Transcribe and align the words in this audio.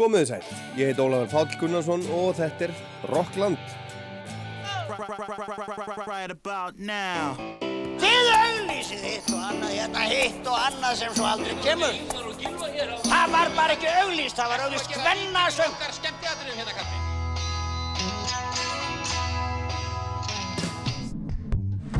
Komiði 0.00 0.30
sæl, 0.30 0.44
ég 0.80 0.88
heit 0.88 1.00
Ólafur 1.02 1.28
Páll 1.28 1.56
Gunnarsson 1.60 2.06
og 2.16 2.30
þetta 2.38 2.70
er 2.70 2.70
Rockland. 3.10 3.58
Right 6.08 6.32
about 6.32 6.80
now. 6.80 7.36
Þið 8.00 8.30
auglýsið 8.38 9.04
hitt 9.04 9.28
og 9.28 9.44
annað, 9.44 9.74
hérna 9.76 10.06
hitt 10.08 10.48
og 10.48 10.56
annað 10.56 10.96
sem 11.02 11.12
svo 11.18 11.28
aldrei 11.28 11.52
kemur. 11.60 12.00
Það 13.04 13.36
var 13.36 13.54
bara 13.60 13.76
ekki 13.76 13.92
auglýst, 14.00 14.40
það 14.40 14.56
var 14.56 14.66
auglýst 14.70 14.98
hvennasöng. 15.04 15.78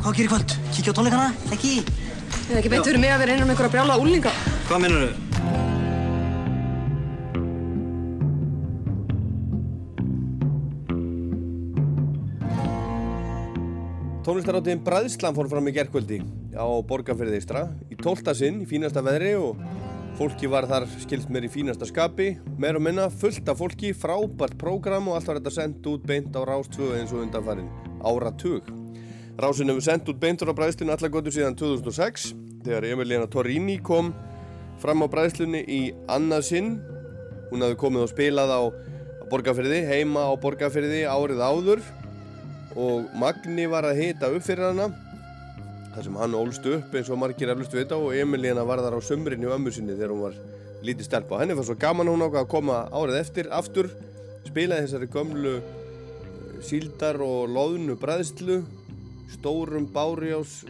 Hvað 0.01 0.12
gerir 0.16 0.32
kvöld? 0.32 0.60
Kíkja 0.73 0.96
á 0.96 0.96
tónleikana? 0.96 1.32
Ekki? 1.52 1.80
Það 1.84 2.55
er 2.55 2.62
ekki 2.62 2.73
beint 2.73 2.88
fyrir 2.88 3.05
mig 3.05 3.12
að 3.12 3.27
vera 3.27 3.37
inn 3.37 3.45
um 3.45 3.52
einhverja 3.52 3.77
brjála 3.77 4.01
úlinga. 4.01 4.32
Hvað 4.70 4.88
mennur 4.88 5.10
þau? 5.10 5.30
Tónlistaráttiðin 14.30 14.84
Bræðslan 14.87 15.34
fór 15.34 15.48
fram 15.51 15.66
í 15.66 15.73
gerkvöldi 15.75 16.20
á 16.55 16.62
Borgarferði 16.87 17.41
Ístra 17.41 17.65
í 17.91 17.97
tólta 17.98 18.30
sinn 18.39 18.61
í 18.62 18.66
fínasta 18.70 19.03
veðri 19.03 19.33
og 19.34 19.59
fólki 20.20 20.47
var 20.47 20.69
þar 20.70 20.84
skilst 21.03 21.33
mér 21.34 21.48
í 21.48 21.51
fínasta 21.51 21.89
skapi 21.89 22.29
meir 22.62 22.79
og 22.79 22.84
minna 22.87 23.09
fullt 23.11 23.51
af 23.51 23.59
fólki, 23.59 23.91
frábært 23.91 24.55
prógram 24.61 25.09
og 25.11 25.16
allt 25.19 25.33
var 25.33 25.41
þetta 25.41 25.55
sendt 25.56 25.89
út 25.91 26.06
beint 26.06 26.39
á 26.39 26.47
Rástvö 26.47 26.93
eins 27.01 27.11
og 27.11 27.25
undanfærin 27.25 27.66
áratug. 28.06 28.70
Rásin 29.34 29.75
hefur 29.75 29.89
sendt 29.89 30.15
út 30.15 30.23
beint 30.23 30.47
frá 30.47 30.55
Bræðslinu 30.55 30.95
allagötu 30.95 31.34
síðan 31.34 31.59
2006 31.59 32.31
þegar 32.62 32.87
Emiliana 32.87 33.27
Torrini 33.27 33.81
kom 33.83 34.12
fram 34.78 35.03
á 35.03 35.11
Bræðslunni 35.11 35.65
í 35.67 35.81
annað 36.06 36.53
sinn. 36.53 36.77
Hún 37.50 37.67
hafði 37.67 37.83
komið 37.83 38.06
og 38.06 38.15
spilað 38.15 38.55
á, 38.55 38.62
á 38.62 39.25
Borgarferði, 39.27 39.83
heima 39.91 40.31
á 40.31 40.39
Borgarferði 40.39 41.03
árið 41.11 41.42
áður 41.42 41.83
og 42.78 43.10
Magni 43.18 43.66
var 43.70 43.88
að 43.88 43.98
hita 44.04 44.30
upp 44.30 44.44
fyrir 44.46 44.70
hana 44.70 44.90
þar 45.90 46.06
sem 46.06 46.18
hann 46.20 46.36
ólst 46.38 46.66
upp 46.70 46.94
eins 46.94 47.10
og 47.10 47.18
margir 47.18 47.50
eflust 47.50 47.74
vita 47.74 47.98
og 47.98 48.14
Emilíana 48.14 48.62
var 48.66 48.82
þar 48.84 48.98
á 48.98 49.00
sömrinni 49.02 49.48
og 49.48 49.56
ömmu 49.56 49.72
sinni 49.74 49.96
þegar 49.96 50.14
hún 50.14 50.22
var 50.28 50.36
lítið 50.86 51.08
stelpa. 51.08 51.41
Henni 51.41 51.56
fannst 51.58 51.72
svo 51.72 51.78
gaman 51.80 52.08
hún 52.08 52.22
ákvað 52.24 52.44
að 52.44 52.52
koma 52.52 52.76
árið 52.94 53.18
eftir 53.18 53.50
aftur, 53.52 53.91
spilaði 54.46 54.86
þessari 54.86 55.10
gömlu 55.10 55.56
eh, 55.58 56.62
síldar 56.64 57.18
og 57.24 57.50
loðnu 57.50 57.98
bræðslu 58.00 58.60
stórum 59.34 59.91
bárjás 59.91 60.60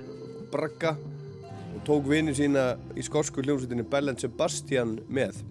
bragga 0.50 0.96
og 0.96 1.84
tók 1.86 2.08
vini 2.08 2.34
sína 2.36 2.74
í 2.96 3.04
skorsku 3.04 3.44
hljómsveitinni 3.44 3.86
Bell 3.92 4.16
Sebastian 4.18 4.98
með. 5.08 5.44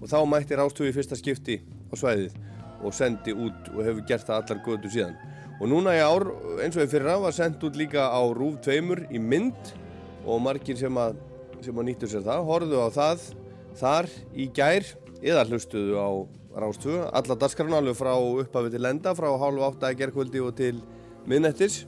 Og 0.00 0.08
þá 0.10 0.20
mætti 0.26 0.58
Rástöfi 0.58 0.90
í 0.90 0.96
fyrsta 0.96 1.18
skipti 1.18 1.60
á 1.62 1.94
svæðið 1.94 2.36
og 2.80 2.94
sendi 2.96 3.32
út 3.36 3.74
og 3.74 3.84
hefur 3.84 4.06
gert 4.08 4.26
það 4.26 4.42
allar 4.42 4.64
götu 4.66 4.90
síðan 4.92 5.18
og 5.60 5.68
núna 5.68 5.92
í 5.94 6.00
ár 6.00 6.26
eins 6.64 6.78
og 6.78 6.86
í 6.86 6.90
fyrra 6.90 7.18
var 7.20 7.36
sendt 7.36 7.62
út 7.66 7.76
líka 7.76 8.08
á 8.08 8.20
Rúf 8.32 8.58
2 8.64 9.06
í 9.12 9.20
mynd. 9.20 9.74
Og 10.24 10.40
margir 10.42 10.76
sem 10.76 10.96
að, 11.00 11.16
að 11.60 11.84
nýttu 11.86 12.08
sér 12.08 12.24
það 12.24 12.48
horfðu 12.48 12.80
á 12.80 12.88
það 12.92 13.22
þar 13.78 14.08
í 14.36 14.48
gær 14.56 14.84
eða 15.20 15.46
hlustuðu 15.48 15.96
á 16.00 16.08
Rástöfu 16.50 17.04
alla 17.14 17.36
dagskarna 17.38 17.78
alveg 17.78 17.94
frá 17.94 18.10
upphafi 18.18 18.72
til 18.72 18.82
lenda 18.82 19.12
frá 19.14 19.28
hálf 19.38 19.66
átta 19.68 19.90
að 19.90 20.00
gerkvöldi 20.00 20.40
og 20.42 20.56
til 20.58 20.80
miðnettis 21.30 21.84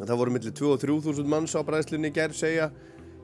það 0.00 0.16
voru 0.18 0.34
millir 0.34 0.54
2 0.58 0.72
og 0.74 0.80
3 0.82 0.96
þúsund 1.04 1.30
manns 1.30 1.54
á 1.54 1.62
bræðslinni 1.62 2.10
í 2.10 2.16
gær 2.16 2.34
segja 2.34 2.70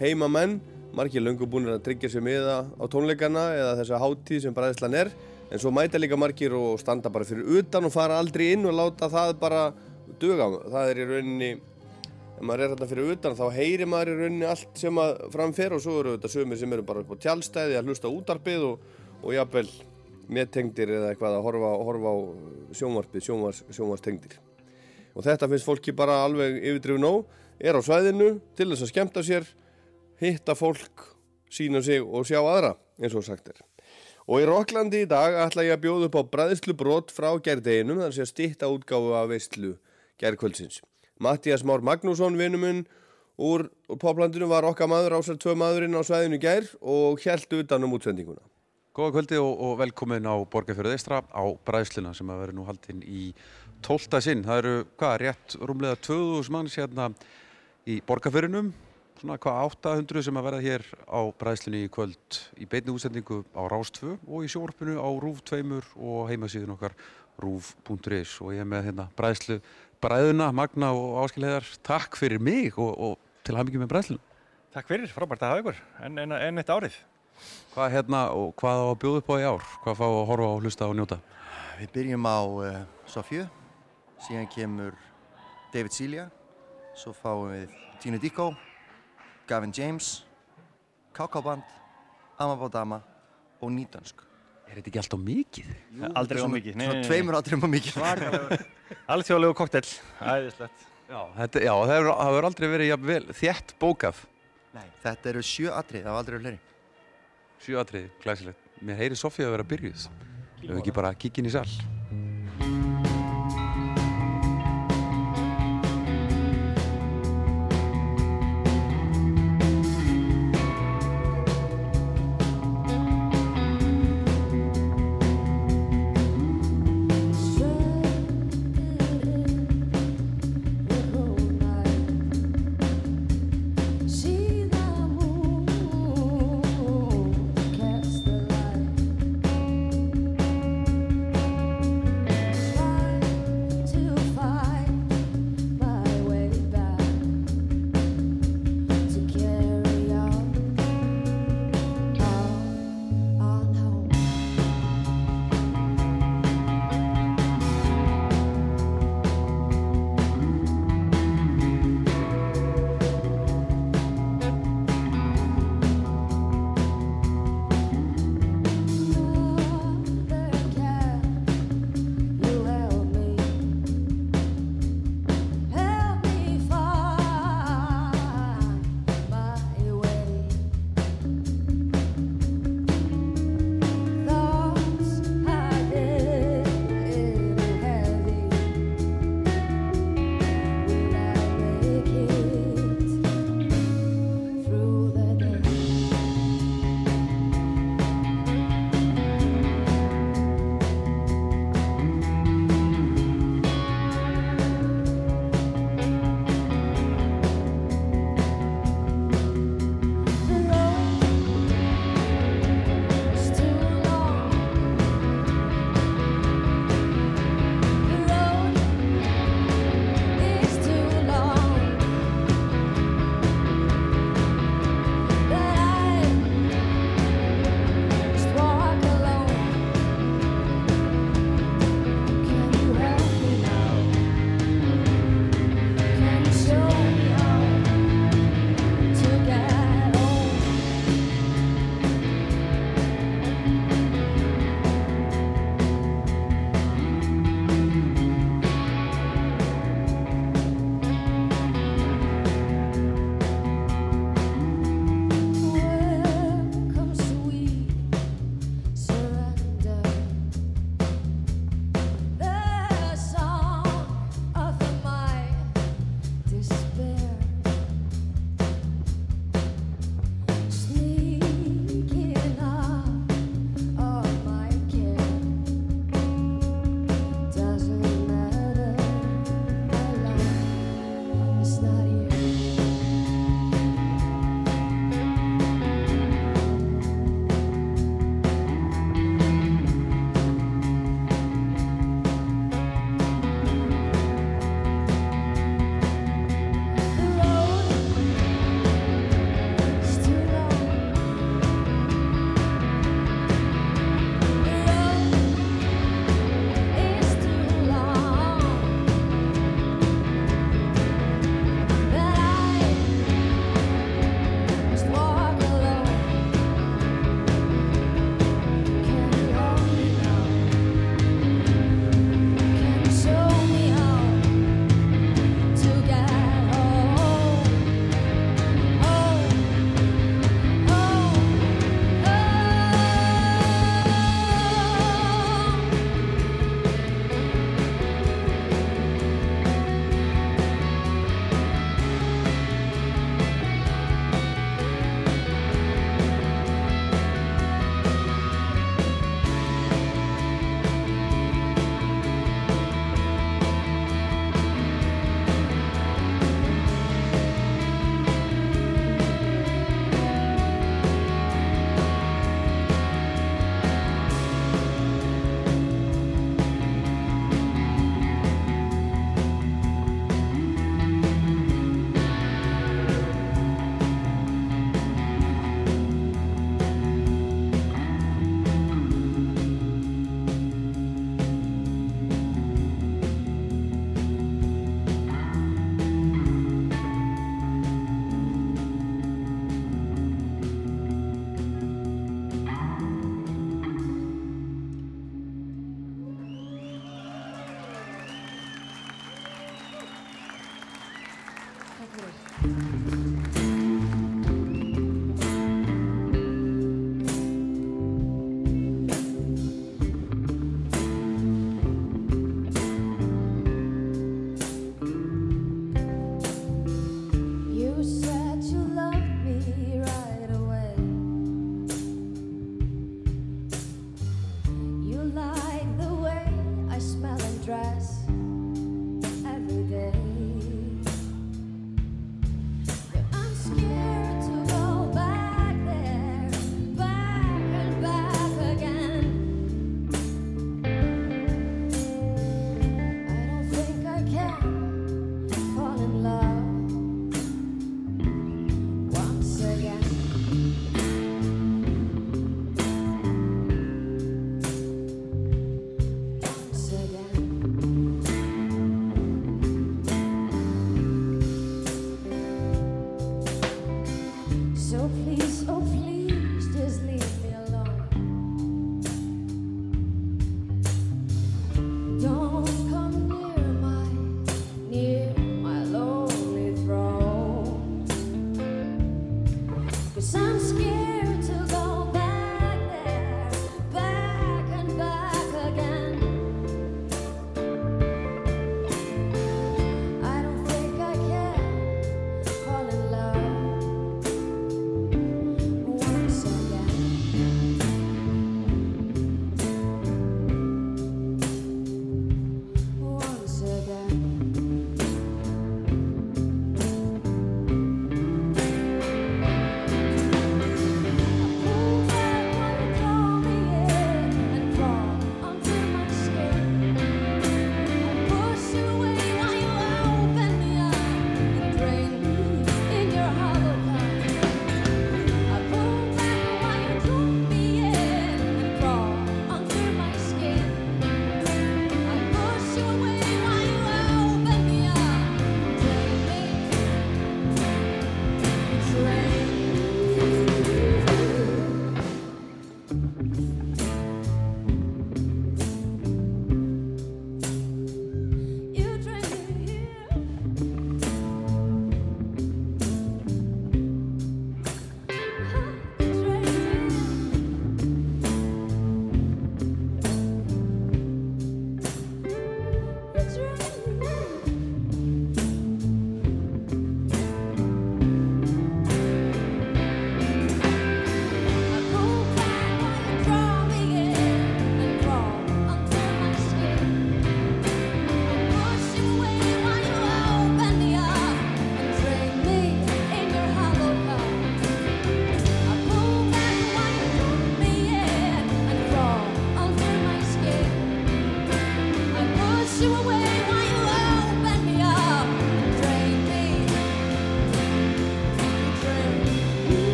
heima 0.00 0.30
menn 0.32 0.60
margir 0.96 1.22
löngu 1.22 1.44
búinir 1.44 1.76
að 1.76 1.84
tryggja 1.90 2.10
sér 2.14 2.24
miða 2.24 2.62
á 2.72 2.84
tónleikana 2.88 3.50
eða 3.58 3.76
þessa 3.82 4.00
háttíð 4.00 4.46
sem 4.46 4.56
bræðslan 4.56 4.96
er 4.96 5.12
en 5.50 5.58
svo 5.58 5.72
mæta 5.74 5.98
líka 5.98 6.18
margir 6.18 6.54
og 6.54 6.78
standa 6.80 7.10
bara 7.10 7.26
fyrir 7.26 7.48
utan 7.58 7.88
og 7.88 7.94
fara 7.94 8.18
aldrei 8.22 8.52
inn 8.54 8.66
og 8.70 8.76
láta 8.76 9.10
það 9.10 9.34
bara 9.40 9.62
duga 10.20 10.46
það 10.70 10.90
er 10.92 11.00
í 11.00 11.06
rauninni 11.08 11.50
ef 11.54 12.42
maður 12.46 12.64
er 12.64 12.72
hérna 12.72 12.90
fyrir 12.90 13.12
utan 13.14 13.36
þá 13.38 13.46
heyrir 13.56 13.90
maður 13.90 14.12
í 14.12 14.18
rauninni 14.20 14.48
allt 14.48 14.78
sem 14.78 15.00
að 15.02 15.24
framfer 15.34 15.74
og 15.76 15.82
svo 15.84 15.96
eru 16.00 16.16
þetta 16.16 16.32
sömur 16.32 16.60
sem 16.60 16.76
eru 16.76 16.86
bara 16.86 17.02
upp 17.02 17.14
á 17.18 17.22
tjálstæði 17.26 17.78
að 17.78 17.90
hlusta 17.90 18.12
útarpið 18.12 18.66
og, 18.68 18.84
og 19.20 19.34
jafnvel 19.34 19.66
meðtengdir 20.30 20.94
eða 20.94 21.10
eitthvað 21.10 21.36
að 21.40 21.46
horfa, 21.48 21.70
horfa 21.88 22.14
á 22.14 22.18
sjónvarpið, 22.78 23.26
sjónvars, 23.26 23.64
sjónvarstengdir 23.74 24.38
og 25.14 25.26
þetta 25.26 25.48
finnst 25.50 25.66
fólki 25.66 25.94
bara 25.96 26.20
alveg 26.24 26.60
yfirdrifin 26.62 27.08
á, 27.10 27.14
er 27.58 27.74
á 27.74 27.80
svæðinu 27.82 28.36
til 28.54 28.70
þess 28.70 28.86
að 28.86 28.92
skemta 28.92 29.26
sér 29.26 29.48
hitta 30.22 30.54
fólk, 30.54 31.08
sína 31.50 31.82
sig 31.82 32.04
og 32.04 32.28
sjá 32.28 32.38
aðra 32.38 32.76
eins 33.00 33.16
og 33.18 33.26
sagt 33.26 33.50
er 33.50 33.58
Og 34.30 34.38
í 34.38 34.46
Rokklandi 34.46 35.00
í 35.02 35.06
dag 35.10 35.34
ætla 35.42 35.64
ég 35.66 35.74
að 35.74 35.80
bjóða 35.82 36.06
upp 36.06 36.16
á 36.22 36.22
bræðslubrót 36.30 37.08
frá 37.10 37.32
gerðdeginum 37.42 37.98
þar 37.98 38.12
sé 38.14 38.22
að 38.22 38.28
stýtta 38.30 38.68
útgáfu 38.70 39.08
af 39.18 39.24
veistlu 39.26 39.72
gerðkvöldsins. 40.22 40.76
Mattias 41.18 41.64
Már 41.66 41.82
Magnússon, 41.82 42.36
vinnumun 42.38 42.84
úr 43.42 43.64
poplandinu, 43.98 44.46
var 44.46 44.68
okkar 44.68 44.86
maður 44.86 45.16
ásar 45.18 45.40
tvö 45.40 45.56
maðurinn 45.58 45.98
á 45.98 46.06
svæðinu 46.06 46.38
gær 46.38 46.68
og 46.78 47.18
hjælt 47.24 47.56
utan 47.58 47.88
um 47.88 47.96
útsendinguna. 47.98 48.44
Góða 48.94 49.16
kvöldi 49.16 49.40
og, 49.42 49.50
og 49.50 49.74
velkomin 49.82 50.30
á 50.30 50.38
Borgarfjörðu 50.52 50.94
Eistra 50.94 51.18
á 51.26 51.44
bræðsluna 51.66 52.14
sem 52.14 52.30
að 52.30 52.44
vera 52.44 52.54
nú 52.54 52.68
haldinn 52.68 53.02
í 53.02 53.32
tólta 53.82 54.22
sinn. 54.22 54.46
Það 54.46 54.62
eru, 54.62 54.76
hvað, 54.94 55.16
rétt 55.24 55.58
rúmlega 55.58 55.98
2000 56.06 56.54
manns 56.54 56.78
hérna 56.78 57.10
í 57.82 57.98
Borgarfjörðunum 58.06 58.70
svona 59.20 59.36
hvað 59.36 59.58
800 59.68 60.24
sem 60.24 60.38
að 60.38 60.46
verða 60.46 60.60
hér 60.64 60.84
á 61.04 61.20
bræðslunni 61.36 61.82
í 61.84 61.90
kvöld 61.92 62.36
í 62.56 62.66
beitni 62.70 62.94
útsendingu 62.94 63.42
á 63.52 63.68
Rás2 63.68 64.14
og 64.16 64.46
í 64.46 64.48
sjórfinu 64.48 64.96
á 64.96 65.08
Rúf 65.20 65.42
2 65.50 65.60
og 66.00 66.30
heimasíðun 66.30 66.72
okkar 66.72 66.94
rúf.is 67.40 68.38
og 68.40 68.54
ég 68.54 68.64
er 68.64 68.68
með 68.68 68.88
hérna 68.88 69.06
bræðslu 69.18 69.58
bræðuna, 70.00 70.48
Magna 70.56 70.92
og 70.96 71.18
Áskilheðar 71.24 71.68
takk 71.84 72.16
fyrir 72.16 72.40
mig 72.40 72.78
og, 72.80 72.94
og 72.96 73.44
til 73.44 73.58
hafmyggjum 73.58 73.84
með 73.84 73.92
bræðslunum. 73.92 74.24
Takk 74.72 74.88
fyrir, 74.88 75.12
frábært 75.12 75.44
að 75.44 75.52
hafa 75.52 75.64
ykkur 75.64 75.82
en, 76.06 76.22
en, 76.24 76.34
en 76.38 76.62
eitt 76.62 76.72
árið. 76.72 76.96
Hvað 77.74 77.92
hérna 77.96 78.22
og 78.36 78.54
hvað 78.60 78.84
á 78.84 78.86
að 78.86 78.98
bjóða 79.04 79.20
upp 79.20 79.30
á 79.32 79.36
í 79.36 79.46
ár? 79.50 79.68
Hvað 79.84 80.00
fá 80.00 80.06
að 80.06 80.24
horfa 80.32 80.48
og 80.54 80.64
hlusta 80.64 80.88
og 80.88 80.96
njóta? 80.96 81.20
Við 81.80 81.92
byrjum 81.98 82.24
á 82.28 82.40
uh, 82.40 82.80
Sofju, 83.08 83.44
síðan 84.24 84.48
kemur 84.52 84.96
David 85.74 85.96
Silja, 85.96 86.26
svo 86.96 87.12
fáum 87.16 87.48
við 87.52 87.78
Tino 88.00 88.20
Dicko 88.20 88.52
Gavin 89.50 89.72
James, 89.74 90.22
Kakaband, 91.12 91.66
Amabadama 92.38 93.00
og 93.58 93.72
Nýdansk. 93.74 94.22
Er 94.70 94.78
þetta 94.78 94.90
ekki 94.92 95.00
alltaf 95.02 95.22
mikið? 95.26 95.72
Jú, 95.90 96.10
aldrei 96.20 96.38
á 96.38 96.48
mikið. 96.52 96.76
Svona 96.78 97.02
tveimur 97.08 97.38
aldrei 97.40 97.58
á 97.58 97.66
mikið. 97.72 97.98
Alþjóðlegu 99.10 99.56
koktell, 99.58 99.88
æðislegt. 100.22 100.86
Já, 101.10 101.20
þetta, 101.40 101.64
já 101.66 101.72
það 101.74 101.94
hefur 101.98 102.46
aldrei 102.46 102.68
verið 102.76 102.92
ja, 102.92 102.98
vel, 103.02 103.22
þétt 103.40 103.74
bókaf. 103.82 104.22
Nei, 104.76 104.86
þetta 105.02 105.32
eru 105.32 105.42
sjö 105.42 105.74
atrið, 105.74 106.04
það 106.06 106.14
var 106.14 106.22
aldrei 106.22 106.42
fleiri. 106.44 106.60
Sjö 107.66 107.80
atrið, 107.82 108.10
glæsilegt. 108.22 108.68
Mér 108.86 109.02
heyri 109.02 109.18
Sofía 109.18 109.50
að 109.50 109.56
vera 109.58 109.66
byrjuð. 109.74 110.06
Ef 110.62 110.76
ekki 110.78 110.94
bara 110.94 111.10
kíkin 111.18 111.50
í 111.50 111.58
sall. 111.58 111.98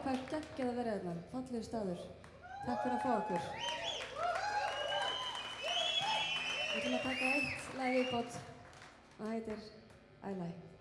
hvað 0.00 0.14
er 0.14 0.24
geggjað 0.32 0.70
að 0.72 0.78
vera 0.80 0.96
hérna, 0.96 1.14
fallir 1.32 1.64
staður. 1.66 2.02
Takk 2.62 2.82
fyrir 2.82 2.96
að 2.96 3.04
fá 3.04 3.12
okkur. 3.18 3.42
Við 6.72 6.76
ætlum 6.80 6.98
að 6.98 7.06
taka 7.06 7.32
eitt 7.36 7.72
lag 7.78 7.96
í 8.00 8.04
bót 8.10 8.36
og 8.42 9.24
það 9.24 9.32
heitir 9.36 9.66
I 10.22 10.36
Lie. 10.38 10.71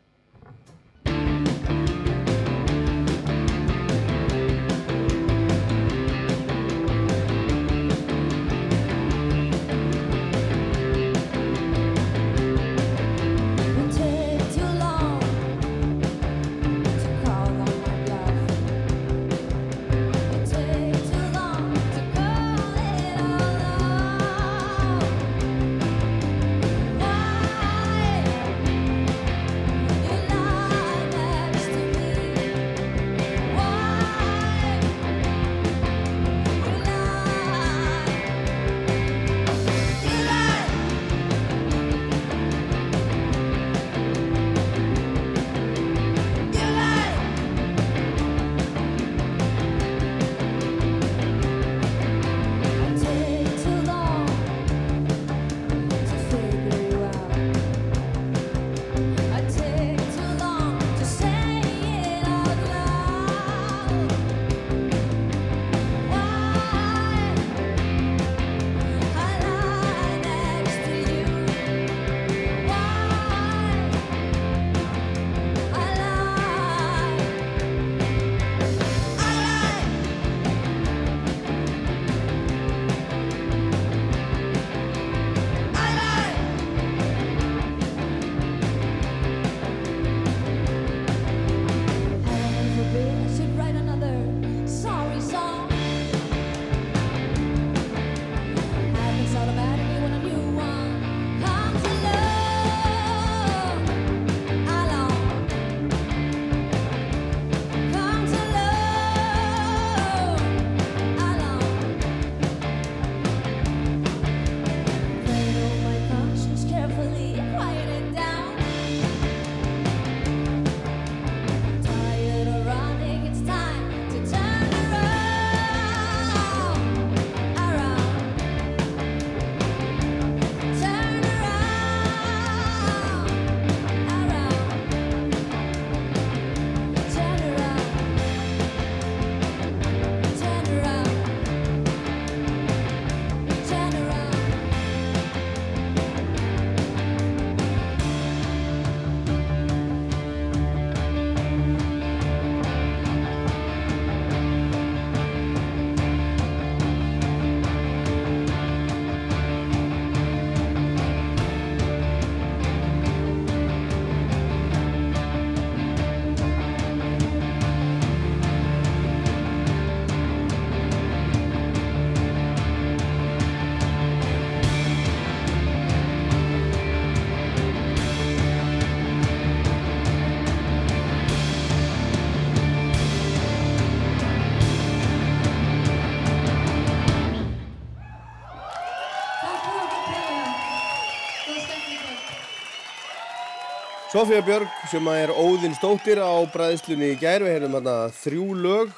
Sofía 194.11 194.41
Björg 194.43 194.67
sem 194.91 195.05
er 195.07 195.31
Óðinn 195.31 195.71
Stóttir 195.71 196.19
á 196.19 196.35
bræðslunni 196.51 197.13
í 197.13 197.19
gær, 197.21 197.45
við 197.45 197.53
heyrðum 197.53 197.77
hérna 197.77 197.93
þrjú 198.11 198.47
lög, 198.59 198.89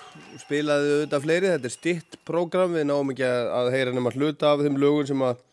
spilaði 0.42 0.88
auðvitað 0.96 1.28
fleiri, 1.28 1.52
þetta 1.52 1.70
er 1.70 1.74
stitt 1.76 2.18
prógram, 2.26 2.74
við 2.74 2.88
náum 2.90 3.12
ekki 3.14 3.28
að 3.28 3.70
heyra 3.76 3.94
nema 3.94 4.14
hluta 4.16 4.50
af 4.50 4.64
þeim 4.66 4.80
lögun 4.82 5.12
sem 5.12 5.22
að 5.28 5.44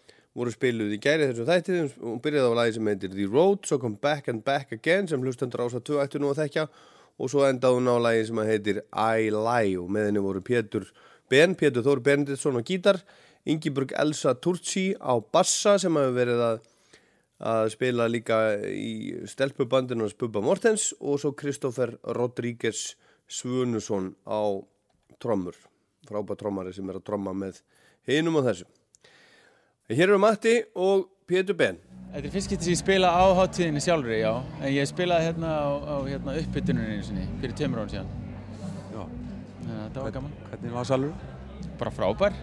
voru 0.40 0.54
spiluð 0.54 0.94
í 0.96 1.00
gæri 1.04 1.28
þessum 1.28 1.50
þættið, 1.50 1.92
hún 2.06 2.22
byrjaði 2.24 2.54
á 2.56 2.56
lagi 2.56 2.74
sem 2.78 2.88
heitir 2.88 3.12
The 3.12 3.28
Road, 3.28 3.68
svo 3.68 3.80
kom 3.84 3.98
Back 4.00 4.32
and 4.32 4.46
Back 4.48 4.72
Again 4.78 5.12
sem 5.12 5.20
hlustendur 5.20 5.66
ása 5.66 5.84
2 5.90 6.00
ættu 6.06 6.24
nú 6.24 6.32
að 6.32 6.40
þekkja 6.46 6.66
og 7.20 7.34
svo 7.34 7.44
endaði 7.50 7.82
hún 7.82 7.92
á 7.92 7.96
lagi 8.00 8.24
sem 8.30 8.42
heitir 8.48 8.82
I 8.96 9.28
Lie 9.28 9.76
og 9.76 9.92
með 9.92 10.08
henni 10.08 10.24
voru 10.24 10.40
Pétur 10.40 10.88
Ben, 11.28 11.52
Pétur 11.52 11.84
Þór 11.84 12.00
Benediktsson 12.08 12.56
á 12.56 12.64
gítar, 12.64 13.04
Ingiburg 13.44 13.92
Elsa 13.92 14.32
Turci 14.40 14.94
á 14.96 15.20
bassa 15.20 15.76
sem 15.76 16.00
hafi 16.00 16.16
verið 16.16 16.48
að 16.48 16.68
að 17.40 17.70
spila 17.72 18.08
líka 18.10 18.40
í 18.68 19.24
stelpubandinu 19.28 20.04
hans 20.04 20.16
Bubba 20.18 20.42
Mortens 20.44 20.90
og 21.00 21.20
svo 21.22 21.32
Kristoffer 21.32 21.94
Rodríguez 22.16 22.94
Svunusson 23.30 24.12
á 24.28 24.60
trommur 25.22 25.56
frábæð 26.08 26.42
trommari 26.42 26.74
sem 26.76 26.88
er 26.90 27.00
að 27.00 27.06
tromma 27.08 27.32
með 27.36 27.62
hinum 28.08 28.40
og 28.40 28.48
þessu 28.50 28.68
en 29.88 29.96
hér 29.96 30.10
eru 30.10 30.20
Matti 30.20 30.58
og 30.76 31.08
Pétur 31.30 31.56
Ben 31.56 31.80
Þetta 32.10 32.26
er 32.26 32.32
fyrst 32.34 32.50
getur 32.50 32.66
sem 32.66 32.74
ég 32.74 32.78
spila 32.80 33.08
á 33.14 33.22
hátíðinni 33.38 33.80
sjálfri, 33.84 34.16
já. 34.18 34.32
En 34.58 34.72
ég 34.74 34.88
spilaði 34.90 35.28
hérna 35.28 35.50
á, 35.62 35.70
á 35.78 35.96
hérna, 36.08 36.32
uppbytuninni 36.40 36.96
einu 36.96 37.04
sinni, 37.06 37.26
fyrir 37.38 37.54
tveimur 37.54 37.84
án 37.84 37.92
síðan. 37.92 38.08
Já. 38.90 39.04
Þannig 39.60 39.76
að 39.76 39.92
það 39.94 40.00
var 40.00 40.14
gaman. 40.16 40.32
Hvernig 40.48 40.74
var 40.74 40.88
salur? 40.88 41.12
Bara 41.78 41.92
frábær 41.94 42.40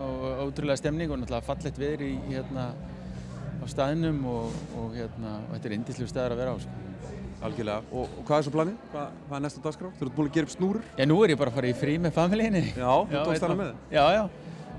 og 0.00 0.24
ótrúlega 0.46 0.80
stemning 0.80 1.12
og 1.12 1.20
náttúrulega 1.20 1.44
fallegt 1.44 1.82
viður 1.82 2.06
í 2.06 2.14
hérna 2.30 2.70
á 3.62 3.64
staðinum 3.70 4.22
og, 4.26 4.62
og 4.78 4.96
hérna, 4.98 5.38
og 5.46 5.56
þetta 5.56 5.70
er 5.70 5.76
indislu 5.78 6.08
staðar 6.10 6.34
að 6.34 6.42
vera 6.42 6.54
á, 6.54 6.56
sko. 6.62 6.78
Algjörlega. 7.42 7.82
Og, 7.90 8.06
og 8.20 8.26
hvað 8.26 8.38
er 8.38 8.46
svo 8.46 8.54
planið? 8.54 8.78
Hvað, 8.92 9.18
hvað 9.26 9.36
er 9.38 9.44
næsta 9.46 9.62
dagskrá? 9.64 9.88
Þú 9.98 10.06
ert 10.06 10.16
búin 10.16 10.28
að 10.28 10.36
gera 10.36 10.48
upp 10.48 10.52
snúrur? 10.54 10.84
Já, 10.98 11.06
nú 11.10 11.18
er 11.24 11.32
ég 11.32 11.40
bara 11.40 11.50
að 11.50 11.58
fara 11.58 11.70
í 11.72 11.74
frí 11.78 11.96
með 11.98 12.14
familíinni. 12.14 12.62
Já, 12.76 12.92
þú 13.10 13.22
tókst 13.26 13.46
hana 13.46 13.56
með? 13.58 13.72
Já, 13.90 14.04
já. 14.14 14.22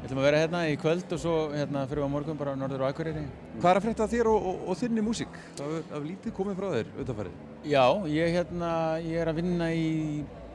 Við 0.04 0.10
ætlum 0.10 0.20
að 0.20 0.26
vera 0.28 0.40
hérna 0.42 0.62
í 0.68 0.78
kvöld 0.80 1.14
og 1.16 1.20
svo 1.24 1.34
hérna 1.54 1.82
fyrir 1.88 2.04
við 2.04 2.08
á 2.08 2.16
morgun 2.16 2.40
bara 2.40 2.56
á 2.56 2.60
Norður 2.60 2.82
og 2.84 2.90
Akureyri. 2.90 3.22
Hvað 3.56 3.70
er 3.70 3.78
að 3.80 3.86
frétta 3.86 4.04
af 4.04 4.12
þér 4.12 4.30
og, 4.34 4.48
og, 4.50 4.64
og 4.68 4.80
þinni 4.80 5.04
músík? 5.04 5.38
Það 5.56 5.76
er 5.78 5.86
af 5.96 6.08
lítið 6.10 6.36
komið 6.40 6.58
frá 6.60 6.66
þér 6.74 6.90
auðvitaðfærið. 6.92 7.38
Já, 7.72 7.84
ég, 8.12 8.34
hérna, 8.36 8.72
ég 9.00 9.22
er 9.24 9.32
að 9.32 9.40
vinna 9.40 9.70
í 9.72 9.86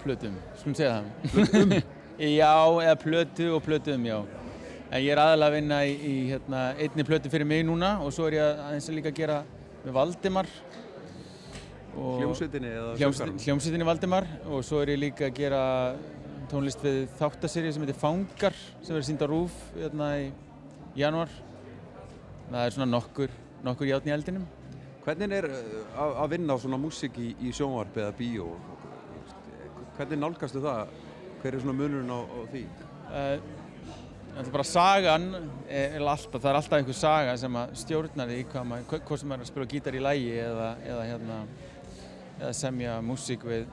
plötum, 0.03 0.37
skulum 0.61 0.77
segja 0.77 0.99
það. 0.99 1.33
Plötum? 1.33 1.73
já, 2.41 2.53
eða 2.85 2.99
plötu 3.01 3.49
og 3.57 3.65
plötum, 3.65 4.05
já. 4.11 4.19
En 4.89 5.03
ég 5.05 5.13
er 5.13 5.21
aðalega 5.21 5.51
að 5.51 5.55
vinna 5.59 5.79
í, 5.85 5.95
í 5.95 6.13
hérna, 6.31 6.61
einni 6.81 7.05
plötu 7.05 7.29
fyrir 7.29 7.45
mig 7.49 7.61
núna 7.69 7.99
og 8.01 8.13
svo 8.17 8.29
er 8.31 8.39
ég 8.39 8.61
aðeins 8.65 8.87
að 8.89 8.95
líka 8.97 9.11
að 9.13 9.19
gera 9.19 9.41
með 9.83 9.97
Valdimar. 9.99 10.49
Hljómsveitinni 11.99 12.71
eða 12.71 12.95
söngvaranum? 12.95 13.43
Hljómsveitinni 13.45 13.89
Valdimar 13.89 14.29
og 14.47 14.65
svo 14.65 14.81
er 14.81 14.95
ég 14.95 15.03
líka 15.03 15.29
að 15.29 15.37
gera 15.43 15.61
tónlist 16.49 16.81
við 16.85 17.03
þáttaserju 17.19 17.75
sem 17.75 17.85
heitir 17.85 18.01
Fangar 18.01 18.57
sem 18.57 18.95
verður 18.95 19.09
sínd 19.11 19.25
á 19.25 19.29
RÚF 19.29 19.61
hérna 19.75 20.09
í 20.23 20.31
janúar. 20.97 21.37
Það 22.49 22.63
er 22.63 22.77
svona 22.79 22.89
nokkur, 22.89 23.37
nokkur 23.69 23.91
játn 23.91 24.09
í 24.09 24.17
eldinum. 24.17 24.49
Hvernig 25.05 25.37
er 25.37 25.51
uh, 25.53 26.23
að 26.25 26.33
vinna 26.39 26.57
á 26.57 26.63
svona 26.65 26.81
músík 26.81 27.21
í, 27.21 27.35
í 27.45 27.53
sjónvarp 27.53 28.01
eða 28.01 28.17
bíó? 28.17 28.55
Hvernig 29.99 30.25
nálgastu 30.25 30.65
það? 30.65 30.97
Hver 31.43 31.55
er 31.55 31.63
svona 31.63 31.77
munurinn 31.77 32.13
á, 32.13 32.21
á 32.25 32.41
því? 32.49 32.69
Uh, 33.09 33.58
bara 34.47 34.65
sagan, 34.65 35.25
er, 35.67 35.97
er 35.97 36.03
alltaf, 36.05 36.39
það 36.39 36.51
er 36.51 36.59
alltaf 36.61 36.79
einhver 36.79 36.97
saga 36.97 37.35
sem 37.41 37.57
stjórnar 37.83 38.31
því 38.31 38.39
hvað 38.53 38.67
maður, 38.71 39.03
hvort 39.09 39.21
sem 39.23 39.31
maður 39.33 39.43
er 39.43 39.47
að 39.47 39.51
spila 39.51 39.69
gítar 39.73 39.99
í 39.99 40.03
lægi 40.05 40.33
eða, 40.45 40.69
eða, 40.87 41.07
hérna, 41.09 41.39
eða 42.39 42.53
semja 42.55 42.99
músík 43.03 43.47
við 43.49 43.67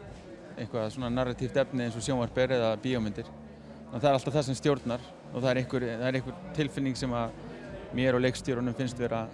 eitthvað 0.56 0.88
svona 0.96 1.12
narratíft 1.14 1.58
efni 1.62 1.86
eins 1.86 1.98
og 2.00 2.06
sjónvarper 2.06 2.56
eða 2.58 2.72
bíómyndir. 2.82 3.30
Þannig 3.30 3.98
að 3.98 4.06
það 4.06 4.10
er 4.10 4.20
alltaf 4.20 4.38
það 4.38 4.48
sem 4.48 4.60
stjórnar 4.62 5.06
og 5.32 5.36
það 5.36 5.50
er 5.52 5.60
einhver, 5.62 5.88
það 5.92 6.08
er 6.08 6.20
einhver 6.20 6.40
tilfinning 6.58 6.98
sem 6.98 7.14
að 7.16 7.36
mér 7.96 8.18
og 8.18 8.24
leikstjórunum 8.26 8.78
finnst 8.78 9.00
vera 9.00 9.26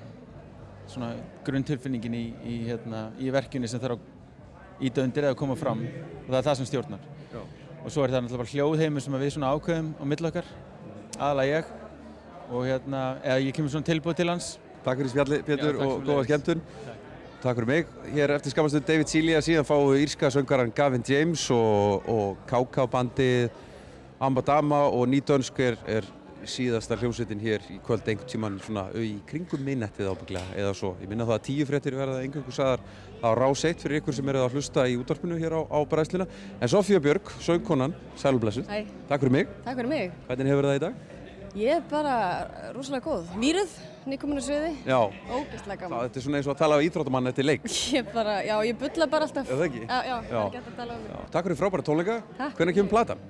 svona 0.91 1.13
grunntilfinningin 1.46 2.17
í, 2.17 2.26
í, 2.44 2.58
hérna, 2.67 3.06
í 3.22 3.32
verkjunni 3.34 3.70
sem 3.72 3.82
þarf 3.82 4.02
að 4.02 4.86
íta 4.89 5.06
undir 5.06 5.30
eða 5.30 5.38
koma 5.38 5.56
fram 5.56 5.84
og 5.86 6.28
það 6.28 6.39
er 6.41 6.48
það 6.50 6.60
sem 6.60 6.70
stjórnar. 6.72 7.08
Já. 7.32 7.41
Og 7.82 7.94
svo 7.94 8.04
er 8.04 8.13
það 8.13 8.26
náttúrulega 8.26 8.44
bara 8.44 8.54
hljóðheimur 8.56 9.06
sem 9.06 9.17
við 9.22 9.34
svona 9.36 9.54
ákveðum 9.56 9.94
á 9.98 10.04
milli 10.12 10.30
okkar, 10.30 10.50
aðalega 11.22 11.62
ég. 11.62 11.72
Og 12.52 12.66
hérna, 12.68 13.02
eða 13.24 13.42
ég 13.46 13.56
kemur 13.56 13.72
svona 13.72 13.88
tilbúið 13.88 14.20
til 14.20 14.32
hans. 14.34 14.52
Takk 14.82 15.00
fyrir 15.00 15.14
spjalli, 15.14 15.42
Pétur, 15.46 15.76
Já, 15.76 15.80
takk 15.80 15.88
og 15.88 16.06
góða 16.08 16.24
skemmtun. 16.28 16.64
Takk 17.42 17.60
fyrir 17.60 17.70
mig. 17.70 17.92
Hér 18.16 18.34
eftir 18.36 18.54
skamastu 18.54 18.82
David 18.86 19.10
Cilia, 19.10 19.42
síðan 19.46 19.68
fáum 19.68 19.92
við 19.92 20.08
írska 20.08 20.32
söngaran 20.34 20.74
Gavin 20.76 21.06
James 21.08 21.46
og, 21.54 22.10
og 22.10 22.42
KK-bandið 22.50 23.52
Ambadama 24.22 24.84
og 24.94 25.08
Nýdönsk 25.10 25.62
er, 25.66 25.78
er 25.90 26.10
síðasta 26.46 26.98
hljómsveitin 26.98 27.42
hér 27.42 27.64
í 27.74 27.78
kvöld 27.86 28.06
einhvern 28.10 28.30
tíman 28.30 28.60
svona 28.62 28.88
í 28.98 29.16
kringum 29.30 29.64
minnettið 29.66 30.12
ábygglega 30.12 30.58
eða 30.58 30.76
svo. 30.78 30.96
Ég 31.02 31.10
minna 31.10 31.26
það 31.30 31.38
að 31.38 31.48
tíu 31.48 31.68
fréttir 31.70 31.98
verða 31.98 32.22
einhverjum 32.22 32.56
sagðar 32.56 32.84
á 33.22 33.30
rás 33.38 33.64
eitt 33.70 33.82
fyrir 33.84 34.02
ykkur 34.02 34.14
sem 34.18 34.30
eru 34.34 34.42
að 34.44 34.56
hlusta 34.58 34.84
í 34.90 34.98
útvarpinu 35.00 35.38
hér 35.40 35.54
á, 35.58 35.62
á 35.70 35.80
bræðsluna. 35.86 36.28
En 36.62 36.68
Sofía 36.72 37.00
Björg, 37.02 37.30
söngkonan, 37.42 37.94
sælblessuð. 38.18 38.68
Hæ. 38.70 38.86
Takk 39.10 39.22
fyrir 39.26 39.32
mig. 39.38 39.48
Takk 39.66 39.78
fyrir 39.80 39.90
mig. 39.92 40.12
Hvernig 40.28 40.52
hefur 40.54 40.68
það 40.72 40.78
í 40.80 40.84
dag? 40.86 40.94
Ég 41.52 41.74
er 41.76 41.82
bara 41.92 42.14
rosalega 42.72 43.04
góð. 43.10 43.32
Mýruð, 43.36 43.72
nýkominu 44.08 44.40
sviði. 44.42 44.70
Já. 44.88 44.98
Ógeðslega 45.28 45.66
Það, 45.68 45.82
gaman. 45.82 46.06
þetta 46.06 46.20
er 46.22 46.24
svona 46.26 46.40
eins 46.40 46.48
og 46.48 46.54
að 46.56 46.62
tala 46.62 46.78
af 46.80 46.86
íþróttamann 46.86 47.28
eftir 47.34 47.48
leik. 47.50 47.66
Ég 47.98 48.08
bara, 48.14 48.38
já, 48.48 48.56
ég 48.70 48.78
bulla 48.80 49.08
bara 49.12 49.28
alltaf. 49.28 49.50
Er 49.52 49.60
það 49.60 49.66
ekki? 49.68 49.82
Já, 49.84 49.98
já, 50.08 50.16
það 50.16 50.32
Já. 50.32 50.40
er 50.40 50.48
ekki 50.48 50.62
hægt 50.62 50.72
að 50.72 50.78
tala 50.80 50.96
um 50.96 51.04
mig. 51.04 51.28
Takk 51.36 51.50
fyrir 51.50 51.60
frábæra 51.60 51.86
tónleika. 51.90 52.16
Takk. 52.40 52.56
Hvernig 52.62 52.78
kemur 52.80 52.94
platan? 52.96 53.26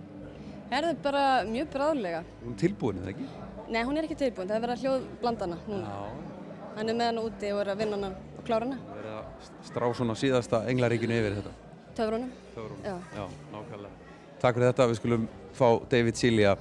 Herðu 0.71 0.93
bara 1.03 1.23
mjög 1.49 1.71
bráðlega. 1.73 2.21
Hún 2.45 2.53
er 2.53 2.59
tilbúin, 2.61 3.01
eða 3.01 3.11
ekki? 3.15 3.25
Nei, 3.73 3.81
hún 3.89 3.97
er 3.97 4.05
ekki 4.07 4.19
tilbúin. 4.21 4.47
Það 4.47 4.55
er 4.59 4.63
verið 4.67 4.77
að 4.77 4.85
hljóð 4.85 5.09
blandana 5.25 5.57
núna. 5.65 5.97
Hann 6.77 6.87
er 6.93 6.95
með 7.01 7.09
hana 7.09 7.25
úti 7.25 7.49
og 7.51 7.59
er 7.65 7.73
að 7.73 7.81
vinna 7.81 7.97
hana 7.97 8.13
og 8.37 8.45
klára 8.47 8.69
hana. 8.69 8.77
Strá 9.65 9.89
svona 9.95 10.15
síðasta 10.19 10.63
englaríkinu 10.71 11.17
yfir 11.17 11.37
þetta. 11.39 11.53
Töfrunum. 11.97 12.31
Töfrunum. 12.55 12.83
Já. 12.85 12.95
Já, 13.15 13.25
nákvæmlega. 13.53 13.95
Takk 14.41 14.55
fyrir 14.57 14.69
þetta. 14.71 14.87
Við 14.91 14.99
skulum 15.01 15.27
fá 15.57 15.67
David 15.91 16.19
Cilia 16.19 16.55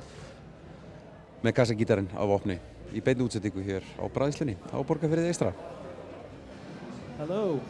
með 1.41 1.57
kassagítarinn 1.57 2.11
á 2.13 2.23
vopni 2.29 2.59
í 2.93 3.01
beinni 3.05 3.25
útsettingu 3.25 3.63
hér 3.65 3.87
á 3.97 4.05
Bræðslinni 4.11 4.57
á 4.75 4.77
Borgarfyrðið 4.83 5.31
Eistra. 5.31 5.53
Hello. 7.19 7.61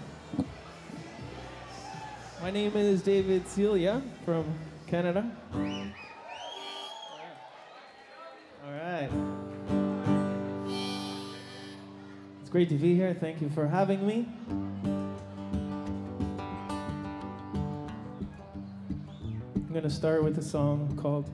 My 2.43 2.51
name 2.51 2.75
is 2.77 3.03
David 3.03 3.47
Celia 3.47 4.01
from 4.25 4.45
Canada. 4.87 5.25
All 8.65 8.73
right. 8.73 9.11
It's 12.41 12.51
great 12.51 12.69
to 12.71 12.77
be 12.77 12.95
here. 12.95 13.15
Thank 13.15 13.43
you 13.43 13.51
for 13.51 13.67
having 13.67 14.07
me. 14.07 14.27
I'm 19.71 19.75
going 19.75 19.85
to 19.85 19.91
start 19.91 20.25
with 20.25 20.37
a 20.37 20.43
song 20.43 20.99
called 21.01 21.31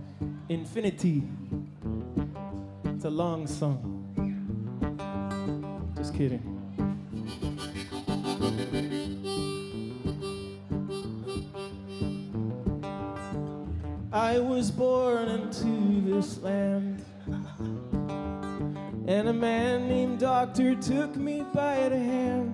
Infinity. 0.50 1.22
It's 2.84 3.06
a 3.06 3.10
long 3.10 3.46
song. 3.46 4.04
Just 5.96 6.14
kidding. 6.14 6.42
I 14.12 14.38
was 14.38 14.70
born 14.70 15.28
into 15.28 16.02
this 16.02 16.36
land. 16.42 17.02
And 19.08 19.28
a 19.30 19.32
man 19.32 19.88
named 19.88 20.18
Doctor 20.18 20.74
took 20.74 21.16
me 21.16 21.42
by 21.54 21.88
the 21.88 21.98
hand. 21.98 22.52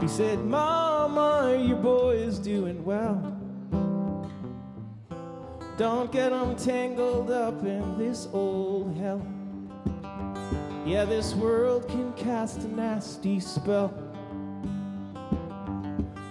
He 0.00 0.06
said, 0.06 0.38
Mama, 0.38 1.60
your 1.66 1.78
boy 1.78 2.14
is 2.14 2.38
doing 2.38 2.84
well. 2.84 3.33
Don't 5.76 6.12
get 6.12 6.30
them 6.30 6.54
tangled 6.54 7.32
up 7.32 7.64
in 7.64 7.98
this 7.98 8.28
old 8.32 8.96
hell. 8.96 9.20
Yeah, 10.86 11.04
this 11.04 11.34
world 11.34 11.88
can 11.88 12.12
cast 12.12 12.60
a 12.60 12.68
nasty 12.68 13.40
spell. 13.40 13.92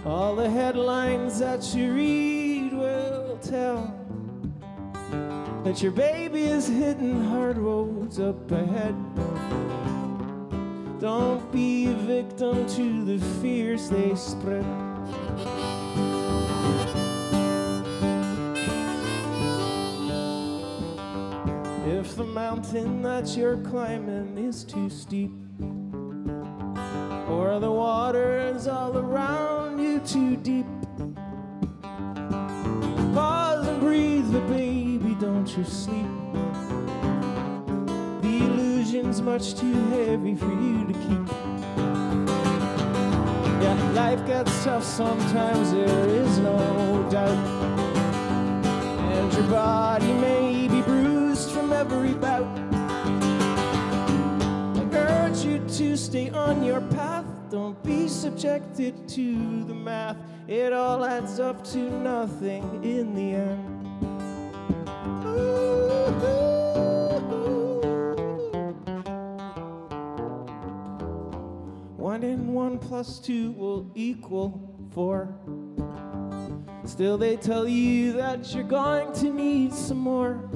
All 0.06 0.34
the 0.36 0.50
headlines 0.50 1.40
that 1.40 1.76
you 1.76 1.94
read 1.94 2.72
will 2.72 3.38
tell 3.42 3.94
that 5.66 5.82
your 5.82 5.92
baby 5.92 6.44
is 6.44 6.68
hitting 6.68 7.22
hard 7.26 7.58
roads 7.58 8.22
up 8.22 8.50
ahead. 8.50 8.96
Don't 11.02 11.52
be 11.52 11.88
a 11.88 11.94
victim 11.94 12.66
to 12.76 13.04
the 13.04 13.26
fears 13.42 13.90
they 13.90 14.16
spread. 14.16 14.66
If 22.14 22.18
the 22.18 22.26
mountain 22.26 23.02
that 23.02 23.36
you're 23.36 23.58
climbing 23.58 24.38
is 24.38 24.64
too 24.64 24.88
steep, 24.88 25.32
or 27.28 27.60
the 27.60 27.72
waters 27.72 28.68
all 28.68 28.96
around 28.96 29.80
you 29.80 29.98
too 29.98 30.36
deep. 30.38 30.68
Pause 33.16 33.68
and 33.68 33.80
breathe, 33.80 34.32
but 34.32 34.48
baby, 34.48 35.16
don't 35.20 35.58
you 35.58 35.64
sleep. 35.64 36.06
The 38.22 38.38
illusion's 38.46 39.20
much 39.20 39.56
too 39.56 39.74
heavy 39.90 40.36
for 40.36 40.54
you 40.54 40.86
to 40.86 40.94
keep. 40.94 41.28
Yeah, 43.64 43.92
life 43.96 44.24
gets 44.28 44.64
tough 44.64 44.84
sometimes, 44.84 45.72
there 45.72 46.08
is 46.10 46.38
no 46.38 47.08
doubt. 47.10 47.48
And 49.16 49.34
your 49.34 49.48
body 49.48 50.14
may 50.14 50.68
be 50.68 50.83
every 51.84 52.14
bout. 52.14 52.48
I 54.78 54.88
urge 54.94 55.44
you 55.44 55.60
to 55.68 55.98
stay 55.98 56.30
on 56.30 56.64
your 56.64 56.80
path. 56.80 57.26
Don't 57.52 57.84
be 57.84 58.08
subjected 58.08 59.06
to 59.10 59.66
the 59.66 59.74
math. 59.74 60.16
It 60.48 60.72
all 60.72 61.04
adds 61.04 61.42
up 61.42 61.62
to 61.72 61.80
nothing 61.80 62.64
in 62.86 63.14
the 63.14 63.36
end. 63.36 63.70
One 71.98 72.24
and 72.24 72.54
one 72.54 72.80
plus 72.80 73.20
two 73.20 73.52
will 73.52 73.92
equal 73.94 74.74
four. 74.92 75.36
Still, 76.86 77.18
they 77.18 77.36
tell 77.36 77.68
you 77.68 78.14
that 78.14 78.54
you're 78.54 78.64
going 78.64 79.12
to 79.16 79.34
need 79.34 79.74
some 79.74 79.98
more. 79.98 80.50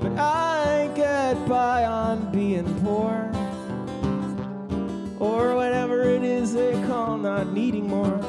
But 0.00 0.12
I 0.18 0.90
get 0.94 1.48
by 1.48 1.84
on 1.84 2.30
being 2.30 2.72
poor. 2.82 3.30
Or 5.18 5.56
whatever 5.56 6.02
it 6.02 6.22
is 6.22 6.52
they 6.52 6.72
call 6.86 7.18
not 7.18 7.52
needing 7.52 7.88
more. 7.88 8.20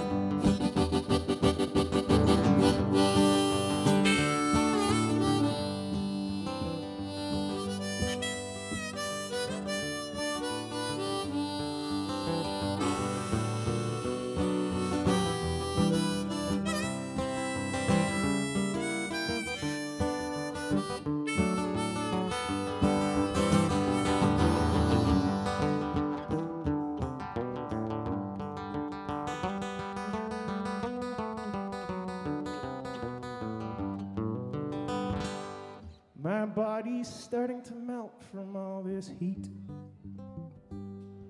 Body's 36.82 37.10
starting 37.10 37.62
to 37.62 37.74
melt 37.76 38.24
from 38.32 38.56
all 38.56 38.82
this 38.82 39.12
heat. 39.20 39.50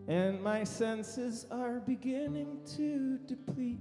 And 0.07 0.39
my 0.43 0.63
senses 0.63 1.47
are 1.49 1.79
beginning 1.79 2.59
to 2.77 3.17
deplete. 3.25 3.79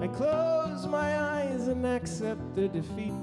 I 0.00 0.06
close 0.06 0.86
my 0.86 1.18
eyes 1.18 1.66
and 1.66 1.84
accept 1.84 2.54
the 2.54 2.68
defeat. 2.68 3.14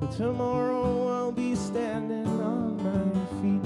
But 0.00 0.12
tomorrow 0.12 1.08
I'll 1.08 1.32
be 1.32 1.54
standing 1.54 2.26
on 2.42 2.76
my 2.84 3.08
feet. 3.40 3.64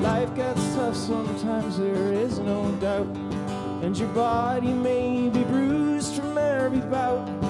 Life 0.00 0.34
gets 0.34 0.74
tough 0.74 0.96
sometimes, 0.96 1.76
there 1.76 2.14
is 2.14 2.38
no 2.38 2.70
doubt. 2.80 3.14
And 3.84 3.94
your 3.98 4.08
body 4.14 4.72
may 4.72 5.28
be 5.28 5.44
bruised 5.44 6.14
from 6.14 6.38
every 6.38 6.80
bout. 6.80 7.43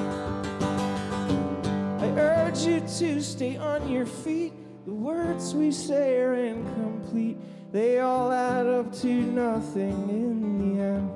Urge 2.16 2.60
you 2.60 2.80
to 2.80 3.20
stay 3.20 3.56
on 3.56 3.88
your 3.88 4.06
feet. 4.06 4.52
The 4.86 4.92
words 4.92 5.54
we 5.54 5.72
say 5.72 6.20
are 6.20 6.34
incomplete. 6.34 7.38
They 7.72 7.98
all 7.98 8.30
add 8.30 8.66
up 8.66 8.92
to 9.00 9.08
nothing 9.08 10.08
in 10.08 10.76
the 10.76 10.82
end. 10.82 11.10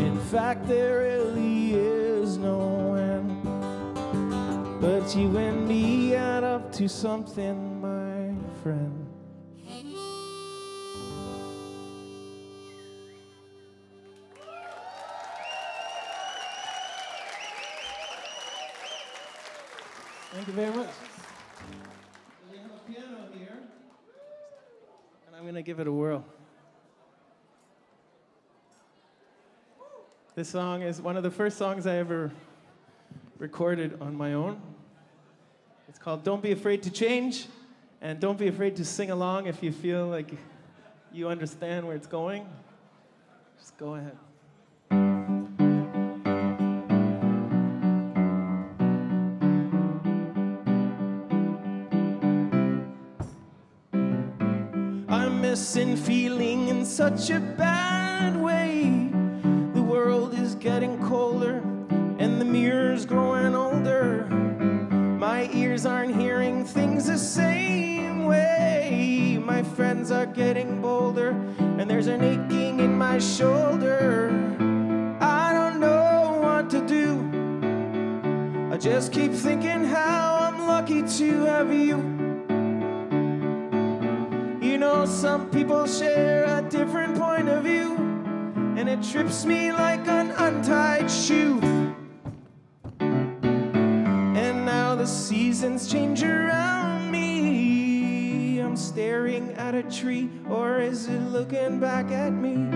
In 0.00 0.20
fact, 0.26 0.68
there 0.68 0.98
really 0.98 1.72
is 1.72 2.36
no 2.36 2.94
end. 2.94 3.42
But 4.80 5.16
you 5.16 5.36
and 5.38 5.66
me 5.66 6.14
add 6.14 6.44
up 6.44 6.70
to 6.72 6.88
something, 6.88 7.80
my 7.80 8.34
friend. 8.62 9.05
Thank 20.46 20.58
you 20.58 20.64
very 20.64 20.76
much. 20.76 20.94
We 22.52 22.58
have 22.58 22.66
a 22.66 22.92
piano 22.92 23.16
here, 23.36 23.58
and 25.26 25.34
I'm 25.34 25.42
going 25.42 25.56
to 25.56 25.62
give 25.62 25.80
it 25.80 25.88
a 25.88 25.92
whirl. 25.92 26.24
This 30.36 30.48
song 30.48 30.82
is 30.82 31.02
one 31.02 31.16
of 31.16 31.24
the 31.24 31.32
first 31.32 31.58
songs 31.58 31.84
I 31.84 31.96
ever 31.96 32.30
recorded 33.38 34.00
on 34.00 34.14
my 34.14 34.34
own. 34.34 34.62
It's 35.88 35.98
called 35.98 36.22
Don't 36.22 36.44
Be 36.44 36.52
Afraid 36.52 36.80
to 36.84 36.90
Change, 36.92 37.46
and 38.00 38.20
don't 38.20 38.38
be 38.38 38.46
afraid 38.46 38.76
to 38.76 38.84
sing 38.84 39.10
along 39.10 39.46
if 39.46 39.64
you 39.64 39.72
feel 39.72 40.06
like 40.06 40.30
you 41.12 41.26
understand 41.26 41.84
where 41.88 41.96
it's 41.96 42.06
going. 42.06 42.46
Just 43.58 43.76
go 43.78 43.96
ahead. 43.96 44.16
I'm 55.56 55.60
missing 55.62 55.96
feeling 55.96 56.68
in 56.68 56.84
such 56.84 57.30
a 57.30 57.40
bad 57.40 58.36
way. 58.36 59.08
The 59.72 59.82
world 59.82 60.34
is 60.38 60.54
getting 60.54 61.02
colder 61.02 61.62
and 62.18 62.38
the 62.38 62.44
mirror's 62.44 63.06
growing 63.06 63.54
older. 63.54 64.26
My 65.18 65.48
ears 65.54 65.86
aren't 65.86 66.14
hearing 66.14 66.66
things 66.66 67.06
the 67.06 67.16
same 67.16 68.26
way. 68.26 69.40
My 69.42 69.62
friends 69.62 70.10
are 70.10 70.26
getting 70.26 70.82
bolder 70.82 71.30
and 71.58 71.88
there's 71.88 72.08
an 72.08 72.22
aching 72.22 72.80
in 72.80 72.94
my 72.94 73.18
shoulder. 73.18 74.28
I 75.22 75.54
don't 75.54 75.80
know 75.80 76.38
what 76.42 76.68
to 76.68 76.86
do. 76.86 78.70
I 78.70 78.76
just 78.76 79.10
keep 79.10 79.32
thinking 79.32 79.84
how 79.84 80.36
I'm 80.38 80.68
lucky 80.68 81.02
to 81.02 81.44
have 81.46 81.72
you. 81.72 82.15
You 84.76 84.80
know, 84.80 85.06
some 85.06 85.48
people 85.48 85.86
share 85.86 86.44
a 86.44 86.60
different 86.68 87.16
point 87.18 87.48
of 87.48 87.64
view, 87.64 87.96
and 88.76 88.90
it 88.90 89.02
trips 89.02 89.46
me 89.46 89.72
like 89.72 90.06
an 90.06 90.32
untied 90.32 91.10
shoe. 91.10 91.58
And 93.00 94.66
now 94.66 94.94
the 94.94 95.06
seasons 95.06 95.90
change 95.90 96.22
around 96.22 97.10
me. 97.10 98.58
I'm 98.60 98.76
staring 98.76 99.54
at 99.54 99.74
a 99.74 99.82
tree, 99.82 100.28
or 100.46 100.78
is 100.78 101.08
it 101.08 101.20
looking 101.20 101.80
back 101.80 102.10
at 102.10 102.34
me? 102.34 102.68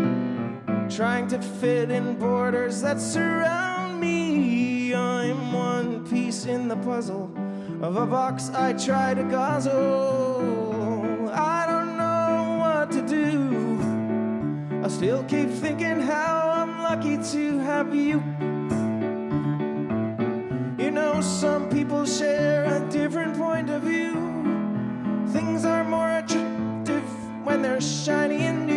Trying 0.88 1.28
to 1.28 1.38
fit 1.60 1.90
in 1.90 2.18
borders 2.18 2.80
that 2.80 2.98
surround 2.98 4.00
me. 4.00 4.94
I'm 4.94 5.52
one 5.52 6.08
piece 6.08 6.46
in 6.46 6.66
the 6.66 6.76
puzzle 6.76 7.30
of 7.82 7.96
a 7.96 8.06
box 8.06 8.48
I 8.54 8.72
try 8.72 9.12
to 9.12 9.22
guzzle. 9.24 10.70
I 11.32 11.66
don't 11.66 11.79
still 14.90 15.22
keep 15.24 15.48
thinking 15.48 16.00
how 16.00 16.50
I'm 16.52 16.82
lucky 16.82 17.16
to 17.16 17.58
have 17.60 17.94
you. 17.94 18.22
You 20.82 20.90
know, 20.90 21.20
some 21.20 21.70
people 21.70 22.04
share 22.04 22.64
a 22.64 22.80
different 22.90 23.36
point 23.36 23.70
of 23.70 23.82
view. 23.82 24.12
Things 25.28 25.64
are 25.64 25.84
more 25.84 26.10
attractive 26.18 27.04
when 27.44 27.62
they're 27.62 27.80
shiny 27.80 28.42
and 28.42 28.69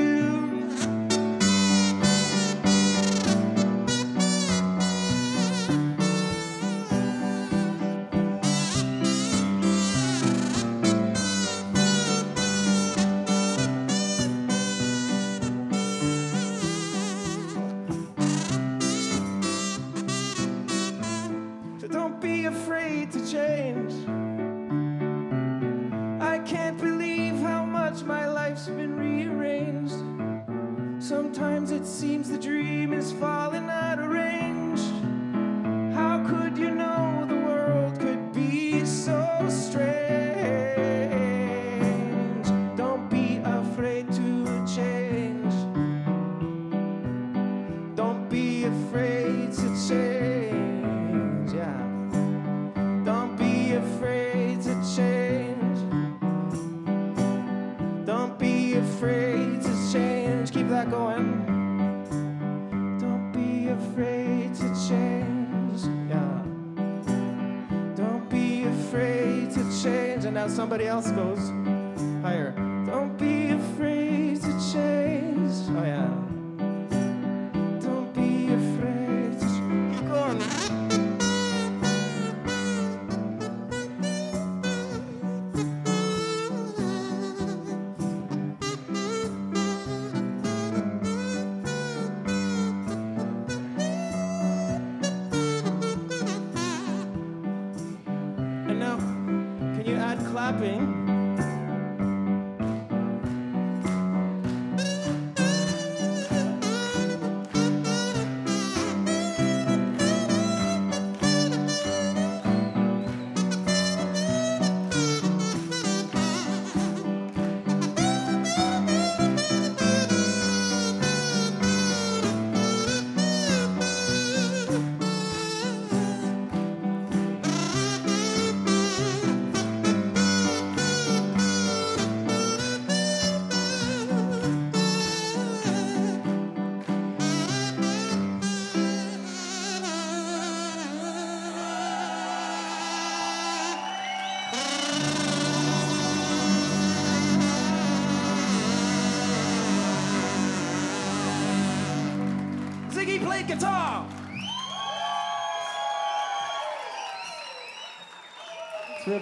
afraid 58.78 59.62
to 59.62 59.92
change. 59.92 60.52
Keep 60.52 60.70
that 60.70 60.90
going. 60.90 61.46
Don't 63.00 63.32
be 63.32 63.70
afraid 63.70 64.54
to 64.56 64.68
change. 64.88 65.82
Yeah. 66.10 66.44
Don't 67.96 68.28
be 68.30 68.64
afraid 68.64 69.52
to 69.52 69.64
change. 69.82 70.26
And 70.26 70.36
now 70.36 70.48
somebody 70.48 70.88
else 70.88 71.12
goes 71.12 71.50
higher. 72.22 72.54
Don't 72.86 73.18
be 73.18 73.43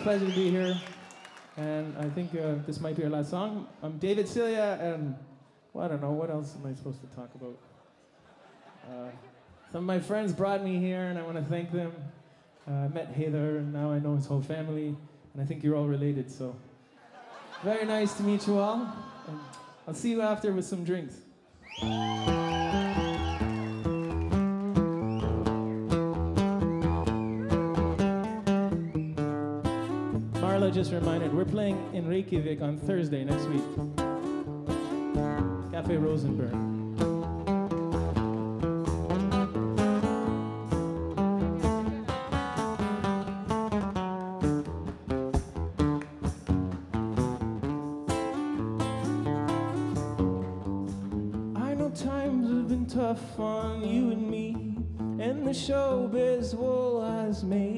pleasure 0.01 0.25
to 0.25 0.31
be 0.31 0.49
here, 0.49 0.75
and 1.57 1.95
I 1.95 2.09
think 2.09 2.33
uh, 2.33 2.55
this 2.65 2.79
might 2.79 2.95
be 2.95 3.03
our 3.03 3.09
last 3.11 3.29
song. 3.29 3.67
I'm 3.83 3.99
David 3.99 4.27
Celia, 4.27 4.79
and 4.81 5.15
well, 5.73 5.85
I 5.85 5.89
don't 5.89 6.01
know 6.01 6.11
what 6.11 6.31
else 6.31 6.55
am 6.55 6.67
I 6.67 6.73
supposed 6.73 7.01
to 7.01 7.15
talk 7.15 7.29
about. 7.35 7.55
Uh, 8.89 9.11
some 9.71 9.81
of 9.81 9.83
my 9.83 9.99
friends 9.99 10.33
brought 10.33 10.63
me 10.63 10.79
here, 10.79 11.03
and 11.03 11.19
I 11.19 11.21
want 11.21 11.37
to 11.37 11.43
thank 11.43 11.71
them. 11.71 11.93
Uh, 12.67 12.71
I 12.71 12.87
met 12.87 13.09
Heather, 13.09 13.59
and 13.59 13.71
now 13.71 13.91
I 13.91 13.99
know 13.99 14.15
his 14.15 14.25
whole 14.25 14.41
family, 14.41 14.95
and 15.33 15.41
I 15.41 15.45
think 15.45 15.63
you're 15.63 15.75
all 15.75 15.87
related. 15.87 16.31
So, 16.31 16.55
very 17.63 17.85
nice 17.85 18.15
to 18.15 18.23
meet 18.23 18.47
you 18.47 18.57
all. 18.57 18.91
And 19.27 19.39
I'll 19.87 19.93
see 19.93 20.09
you 20.09 20.23
after 20.23 20.51
with 20.51 20.65
some 20.65 20.83
drinks. 20.83 21.13
Just 30.73 30.93
reminded 30.93 31.33
we're 31.33 31.43
playing 31.43 31.77
in 31.93 32.07
Reykjavik 32.07 32.61
on 32.61 32.77
Thursday 32.77 33.25
next 33.25 33.43
week. 33.47 33.61
Cafe 35.73 35.97
Rosenberg. 35.97 36.53
I 51.57 51.73
know 51.73 51.89
times 51.89 52.47
have 52.47 52.69
been 52.69 52.85
tough 52.87 53.37
on 53.37 53.83
you 53.83 54.11
and 54.11 54.29
me, 54.29 54.53
and 55.21 55.45
the 55.45 55.51
showbiz 55.51 56.53
wool 56.53 57.03
has 57.03 57.43
made 57.43 57.70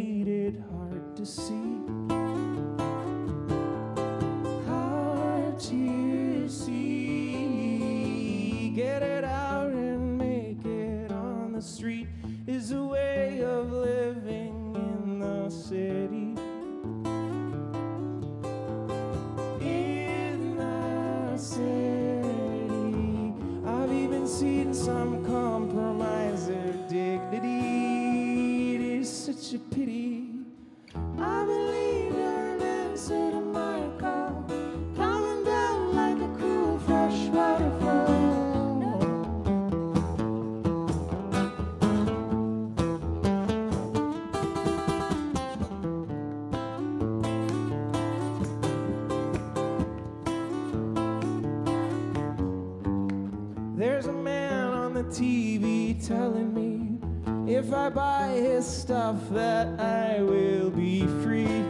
stuff 58.93 59.27
that 59.31 59.67
I 59.79 60.21
will 60.21 60.69
be 60.69 61.07
free. 61.23 61.63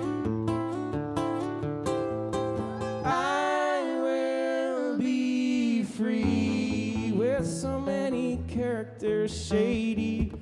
I 3.06 3.98
will 4.02 4.98
be 4.98 5.84
free 5.84 7.14
with 7.16 7.48
so 7.48 7.80
many 7.80 8.42
characters 8.50 9.32
shady. 9.48 10.34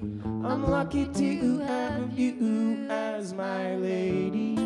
I'm 0.43 0.67
lucky 0.67 1.05
to 1.05 1.59
have 1.59 2.17
you 2.17 2.87
as 2.89 3.31
my 3.31 3.75
lady. 3.75 4.57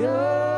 You're 0.00 0.55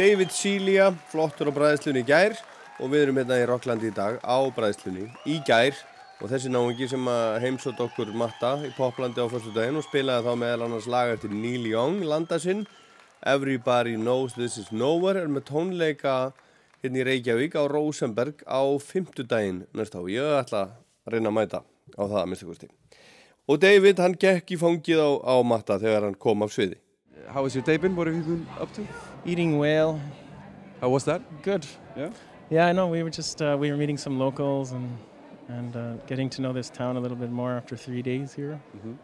David 0.00 0.30
Celia, 0.32 0.86
flottur 1.12 1.50
á 1.50 1.52
bræðslunni 1.52 2.00
í 2.00 2.06
gær 2.08 2.32
og 2.80 2.88
við 2.88 3.02
erum 3.02 3.18
hérna 3.20 3.36
í 3.36 3.42
Rocklandi 3.44 3.90
í 3.90 3.92
dag 3.92 4.14
á 4.24 4.38
bræðslunni 4.56 5.10
í 5.28 5.34
gær 5.44 5.76
og 6.22 6.30
þessi 6.30 6.48
náungi 6.48 6.88
sem 6.88 7.10
heimsótt 7.42 7.82
okkur 7.84 8.14
matta 8.16 8.54
í 8.64 8.70
Poplandi 8.78 9.20
á 9.20 9.28
fyrstu 9.28 9.52
daginn 9.52 9.76
og 9.76 9.84
spilaði 9.84 10.24
þá 10.24 10.40
meðal 10.40 10.64
annars 10.70 10.88
lag 10.88 11.12
eftir 11.12 11.34
Neil 11.36 11.68
Young 11.68 12.00
landa 12.08 12.40
sinn 12.40 12.64
Everybody 13.28 13.98
Knows 14.00 14.38
This 14.38 14.56
Is 14.62 14.72
Nowhere 14.72 15.26
er 15.26 15.28
með 15.28 15.50
tónleika 15.52 16.16
hérna 16.80 17.02
í 17.02 17.06
Reykjavík 17.10 17.60
á 17.60 17.68
Rosenberg 17.68 18.40
á 18.48 18.64
fymtudaginn 18.80 19.66
næsta 19.76 20.00
á. 20.00 20.08
Ég 20.08 20.40
ætla 20.40 20.64
að 21.04 21.12
reyna 21.12 21.28
að 21.28 21.38
mæta 21.42 21.64
á 22.00 22.02
það 22.06 22.20
að 22.24 22.28
mista 22.32 22.48
kosti. 22.48 22.72
Og 23.52 23.60
David 23.60 24.00
hann 24.00 24.16
gekk 24.16 24.56
í 24.56 24.62
fangið 24.64 25.04
á, 25.04 25.10
á 25.28 25.36
matta 25.44 25.76
þegar 25.76 26.08
hann 26.08 26.16
kom 26.16 26.48
af 26.48 26.56
sviði. 26.56 26.80
How 27.28 27.44
has 27.44 27.52
your 27.52 27.68
day 27.68 27.76
been? 27.76 27.92
What 27.92 28.08
have 28.08 28.16
you 28.16 28.24
been 28.24 28.46
up 28.56 28.72
to? 28.80 29.09
Eating 29.24 29.58
whale. 29.58 30.00
How 30.80 30.88
was 30.88 31.04
that? 31.04 31.42
Good. 31.42 31.66
Yeah? 31.96 32.10
Yeah, 32.48 32.66
I 32.66 32.72
know. 32.72 32.88
We 32.88 33.02
were 33.02 33.10
just 33.10 33.42
uh, 33.42 33.56
we 33.58 33.70
were 33.70 33.76
meeting 33.76 33.98
some 33.98 34.18
locals 34.18 34.72
and 34.72 34.98
and 35.48 35.76
uh, 35.76 35.94
getting 36.06 36.30
to 36.30 36.42
know 36.42 36.52
this 36.52 36.70
town 36.70 36.96
a 36.96 37.00
little 37.00 37.16
bit 37.16 37.30
more 37.30 37.52
after 37.52 37.76
three 37.76 38.02
days 38.02 38.32
here. 38.32 38.60
Mhm. 38.76 38.96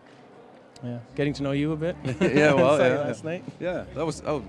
Yeah, 0.83 0.99
getting 1.15 1.33
to 1.35 1.43
know 1.43 1.53
you 1.53 1.73
a 1.73 1.77
bit. 1.77 1.97
yeah, 2.21 2.53
well, 2.55 2.79
yeah, 2.81 2.99
last 2.99 3.25
yeah. 3.25 3.31
night. 3.31 3.45
Yeah, 3.61 3.85
that 3.95 4.07
was 4.07 4.23
oh, 4.27 4.43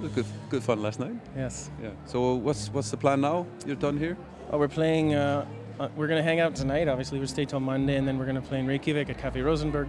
was 0.00 0.12
good, 0.12 0.26
good 0.50 0.62
fun 0.62 0.82
last 0.82 1.00
night. 1.00 1.14
Yes. 1.36 1.70
Yeah. 1.82 1.90
So 2.06 2.34
what's 2.34 2.68
what's 2.68 2.90
the 2.90 2.96
plan 2.96 3.20
now? 3.20 3.46
You're 3.66 3.76
done 3.76 3.98
here. 3.98 4.16
Oh, 4.50 4.58
we're 4.58 4.68
playing. 4.68 5.14
Uh, 5.14 5.46
uh, 5.80 5.88
we're 5.96 6.06
gonna 6.08 6.22
hang 6.22 6.40
out 6.40 6.54
tonight. 6.54 6.86
Obviously, 6.88 7.18
we'll 7.18 7.28
stay 7.28 7.44
till 7.44 7.60
Monday, 7.60 7.96
and 7.96 8.06
then 8.06 8.18
we're 8.18 8.26
gonna 8.26 8.42
play 8.42 8.60
in 8.60 8.66
Reykjavik 8.66 9.08
at 9.10 9.18
Cafe 9.18 9.40
Rosenberg 9.40 9.88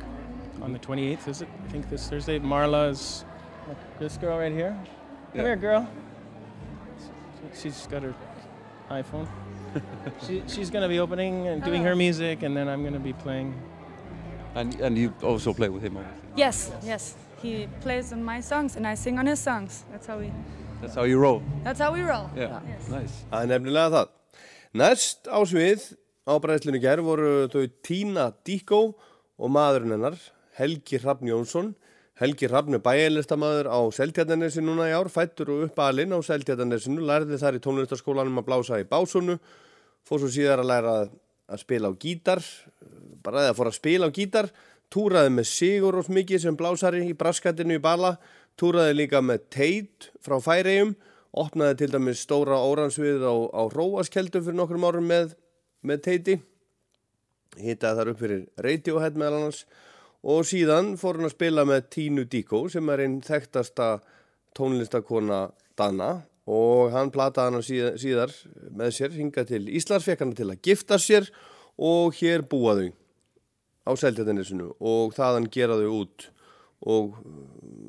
on 0.61 0.71
the 0.73 0.79
28th. 0.79 1.27
Is 1.27 1.41
it? 1.41 1.49
I 1.65 1.71
think 1.71 1.89
this 1.89 2.07
Thursday. 2.09 2.39
Marla's 2.39 3.25
this 3.99 4.17
girl 4.17 4.37
right 4.37 4.51
here. 4.51 4.77
Come 5.35 5.43
Yeah. 5.45 5.51
here, 5.51 5.55
girl. 5.57 5.87
She- 7.53 7.69
She's 7.69 7.87
got 7.87 8.03
her 8.03 8.13
iPhone. 8.89 9.27
she, 10.25 10.43
she's 10.47 10.69
gonna 10.69 10.87
be 10.87 10.99
opening 10.99 11.47
and 11.47 11.63
doing 11.63 11.83
her 11.83 11.95
music, 11.95 12.43
and 12.43 12.55
then 12.55 12.67
I'm 12.69 12.83
gonna 12.83 12.99
be 12.99 13.13
playing. 13.13 13.53
And 14.55 14.79
and 14.81 14.97
you 14.97 15.13
also 15.21 15.53
play 15.53 15.67
with 15.69 15.83
him, 15.83 15.97
obviously. 15.97 16.31
Yes, 16.37 16.71
yes. 16.83 17.15
He 17.41 17.67
plays 17.81 18.13
on 18.13 18.23
my 18.23 18.39
songs 18.41 18.75
and 18.77 18.87
I 18.87 18.95
sing 18.95 19.19
on 19.19 19.25
his 19.27 19.39
songs. 19.39 19.83
That's 19.91 20.07
how 20.07 20.19
we. 20.19 20.31
That's 20.81 20.95
how 20.95 21.03
you 21.03 21.19
roll. 21.19 21.41
That's 21.63 21.79
how 21.79 21.91
we 21.91 22.01
roll. 22.01 22.29
Yeah. 22.35 22.59
Yes. 22.67 22.87
Nice. 22.89 23.15
Það 23.31 23.41
er 23.43 23.47
nefnilega 23.51 23.89
það. 23.91 24.07
Næst 24.75 25.27
á 25.27 25.39
svið 25.43 25.81
á 26.27 26.33
bræðslunni 26.39 26.79
gær 26.83 26.99
voru 27.03 27.47
þau 27.51 27.67
Tína 27.83 28.31
Díkó 28.47 28.81
og 29.39 29.49
maðurinn 29.51 29.91
hennar, 29.95 30.15
Helgi 30.57 30.99
Hrafn 31.03 31.27
Jónsson. 31.27 31.73
Helgi 32.15 32.47
Hrafn 32.47 32.77
er 32.77 32.79
bæjarlistamæður 32.79 33.67
á 33.67 33.79
Seltjarnanessi 33.91 34.61
núna 34.63 34.85
í 34.87 34.93
ár, 34.95 35.09
fættur 35.11 35.49
og 35.51 35.63
upp 35.65 35.79
alinn 35.83 36.13
á 36.15 36.19
Seltjarnanessinu, 36.23 37.01
lærði 37.03 37.35
þar 37.41 37.57
í 37.57 37.63
tónlistaskólanum 37.65 38.39
að 38.39 38.45
blása 38.47 38.77
í 38.79 38.85
básunu, 38.87 39.35
fór 40.07 40.21
svo 40.21 40.29
síðar 40.31 40.61
að 40.63 40.69
læra 40.69 40.93
að, 41.01 41.09
spila 41.59 41.89
á 41.91 41.93
gítar, 41.99 42.39
bara 43.25 43.43
eða 43.43 43.57
fór 43.57 43.67
að 43.67 43.75
spila 43.81 44.07
á 44.07 44.15
gítar, 44.15 44.47
túraði 44.87 45.33
með 45.35 45.49
Sigur 45.49 45.97
og 45.99 46.07
mikið 46.15 46.39
sem 46.45 46.55
blásari 46.55 47.01
í 47.03 47.17
braskatinu 47.19 47.75
í 47.75 47.81
Bala, 47.83 48.13
túraði 48.55 48.93
líka 48.95 49.19
með 49.19 49.49
Teit 49.51 50.07
frá 50.23 50.37
Færegjum, 50.39 50.93
opnaði 51.35 51.81
til 51.81 51.89
dæmis 51.97 52.21
stóra 52.23 52.61
óransvið 52.63 53.25
á, 53.27 53.35
á 53.51 53.61
Róaskeldu 53.75 54.39
fyrir 54.39 54.55
nokkrum 54.55 54.87
árum 54.87 55.11
með, 55.11 55.35
með 55.83 56.05
Teiti, 56.07 56.37
hitaði 57.59 57.99
þar 57.99 58.13
upp 58.13 58.23
fyrir 58.23 58.47
Radiohead 58.55 59.19
meðal 59.19 59.41
annars 59.41 59.65
og 60.25 60.45
síðan 60.49 60.95
fór 60.97 61.19
hann 61.19 61.29
að 61.29 61.35
spila 61.35 61.65
með 61.69 61.89
Tínu 61.93 62.25
Díkó 62.29 62.65
sem 62.73 62.89
er 62.89 63.03
einn 63.05 63.19
þekktasta 63.25 63.99
tónlistakona 64.57 65.47
Dana. 65.77 66.25
Og 66.45 66.91
hann 66.93 67.09
plataði 67.09 67.55
hann 67.55 67.65
síðar, 67.65 67.95
síðar 67.97 68.33
með 68.77 68.91
sér, 68.93 69.15
hingað 69.17 69.47
til 69.49 69.63
Íslands, 69.79 70.05
fekk 70.05 70.21
hann 70.21 70.35
til 70.37 70.51
að 70.51 70.61
gifta 70.65 70.99
sér 71.01 71.31
og 71.81 72.13
hér 72.19 72.45
búa 72.45 72.75
þau 72.77 72.89
á 73.85 73.91
Seltjarnanesinu 73.97 74.71
og 74.77 75.15
þaðan 75.17 75.49
gera 75.53 75.77
þau 75.79 75.95
út 76.03 76.27
og 76.85 77.15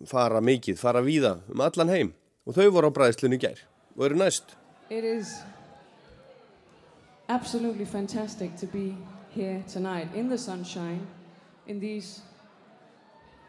fara 0.09 0.41
mikið, 0.41 0.79
fara 0.81 1.05
víða 1.05 1.37
um 1.53 1.61
allan 1.65 1.93
heim. 1.93 2.15
Og 2.49 2.57
þau 2.57 2.71
voru 2.73 2.89
á 2.89 2.97
bræðslunni 2.97 3.41
gær 3.43 3.61
og 3.97 4.09
eru 4.09 4.17
næst. 4.21 4.57
It 4.89 5.05
is 5.05 5.43
absolutely 7.29 7.85
fantastic 7.85 8.57
to 8.57 8.67
be 8.67 8.97
here 9.35 9.63
tonight 9.69 10.09
in 10.15 10.29
the 10.29 10.39
sunshine, 10.39 11.07
in 11.67 11.81
these 11.81 12.21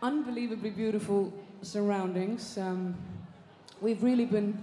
unbelievably 0.01 0.71
beautiful 0.71 1.33
surroundings. 1.61 2.57
Um, 2.57 2.95
we've 3.81 4.03
really 4.03 4.25
been 4.25 4.57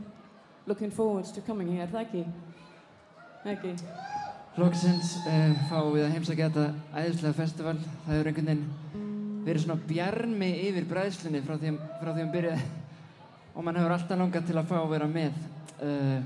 looking 0.66 0.90
forward 0.90 1.24
to 1.24 1.40
coming 1.40 1.68
here. 1.68 1.86
Thank 1.86 2.14
you. 2.14 2.26
Thank 3.42 3.64
you. 3.64 3.76
Loksins 4.56 5.16
uh, 5.26 5.50
fáum 5.66 5.90
við 5.96 6.04
að 6.06 6.12
heimsækja 6.14 6.46
þetta 6.54 6.66
æðislega 6.94 7.34
festival. 7.34 7.74
Það 8.04 8.12
hefur 8.14 8.30
einhvern 8.30 8.50
veginn 8.50 9.42
verið 9.44 9.64
svona 9.64 9.76
bjarmi 9.88 10.50
yfir 10.68 10.86
bræðslunni 10.88 11.42
frá 11.44 11.58
því, 11.58 11.72
frá 12.00 12.12
því 12.14 12.22
um 12.22 12.30
byrjaði 12.32 12.68
og 13.54 13.66
mann 13.66 13.80
hefur 13.80 13.94
alltaf 13.96 14.20
langað 14.20 14.46
til 14.48 14.56
að 14.60 14.70
fá 14.70 14.78
að 14.80 14.94
vera 14.94 15.10
með. 15.10 15.44
Uh, 15.80 16.22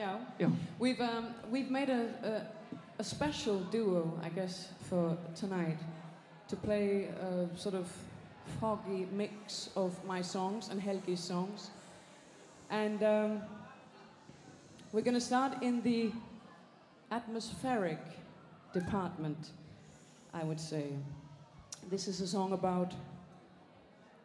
Yeah. 0.00 0.16
Já. 0.38 0.48
We've 0.78 1.00
um, 1.00 1.34
we've 1.50 1.70
made 1.70 1.90
a, 1.90 2.08
a 2.24 2.42
a 3.00 3.04
special 3.04 3.58
duo, 3.70 4.18
I 4.22 4.28
guess, 4.28 4.68
for 4.88 5.16
tonight 5.34 5.78
to 6.50 6.56
play 6.56 7.04
a 7.04 7.56
sort 7.56 7.76
of 7.76 7.88
foggy 8.60 9.06
mix 9.12 9.70
of 9.76 10.04
my 10.04 10.20
songs 10.20 10.68
and 10.68 10.82
Helgi's 10.82 11.20
songs, 11.20 11.70
and 12.70 13.04
um, 13.04 13.40
we're 14.92 15.00
going 15.00 15.14
to 15.14 15.20
start 15.20 15.62
in 15.62 15.80
the 15.82 16.10
atmospheric 17.12 18.00
department, 18.74 19.50
I 20.34 20.42
would 20.42 20.58
say. 20.58 20.86
This 21.88 22.08
is 22.08 22.20
a 22.20 22.26
song 22.26 22.52
about 22.52 22.94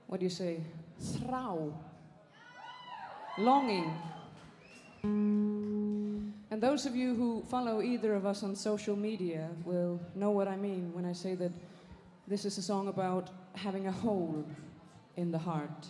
what 0.08 0.20
do 0.20 0.26
you 0.26 0.32
say, 0.32 0.62
thrau, 1.00 1.72
longing. 3.38 3.94
And 5.04 6.34
those 6.50 6.88
of 6.88 6.96
you 6.96 7.14
who 7.14 7.44
follow 7.52 7.84
either 7.84 8.16
of 8.16 8.26
us 8.26 8.42
on 8.42 8.56
social 8.56 8.96
media 8.96 9.48
will 9.64 10.00
know 10.16 10.32
what 10.32 10.48
I 10.48 10.56
mean 10.56 10.92
when 10.92 11.06
I 11.06 11.14
say 11.14 11.36
that 11.36 11.52
this 12.28 12.44
is 12.44 12.58
a 12.58 12.62
song 12.62 12.88
about 12.88 13.30
having 13.54 13.88
a 13.88 13.92
hole 13.92 14.44
in 15.16 15.32
the 15.32 15.38
heart. 15.38 15.88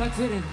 Takk 0.00 0.14
fyrir. 0.16 0.49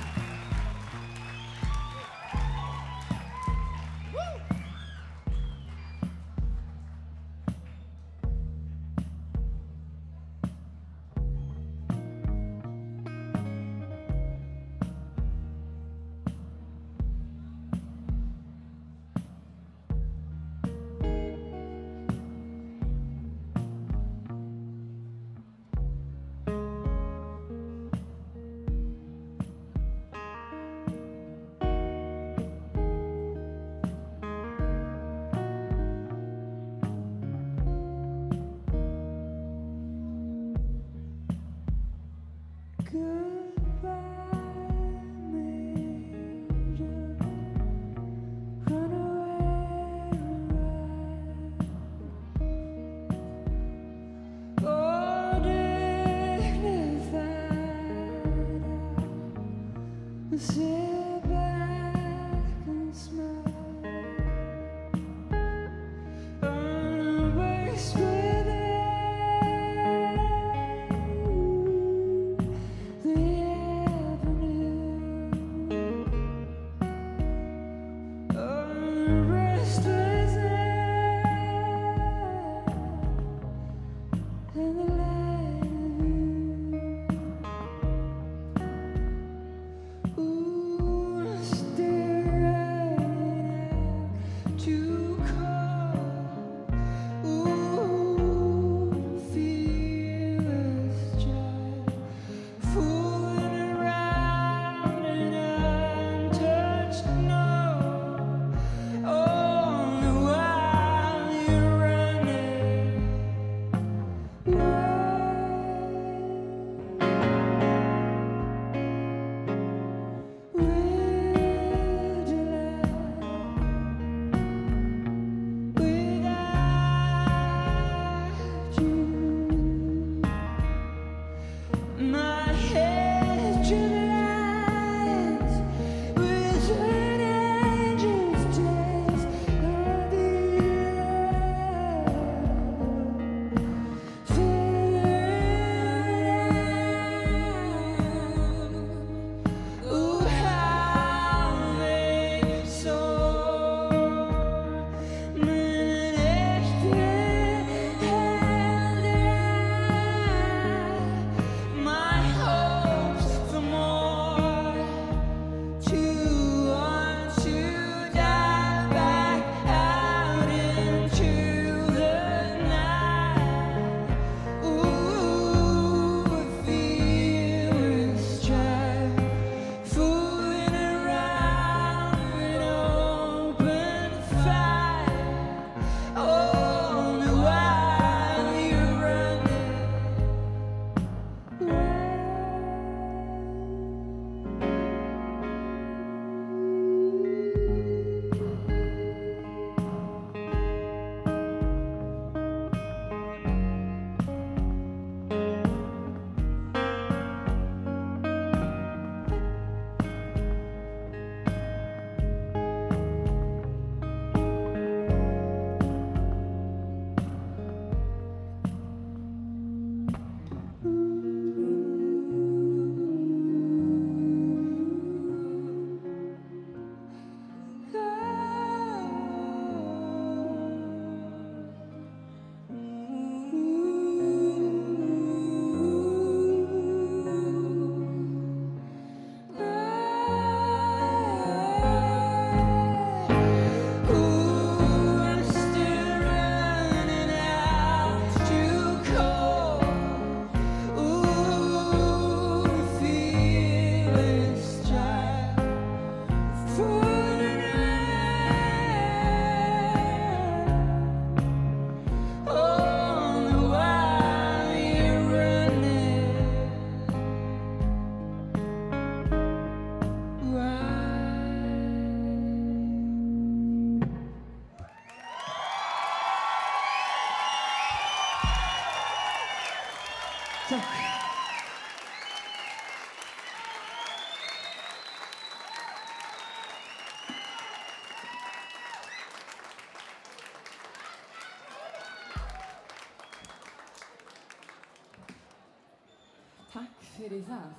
It 297.19 297.31
is 297.31 297.49
us. 297.49 297.77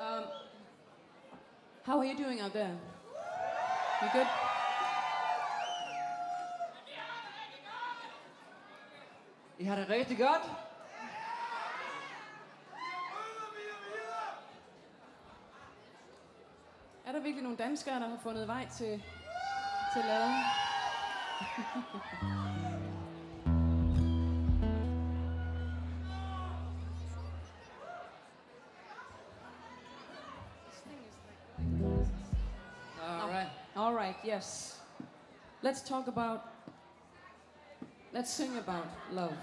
Um, 0.00 0.24
how 1.84 1.98
are 1.98 2.04
you 2.04 2.16
doing 2.16 2.40
out 2.40 2.52
there? 2.52 2.76
You 4.02 4.08
good? 4.12 4.26
I 9.60 9.64
har 9.64 9.76
det 9.76 9.88
rigtig 9.90 10.18
godt. 10.18 10.50
Er 17.06 17.12
der 17.12 17.20
virkelig 17.20 17.42
nogle 17.42 17.58
danskere, 17.58 18.00
der 18.00 18.08
har 18.08 18.18
fundet 18.22 18.48
vej 18.48 18.68
til, 18.68 19.02
til 19.92 20.02
laden? 20.04 20.34
yes. 34.30 34.78
Let's 35.60 35.82
talk 35.82 36.06
about, 36.06 36.46
let's 38.12 38.30
sing 38.30 38.56
about 38.58 38.86
love. 39.12 39.36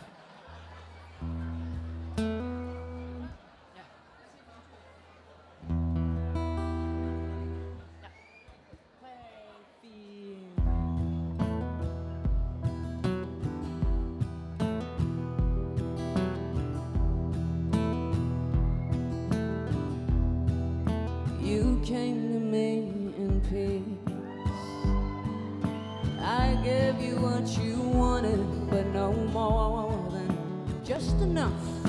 you 27.55 27.79
wanted, 27.79 28.69
but 28.69 28.85
no 28.87 29.13
more 29.13 30.11
than 30.11 30.83
just 30.83 31.21
enough. 31.21 31.86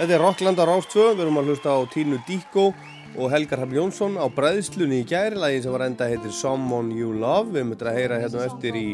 Þetta 0.00 0.14
er 0.16 0.22
Rockland 0.24 0.56
á 0.56 0.64
Rástfö, 0.64 1.10
við 1.12 1.26
erum 1.26 1.38
að 1.42 1.48
hlusta 1.50 1.74
á 1.76 1.84
Tínu 1.92 2.16
Díko 2.24 2.70
og 3.20 3.26
Helgar 3.28 3.60
Hafn 3.60 3.74
Jónsson 3.76 4.14
á 4.16 4.24
Bræðslunni 4.32 5.02
í 5.02 5.04
gær, 5.04 5.34
lagi 5.36 5.58
sem 5.60 5.74
var 5.74 5.84
enda 5.84 6.06
heitir 6.08 6.32
Someone 6.32 6.96
You 6.96 7.10
Love. 7.20 7.52
Við 7.52 7.66
möttum 7.68 7.90
að 7.90 7.98
heyra 7.98 8.20
hérna 8.22 8.46
eftir 8.46 8.78
í 8.80 8.86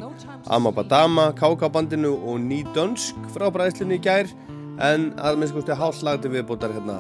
Amabadama, 0.51 1.29
Kákabandinu 1.39 2.11
og 2.27 2.43
Ný 2.43 2.65
Dönsk 2.75 3.31
frá 3.37 3.47
Bræðslunni 3.55 4.01
í 4.01 4.03
gær. 4.03 4.27
En 4.83 5.13
að 5.23 5.39
minnst 5.39 5.55
kosti 5.55 5.79
hálslagti 5.79 6.35
viðbútar 6.35 6.75
hérna, 6.75 6.99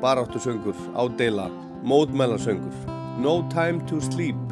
baráttu 0.00 0.40
söngur, 0.40 0.80
ádela, 0.96 1.50
mótmælarsöngur. 1.84 2.96
No 3.20 3.42
Time 3.52 3.84
to 3.84 4.00
Sleep. 4.00 4.43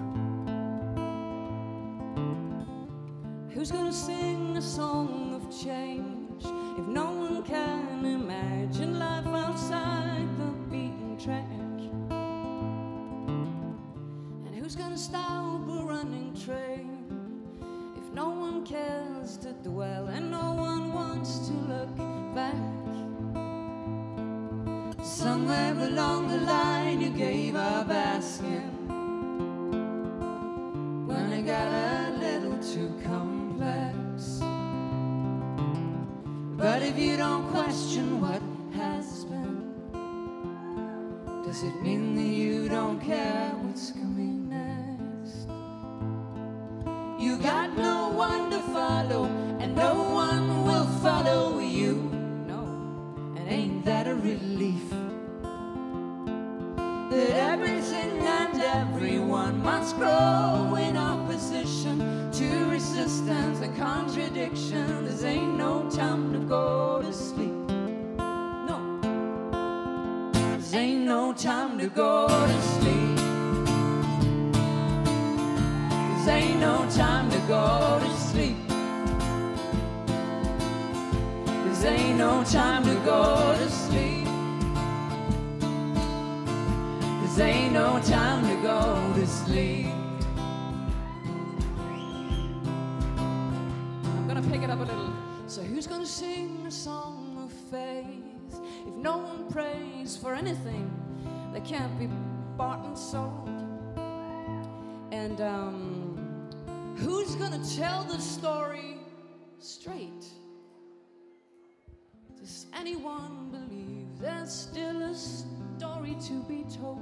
Anyone 112.75 113.49
believe 113.51 114.18
there's 114.18 114.53
still 114.53 115.03
a 115.03 115.14
story 115.14 116.16
to 116.29 116.43
be 116.45 116.64
told? 116.64 116.99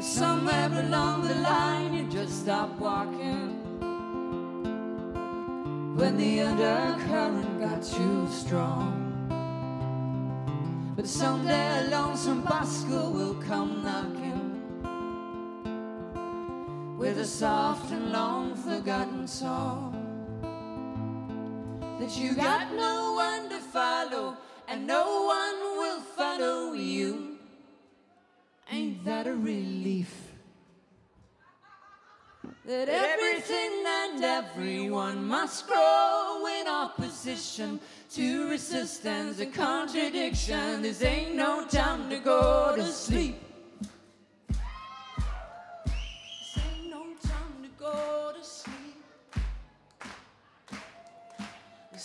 Somewhere 0.00 0.70
along 0.72 1.26
the 1.26 1.34
line, 1.36 1.94
you 1.94 2.08
just 2.08 2.42
stop 2.42 2.78
walking. 2.78 3.62
When 5.96 6.16
the 6.16 6.42
undercurrent 6.42 7.60
got 7.60 7.82
too 7.82 8.28
strong. 8.30 9.02
But 10.94 11.06
someday 11.06 11.86
a 11.86 11.90
lonesome 11.90 12.42
busker 12.42 13.12
will 13.12 13.34
come 13.34 13.82
knocking 13.82 14.46
with 16.98 17.18
a 17.18 17.26
soft 17.26 17.92
and 17.92 18.12
long 18.12 18.54
forgotten 18.54 19.26
song 19.26 19.95
that 21.98 22.16
you 22.16 22.34
got 22.34 22.74
no 22.74 23.14
one 23.14 23.48
to 23.48 23.58
follow 23.58 24.36
and 24.68 24.86
no 24.86 25.24
one 25.24 25.78
will 25.78 26.00
follow 26.00 26.72
you. 26.72 27.38
Ain't 28.70 29.04
that 29.04 29.26
a 29.26 29.34
relief? 29.34 30.12
That 32.64 32.88
everything 32.88 33.84
and 33.86 34.24
everyone 34.24 35.24
must 35.24 35.68
grow 35.68 36.46
in 36.60 36.66
opposition 36.66 37.80
to 38.10 38.50
resistance 38.50 39.38
and 39.38 39.54
contradiction. 39.54 40.82
This 40.82 41.02
ain't 41.02 41.36
no 41.36 41.64
time 41.66 42.10
to 42.10 42.18
go 42.18 42.74
to 42.76 42.84
sleep. 42.84 43.45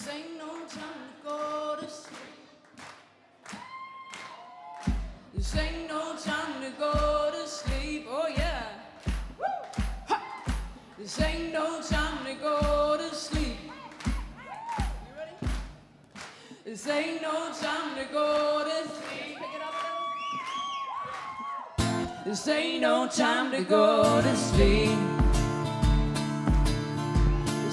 This 0.01 0.13
ain't 0.15 0.37
no 0.39 0.47
time 0.65 0.99
to 1.05 1.29
go 1.29 1.77
to 1.79 1.87
sleep. 1.87 2.17
This 5.35 5.55
ain't 5.55 5.87
no 5.87 6.15
time 6.17 6.59
to 6.63 6.71
go 6.79 7.31
to 7.31 7.47
sleep. 7.47 8.07
Oh 8.09 8.27
yeah. 8.35 8.63
This 10.97 11.21
ain't 11.21 11.53
no 11.53 11.83
time 11.83 12.25
to 12.25 12.33
go 12.33 12.97
to 12.97 13.15
sleep. 13.15 13.59
You 13.67 15.13
ready? 15.15 15.53
This 16.65 16.87
ain't 16.87 17.21
no 17.21 17.53
time 17.53 17.95
to 17.95 18.05
go 18.11 18.63
to 18.63 18.89
sleep. 18.89 19.37
This 22.25 22.47
ain't 22.47 22.81
no 22.81 23.07
time 23.07 23.51
to 23.51 23.63
go 23.63 24.19
to 24.19 24.35
sleep. 24.35 25.20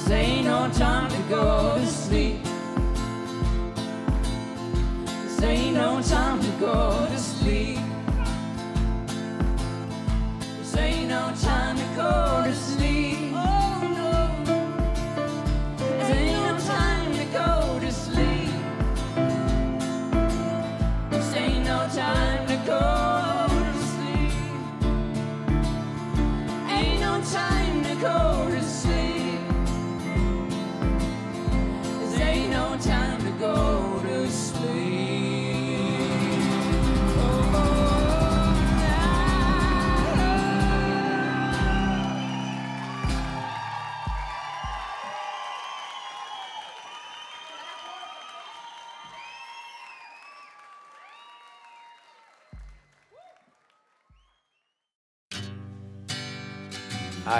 This 0.08 0.16
ain't 0.16 0.46
no 0.46 0.70
time 0.70 1.10
to 1.10 1.18
go 1.28 1.76
to 1.78 1.86
sleep. 1.86 2.42
This 5.04 5.42
ain't 5.42 5.74
no 5.74 6.00
time 6.00 6.40
to 6.40 6.50
go 6.52 7.06
to 7.10 7.18
sleep. 7.18 7.37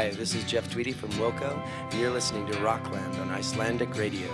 Hi, 0.08 0.14
this 0.14 0.34
is 0.34 0.44
Jeff 0.44 0.64
Tweedy 0.72 0.92
from 0.92 1.10
Wilco, 1.20 1.50
and 1.92 2.00
you're 2.00 2.10
listening 2.10 2.46
to 2.46 2.58
Rockland 2.60 3.14
on 3.20 3.28
Icelandic 3.28 3.90
Radio. 4.00 4.24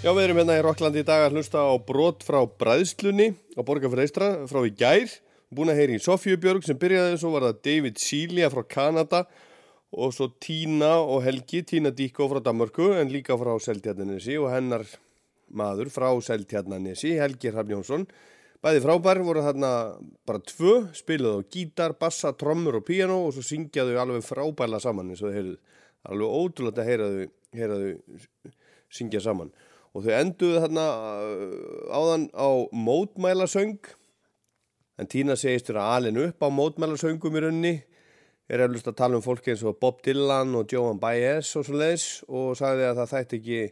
Já, 0.00 0.08
við 0.08 0.22
erum 0.24 0.38
hérna 0.40 0.54
í 0.56 0.62
Rocklandi 0.64 1.02
í 1.02 1.04
dag 1.04 1.26
að 1.26 1.36
hlusta 1.36 1.60
á 1.60 1.76
brot 1.76 2.24
frá 2.24 2.38
Bræðslunni 2.48 3.26
á 3.52 3.60
Borgarfjörð 3.60 4.04
Eistra 4.06 4.30
frá 4.48 4.62
í 4.64 4.72
gær. 4.72 5.12
Búin 5.52 5.68
að 5.68 5.82
heyri 5.82 5.98
í 5.98 6.00
Sofíu 6.00 6.40
Björg 6.40 6.64
sem 6.64 6.80
byrjaði, 6.80 7.18
svo 7.20 7.34
var 7.34 7.44
það 7.50 7.60
David 7.68 8.00
Sília 8.00 8.48
frá 8.54 8.62
Kanada 8.64 9.26
og 9.92 10.16
svo 10.16 10.30
Tína 10.40 10.94
og 11.04 11.20
Helgi, 11.26 11.60
Tína 11.68 11.92
Díko 11.92 12.30
frá 12.32 12.40
Danmarku 12.40 12.88
en 12.96 13.12
líka 13.12 13.36
frá 13.36 13.52
Seldjarninesi 13.60 14.40
og 14.40 14.48
hennar 14.54 14.88
maður 15.52 15.92
frá 15.92 16.08
Seltjarnanesi, 16.08 17.18
Helgi 17.20 17.52
Hrafn 17.52 17.76
Jónsson. 17.76 18.08
Bæði 18.62 18.78
frábær 18.84 19.18
voru 19.26 19.42
þarna 19.42 19.68
bara 20.28 20.38
tvö, 20.46 20.74
spiluðu 20.94 21.42
á 21.42 21.50
gítar, 21.50 21.96
bassa, 21.98 22.30
trommur 22.38 22.78
og 22.78 22.84
píano 22.86 23.16
og 23.24 23.32
svo 23.34 23.42
syngjaðu 23.42 23.96
alveg 23.98 24.22
frábærlega 24.22 24.84
saman 24.84 25.10
eins 25.10 25.22
og 25.24 25.32
þau 25.32 25.38
heyrðu. 25.38 25.56
Alveg 26.06 26.36
ótrúlega 26.38 26.84
að 26.84 26.90
heyra 26.92 27.08
þau, 27.10 27.24
heyra 27.58 27.80
þau 27.80 28.52
syngja 28.94 29.24
saman. 29.24 29.50
Og 29.90 30.06
þau 30.06 30.14
enduðu 30.20 30.62
þarna 30.62 30.86
uh, 30.94 31.58
áðan 31.90 32.28
á 32.38 32.48
mótmælasöng, 32.86 33.92
en 35.02 35.10
Tína 35.10 35.34
segist 35.34 35.72
vera 35.72 35.90
alin 35.96 36.22
upp 36.28 36.46
á 36.46 36.48
mótmælasöngum 36.54 37.34
í 37.34 37.42
rauninni, 37.42 37.76
er 38.46 38.62
eflust 38.62 38.86
að 38.86 39.00
tala 39.02 39.18
um 39.18 39.24
fólki 39.24 39.56
eins 39.56 39.66
og 39.66 39.80
Bob 39.82 40.04
Dylan 40.06 40.54
og 40.54 40.70
Joan 40.70 41.02
Baez 41.02 41.50
og 41.58 41.66
svo 41.66 41.82
leiðis 41.82 42.20
og 42.28 42.52
sagði 42.58 42.92
að 42.92 42.98
það 43.00 43.14
þætti 43.16 43.38
ekki 43.40 43.62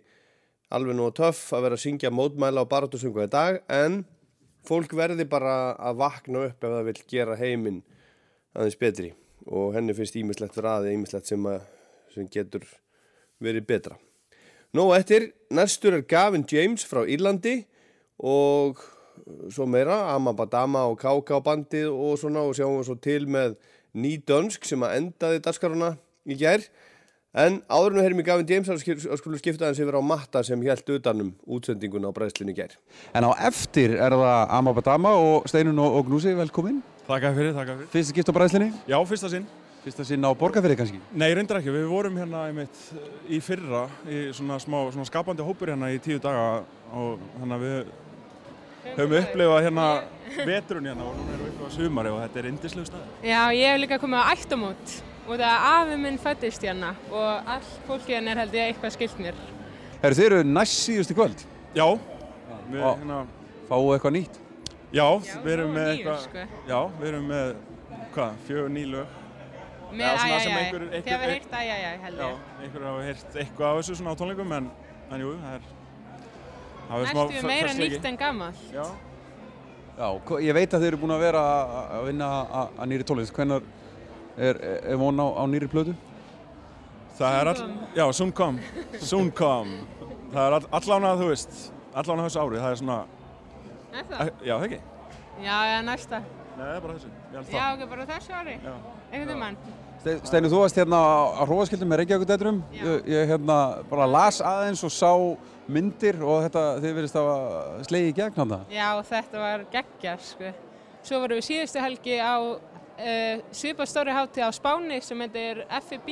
alveg 0.74 0.96
nú 0.98 1.10
töff 1.14 1.50
að 1.54 1.66
vera 1.66 1.78
að 1.78 1.84
syngja 1.84 2.10
mótmæla 2.14 2.64
og 2.64 2.70
barátusöngu 2.70 3.26
í 3.26 3.30
dag 3.30 3.60
en 3.70 4.02
fólk 4.66 4.92
verði 4.96 5.26
bara 5.28 5.74
að 5.78 6.02
vakna 6.02 6.44
upp 6.48 6.64
ef 6.64 6.76
það 6.76 6.86
vil 6.90 7.00
gera 7.08 7.38
heiminn 7.40 7.82
aðeins 8.54 8.78
betri 8.80 9.10
og 9.46 9.74
henni 9.74 9.94
finnst 9.96 10.18
ímislegt 10.20 10.58
ræði, 10.60 10.94
ímislegt 10.94 11.30
sem, 11.30 11.46
sem 12.14 12.28
getur 12.32 12.66
verið 13.40 13.66
betra. 13.68 13.96
Nó 14.76 14.90
eftir, 14.94 15.32
næstur 15.50 15.96
er 15.96 16.06
Gavin 16.06 16.44
James 16.46 16.84
frá 16.86 17.02
Írlandi 17.02 17.64
og 18.20 18.82
svo 19.50 19.66
meira, 19.66 20.12
Amabadama 20.14 20.84
og 20.90 21.00
Kauká 21.00 21.40
bandið 21.42 21.90
og 21.90 22.18
svona 22.20 22.44
og 22.46 22.54
sjáum 22.58 22.78
við 22.78 22.86
svo 22.90 22.96
til 23.02 23.24
með 23.26 23.56
ný 23.96 24.18
dönsk 24.28 24.68
sem 24.68 24.82
að 24.86 24.96
endaði 25.00 25.42
dagskaruna 25.44 25.94
í 26.28 26.36
gær. 26.38 26.62
En 27.30 27.60
áður 27.70 27.92
en 27.92 27.96
við 28.00 28.02
heyrim 28.08 28.20
í 28.20 28.24
Gavin 28.26 28.48
James 28.48 28.68
að 28.72 28.80
skulum 29.20 29.38
skipta 29.38 29.68
hans 29.68 29.78
yfir 29.78 29.94
á 29.94 30.02
Matta 30.02 30.40
sem 30.42 30.58
held 30.66 30.88
utanum 30.96 31.28
útsendinguna 31.46 32.10
á 32.10 32.16
bræðslinu 32.16 32.50
í 32.50 32.56
gær. 32.56 32.72
En 33.14 33.22
á 33.22 33.30
eftir 33.46 33.92
er 33.94 34.16
það 34.18 34.54
Amabadama 34.56 35.12
og 35.14 35.46
Steinun 35.46 35.78
og, 35.78 36.00
og 36.00 36.08
Gnúsi, 36.08 36.32
velkomin. 36.34 36.80
Takk 37.06 37.28
fyrir, 37.36 37.52
takk 37.54 37.70
fyrir. 37.70 37.90
Fyrsta 37.92 38.16
gift 38.16 38.32
á 38.32 38.34
bræðslinni? 38.34 38.72
Já, 38.90 38.96
fyrsta 39.06 39.30
sinn. 39.30 39.46
Fyrsta 39.84 40.06
sinn 40.08 40.26
á 40.26 40.30
borgarfyrði 40.34 40.76
kannski? 40.80 40.98
Nei, 41.14 41.28
reyndar 41.38 41.60
ekki. 41.60 41.70
Við 41.76 41.86
vorum 41.92 42.18
hérna 42.18 42.48
einmitt 42.48 42.80
í 43.30 43.38
fyrra 43.46 43.84
í 44.10 44.24
svona 44.34 44.58
smá 44.58 44.80
svona 44.90 45.06
skapandi 45.06 45.46
hópur 45.46 45.70
hérna 45.70 45.92
í 45.94 46.00
tíu 46.02 46.18
daga 46.18 46.64
og 46.90 47.22
þannig 47.36 47.54
að 47.54 47.62
við 47.68 48.90
höfum 48.96 49.14
upplifað 49.20 49.62
hérna 49.68 49.86
veturinn 50.50 50.90
hérna 50.90 51.06
og 51.06 51.14
núna 51.14 51.36
erum 51.36 51.46
við 51.46 51.54
upplifað 51.54 51.78
sumari 51.78 52.10
og 52.10 52.20
þetta 52.24 52.42
er 52.42 52.50
indislegu 52.50 52.90
stað. 52.90 53.06
Já, 53.22 53.40
ég 53.54 53.70
hef 53.70 53.80
líka 53.84 54.00
komið 54.02 54.18
á 54.18 54.34
ættamót 54.34 54.98
og 55.30 55.38
það 55.38 55.46
að 55.46 55.66
afi 55.70 55.96
minn 56.02 56.18
fættist 56.18 56.64
hérna 56.66 56.88
og 57.10 57.50
all 57.54 57.66
fólki 57.86 58.16
hérna 58.16 58.32
er 58.34 58.40
held 58.42 58.54
ég 58.58 58.72
eitthvað 58.72 58.94
skilt 58.96 59.18
mér. 59.22 59.38
Herru, 60.02 60.16
þið 60.18 60.26
eru 60.26 60.40
næst 60.50 60.78
síðust 60.88 61.12
í 61.12 61.16
kvöld? 61.18 61.44
Já. 61.76 61.86
Við, 62.70 62.82
Og 62.82 62.98
hérna, 62.98 63.20
fáu 63.68 63.88
eitthvað 63.94 64.14
nýtt? 64.16 64.38
já, 64.94 65.06
við 65.44 65.52
erum 65.54 65.72
með 65.74 65.88
nýjur, 65.90 65.96
eitthvað, 65.96 66.20
sko. 66.26 66.44
já, 66.70 66.78
við 67.00 67.08
erum 67.12 67.26
með, 67.30 67.50
hvað, 68.14 68.38
fjögur 68.48 68.70
ný 68.74 68.84
lög. 68.90 69.16
Með 69.90 70.06
Já, 70.06 70.10
svona 70.18 70.34
æjæjæ, 70.34 70.42
sem 70.42 70.52
þið 70.54 71.12
hafa 71.12 71.28
heyrt 71.30 71.54
æjæjæ 71.60 71.92
held 72.04 72.18
Já, 72.20 72.26
ég. 72.30 72.36
einhver 72.62 72.84
hafa 72.86 73.02
heyrt 73.06 73.36
eitthvað 73.42 73.66
af 73.70 73.78
þessu 73.80 73.96
svona 73.98 74.12
á 74.14 74.18
tónleikum 74.20 74.52
en, 74.56 74.68
en 75.10 75.20
jú, 75.24 75.30
það 75.42 75.54
er, 75.56 75.64
það 76.90 77.00
er 77.00 77.06
smá 77.10 77.22
Næstu 77.24 77.46
meira 77.46 77.68
fersleiki. 77.68 77.96
nýtt 77.96 78.08
en 78.10 78.16
gammal. 78.20 78.52
Já. 78.74 78.84
Já, 80.00 80.08
ég 80.46 80.54
veit 80.54 80.70
að 80.74 80.80
þið 80.84 80.88
eru 80.92 81.00
búin 81.02 81.14
að 81.16 81.20
vera 81.26 81.42
að- 81.90 82.06
vinna 82.06 82.28
að 82.60 82.68
að 82.78 82.88
nýri 82.92 83.04
tónlist. 83.10 83.34
Hvenær 83.34 83.62
er, 84.38 84.60
er 84.92 84.96
von 85.00 85.18
á, 85.20 85.26
á 85.38 85.42
nýri 85.50 85.68
plötu? 85.70 85.94
Það 87.20 87.36
er 87.40 87.50
all, 87.52 87.62
já, 87.96 88.04
soon 88.16 88.30
come, 88.32 88.62
soon 89.00 89.30
come. 89.30 89.80
Það 90.32 90.46
er 90.46 90.56
all, 90.56 90.68
allan 90.78 91.08
að, 91.10 91.20
þú 91.24 91.28
veist, 91.32 91.58
allan 91.92 92.22
að 92.22 92.28
þessu 92.30 92.40
ári, 92.44 92.60
það 92.62 92.70
er 92.76 92.80
svona, 92.80 92.98
Er 93.90 94.06
það? 94.08 94.30
já, 94.46 94.54
það 94.54 94.64
ekki? 94.68 94.80
Já, 95.40 95.56
já, 95.72 95.76
næsta. 95.84 96.20
Nei, 96.56 96.64
það 96.64 96.74
er 96.76 96.80
bara 96.86 96.94
þessu, 96.96 97.12
Já, 97.34 97.42
það. 97.50 97.68
ok, 97.74 97.90
bara 97.90 98.06
þessu 98.14 98.34
ári. 98.40 98.56
Já. 98.64 98.74
Einhvern 99.10 99.40
veginn. 99.44 99.58
Ste- 100.00 100.16
Steinu, 100.24 100.48
þú 100.48 100.60
varst 100.62 100.78
hérna 100.80 100.96
á 100.96 101.44
hrófaskildum 101.44 101.90
með 101.92 101.98
Reykjavíkudætturum. 102.00 102.62
Ég, 102.72 103.02
ég 103.12 103.26
hérna 103.34 103.56
bara 103.90 104.06
las 104.08 104.38
aðeins 104.40 104.80
og 104.86 104.92
sá 104.94 105.10
myndir 105.68 106.22
og 106.24 106.46
þetta, 106.46 106.62
þið 106.80 106.94
verðist 106.96 107.18
að 107.20 107.84
slegið 107.84 108.08
í 108.08 108.14
gegn 108.16 108.38
hann 108.40 108.54
Já, 108.72 108.88
þetta 109.10 109.42
var 109.42 109.66
geggjar, 109.74 110.22
sko. 110.24 110.54
Svo 111.04 111.20
vorum 111.20 111.36
við 111.40 111.46
síðustu 111.50 111.80
helgi 111.84 112.16
á 112.16 112.36
uh, 113.00 113.42
svipað 113.56 113.88
stóri 113.90 114.14
hátíð 114.16 114.44
á 114.46 114.50
Spáni 114.56 115.00
sem 115.04 115.20
heitir 115.24 115.64
FIB 115.88 116.10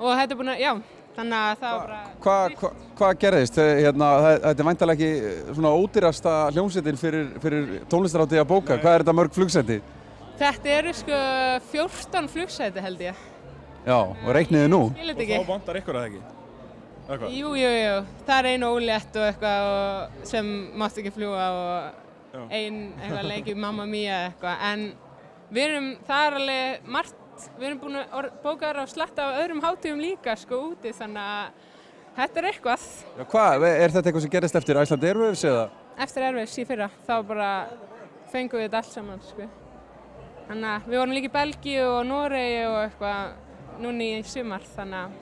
og 0.00 0.10
þetta 0.18 0.32
er 0.34 0.38
búin 0.40 0.52
að, 0.54 0.60
já, 0.64 0.72
þannig 1.16 1.38
að 1.38 1.58
það 1.60 1.74
var 1.78 1.84
bara... 1.86 1.98
Hvað 2.24 2.54
hva, 2.60 2.70
hva 2.98 3.10
gerðist? 3.24 3.58
Eh, 3.62 3.72
Hérna, 3.84 4.08
það- 4.24 4.38
þetta 4.48 4.64
er 4.64 4.68
væntalega 4.70 4.96
ekki 4.98 5.28
eh, 5.30 5.52
svona 5.54 5.74
ódýrasta 5.78 6.32
hljómsettin 6.56 6.98
fyrir, 6.98 7.28
fyrir 7.44 7.68
tónlistarátti 7.92 8.40
að 8.42 8.48
bóka. 8.50 8.78
Hvað 8.82 8.96
er 8.98 9.04
þetta 9.04 9.16
mörg 9.20 9.36
flugsetti? 9.36 9.80
Þetta 10.40 10.72
eru 10.80 10.94
sko 10.98 11.18
14 11.70 12.30
flugsæti 12.32 12.82
held 12.82 13.04
ég. 13.06 13.20
Já, 13.86 13.98
og 14.00 14.30
reikniði 14.34 14.70
nú. 14.72 14.80
Ég 14.98 15.12
Og 15.14 15.20
ekki. 15.22 15.36
þá 15.38 15.46
vantar 15.52 15.78
ykkur 15.78 15.94
að 16.00 16.02
það 16.02 16.08
ekki? 16.10 16.22
Eða 17.04 17.18
hvað? 17.20 17.34
Jú, 17.36 17.50
jú, 17.60 17.70
jú. 17.76 17.96
Það 18.26 18.38
er 18.40 18.46
einu 18.50 18.70
ólétt 18.74 19.18
og 19.20 19.26
eitthvað 19.28 19.66
og, 19.70 20.14
sem 20.26 20.48
mátt 20.80 20.98
ekki 21.02 21.12
fljúa 21.14 21.46
og 21.54 22.02
Já. 22.34 22.40
ein 22.50 22.78
eitthvað 22.98 23.28
leikið 23.30 23.60
Mamma 23.62 23.84
Mia 23.86 24.14
eða 24.16 24.30
eitthvað. 24.32 24.64
En 24.72 24.86
við 25.50 25.64
erum, 25.68 25.88
það 26.08 26.26
er 26.26 26.36
alveg 26.40 26.88
margt, 26.96 27.14
við 27.58 27.66
erum 27.68 27.80
búin 27.82 27.98
að 28.00 28.16
or- 28.18 28.30
bóka 28.44 28.68
þér 28.70 28.80
á 28.80 28.86
slatta 28.88 29.28
af 29.28 29.40
öðrum 29.42 29.62
hátíðum 29.64 30.00
líka 30.04 30.36
sko 30.38 30.60
úti 30.70 30.92
þannig 30.94 31.24
að 31.24 31.50
þetta 32.16 32.40
er 32.40 32.48
eitthvað. 32.52 32.86
Já, 33.18 33.24
hvað, 33.34 33.66
er 33.72 33.90
þetta 33.96 34.08
eitthvað 34.10 34.24
sem 34.26 34.30
gerist 34.36 34.56
eftir 34.60 34.80
Æsland 34.84 35.04
Airwaves 35.04 35.44
eða? 35.44 35.66
Eftir 36.04 36.22
erfiðs 36.28 36.56
í 36.58 36.64
fyrra 36.66 36.88
þá 37.06 37.14
bara 37.26 37.50
fengum 38.32 38.58
við 38.58 38.68
þetta 38.68 38.80
allt 38.82 38.92
saman 38.94 39.20
sko. 39.22 39.48
Þannig 40.48 40.70
að 40.70 40.88
við 40.90 40.98
vorum 41.00 41.14
líka 41.16 41.30
í 41.30 41.34
Belgíu 41.34 41.84
og 41.88 42.00
Noregi 42.06 42.64
og 42.68 42.78
eitthvað 42.84 43.80
núni 43.82 44.08
í 44.18 44.22
sumar 44.28 44.64
þannig 44.74 44.98
að 45.04 45.20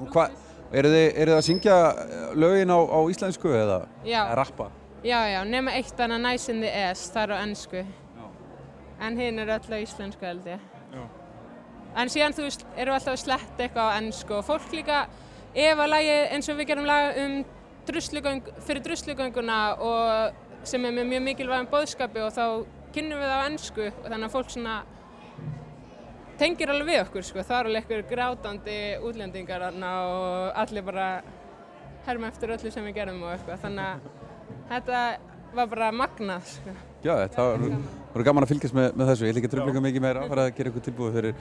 Og 0.00 0.08
Hvað, 0.14 0.30
eru 0.72 0.88
þið, 0.88 1.06
eru 1.20 1.32
þið 1.32 1.36
að 1.36 1.44
syngja 1.44 1.74
eh, 1.92 2.20
lögin 2.40 2.70
á, 2.72 2.78
á 2.80 2.98
íslensku 3.12 3.50
eða? 3.52 3.80
Já. 4.00 4.22
Eða 4.22 4.36
rappa? 4.38 4.68
Já, 5.04 5.18
já, 5.28 5.40
nema 5.44 5.74
eitt 5.76 6.00
annað 6.00 6.22
Nice 6.24 6.52
in 6.52 6.62
the 6.64 6.70
Ass, 6.86 7.10
það 7.12 7.22
er 7.26 7.34
á 7.36 7.38
ennsku. 7.44 7.82
En 9.00 9.16
hinn 9.16 9.40
er 9.40 9.54
öll 9.56 9.72
á 9.72 9.78
íslensku 9.80 10.26
held 10.26 10.46
ég. 10.50 10.60
Já. 10.92 11.02
En 11.96 12.10
síðan 12.12 12.36
þú 12.36 12.46
veist, 12.46 12.66
við 12.76 12.92
alltaf 12.92 13.14
að 13.14 13.22
sletta 13.24 13.64
eitthvað 13.64 13.88
á 13.90 13.96
ennsku 13.98 14.36
og 14.36 14.44
fólk 14.46 14.74
líka, 14.76 15.00
ef 15.54 15.80
að 15.80 15.90
lagi 15.90 16.12
eins 16.30 16.50
og 16.52 16.60
við 16.60 16.70
gerum 16.70 16.86
lag 16.86 17.16
um 17.18 17.40
druslugöng, 17.88 18.44
fyrir 18.66 18.84
druslugönguna 18.84 19.58
og 19.82 20.68
sem 20.68 20.84
er 20.84 20.94
með 20.94 21.08
mjög 21.10 21.24
mikilvægum 21.26 21.70
bóðskapi 21.72 22.22
og 22.22 22.34
þá 22.36 22.44
kynnum 22.94 23.22
við 23.22 23.30
það 23.30 23.40
á 23.40 23.48
ennsku 23.48 23.86
og 23.88 24.06
þannig 24.06 24.28
að 24.28 24.34
fólk 24.34 24.52
svona 24.54 24.76
tengir 26.40 26.72
alveg 26.72 26.88
við 26.88 27.02
okkur 27.06 27.26
sko. 27.26 27.44
Það 27.44 27.58
er 27.58 27.70
alveg 27.70 27.82
einhver 27.82 28.06
grátandi 28.12 28.78
útlendingar 29.08 29.66
og 29.70 30.60
allir 30.62 30.86
bara 30.86 31.08
herma 32.06 32.30
eftir 32.30 32.54
öllu 32.54 32.72
sem 32.72 32.86
við 32.86 33.00
gerum 33.00 33.24
og 33.24 33.34
eitthvað. 33.34 33.64
Þannig 33.64 33.84
að 33.88 33.98
þetta 34.70 35.02
var 35.56 35.74
bara 35.74 35.90
magnað 35.92 36.54
sko. 36.54 36.76
Já, 37.04 37.14
það 37.32 37.46
var- 37.50 37.78
voru 38.14 38.24
gaman 38.24 38.44
að 38.44 38.50
fylgjast 38.52 38.74
með, 38.76 38.88
með 38.98 39.10
þessu. 39.10 39.24
Ég 39.24 39.30
ætla 39.32 39.40
ekki 39.40 39.48
að 39.50 39.54
tröflinga 39.54 39.82
mikið 39.86 40.02
meira, 40.04 40.24
fara 40.28 40.44
að 40.48 40.54
gera 40.56 40.70
ykkur 40.70 40.84
tilbúið 40.88 41.12
fyrir, 41.16 41.34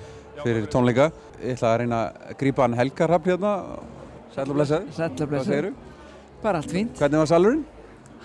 fyrir 0.43 0.67
tónleika. 0.71 1.11
Ég 1.41 1.57
ætla 1.57 1.71
að 1.73 1.79
reyna 1.81 1.99
að 2.29 2.37
grípa 2.39 2.61
hann 2.63 2.77
Helga 2.79 3.07
Rapp 3.07 3.25
hérna. 3.25 3.53
Sæll 4.35 4.49
og 4.49 4.55
blessaður. 4.55 4.87
Hvað 4.95 5.27
blessaður. 5.33 5.73
Bara 6.43 6.61
allt 6.61 6.71
fínt. 6.71 6.95
Hvernig 6.95 7.19
var 7.23 7.27
salurinn? 7.33 7.65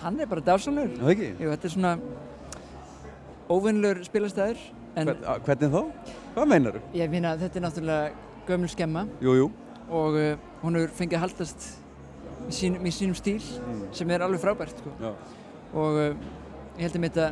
Hann 0.03 0.20
er 0.20 0.26
bara 0.30 0.41
dásalur. 0.45 0.93
Það 1.01 1.11
ekki? 1.14 1.30
Jú, 1.41 1.51
þetta 1.51 1.64
er 1.64 1.74
svona 1.74 1.93
óvinnlur 3.51 4.03
spilastæður. 4.07 4.61
En 4.95 5.11
hvernig 5.47 5.72
þá? 5.74 5.80
Hvað 6.35 6.49
meinar 6.51 6.76
þú? 6.76 6.82
ég 6.95 7.11
finna 7.11 7.32
að 7.35 7.41
þetta 7.45 7.59
er 7.59 7.64
náttúrulega 7.64 8.11
gömul 8.47 8.70
skemma. 8.70 9.07
Jú, 9.24 9.35
jú. 9.41 9.49
Og 9.91 10.18
uh, 10.20 10.37
hún 10.62 10.78
hefur 10.78 10.95
fengið 11.01 11.18
að 11.18 11.24
haldast 11.24 11.66
í 12.49 12.55
sínum, 12.55 12.87
í 12.87 12.93
sínum 12.95 13.16
stíl 13.18 13.41
sem 13.95 14.11
er 14.14 14.22
alveg 14.24 14.43
frábært. 14.43 14.78
Sko. 14.78 14.93
Já. 15.03 15.11
Og 15.74 15.99
uh, 15.99 16.14
ég 16.76 16.80
held 16.86 16.96
að 16.96 17.02
þetta 17.08 17.26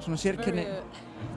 svona 0.00 0.16
sérkenni... 0.16 0.66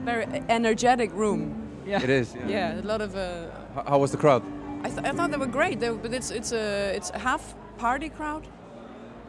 very 0.05 0.25
energetic 0.49 1.11
room. 1.13 1.41
Yeah. 1.85 2.03
It 2.03 2.09
is, 2.09 2.35
yeah. 2.35 2.47
Yeah, 2.49 2.79
a 2.81 2.85
lot 2.85 3.01
of. 3.01 3.15
Uh, 3.15 3.47
H- 3.77 3.85
How 3.87 3.97
was 3.99 4.11
the 4.11 4.17
crowd? 4.17 4.43
I, 4.83 4.89
th- 4.89 5.03
I 5.03 5.11
thought 5.11 5.31
they 5.31 5.37
were 5.37 5.47
great, 5.51 5.79
they, 5.79 5.89
but 5.89 6.13
it's 6.13 6.29
it's 6.31 6.51
a 6.51 6.93
it's 6.95 7.09
half 7.11 7.55
party 7.77 8.09
crowd, 8.09 8.47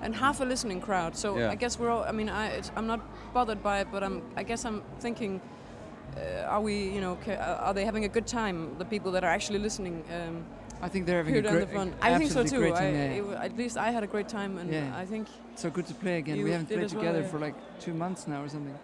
and 0.02 0.14
half 0.14 0.40
a 0.40 0.44
listening 0.44 0.80
crowd. 0.80 1.16
So 1.16 1.38
Yeah. 1.38 1.50
I 1.52 1.54
guess 1.56 1.78
we're 1.78 1.90
all. 1.90 2.04
I 2.04 2.12
mean, 2.12 2.28
I 2.28 2.48
it's, 2.58 2.70
I'm 2.76 2.86
not 2.86 3.00
bothered 3.32 3.62
by 3.62 3.80
it, 3.80 3.88
but 3.92 4.02
I'm. 4.02 4.22
I 4.36 4.42
guess 4.42 4.64
I'm 4.64 4.82
thinking. 5.00 5.40
Uh, 6.16 6.54
are 6.54 6.60
we, 6.60 6.74
you 6.74 7.00
know, 7.00 7.16
ca- 7.24 7.40
uh, 7.40 7.66
are 7.68 7.74
they 7.74 7.84
having 7.84 8.04
a 8.04 8.08
good 8.08 8.26
time? 8.26 8.56
The 8.78 8.84
people 8.84 9.12
that 9.12 9.24
are 9.24 9.30
actually 9.32 9.60
listening. 9.60 10.02
Um, 10.12 10.44
I 10.82 10.88
think 10.88 11.06
they're 11.06 11.18
having 11.18 11.34
here 11.34 11.40
a 11.42 11.46
down 11.46 11.54
the 11.54 11.60
great- 11.66 11.74
front. 11.74 11.94
I 12.00 12.16
think 12.18 12.30
so 12.30 12.42
too. 12.44 12.58
great 12.58 12.74
I, 12.74 12.88
yeah, 12.88 13.18
it 13.18 13.18
w- 13.18 13.36
at 13.36 13.56
least 13.56 13.76
I 13.76 13.90
had 13.90 14.02
a 14.02 14.06
great 14.06 14.28
time, 14.28 14.56
and 14.58 14.70
Yeah. 14.72 15.02
I 15.02 15.04
think. 15.04 15.28
So 15.56 15.68
good 15.70 15.86
to 15.86 15.94
play 15.94 16.18
again. 16.18 16.42
We 16.42 16.50
haven't 16.50 16.66
played 16.68 16.84
as 16.84 16.94
well, 16.94 17.02
together 17.02 17.20
yeah. 17.22 17.28
for 17.32 17.38
like 17.38 17.54
two 17.80 17.92
months 17.94 18.26
now 18.26 18.42
or 18.44 18.48
something. 18.48 18.78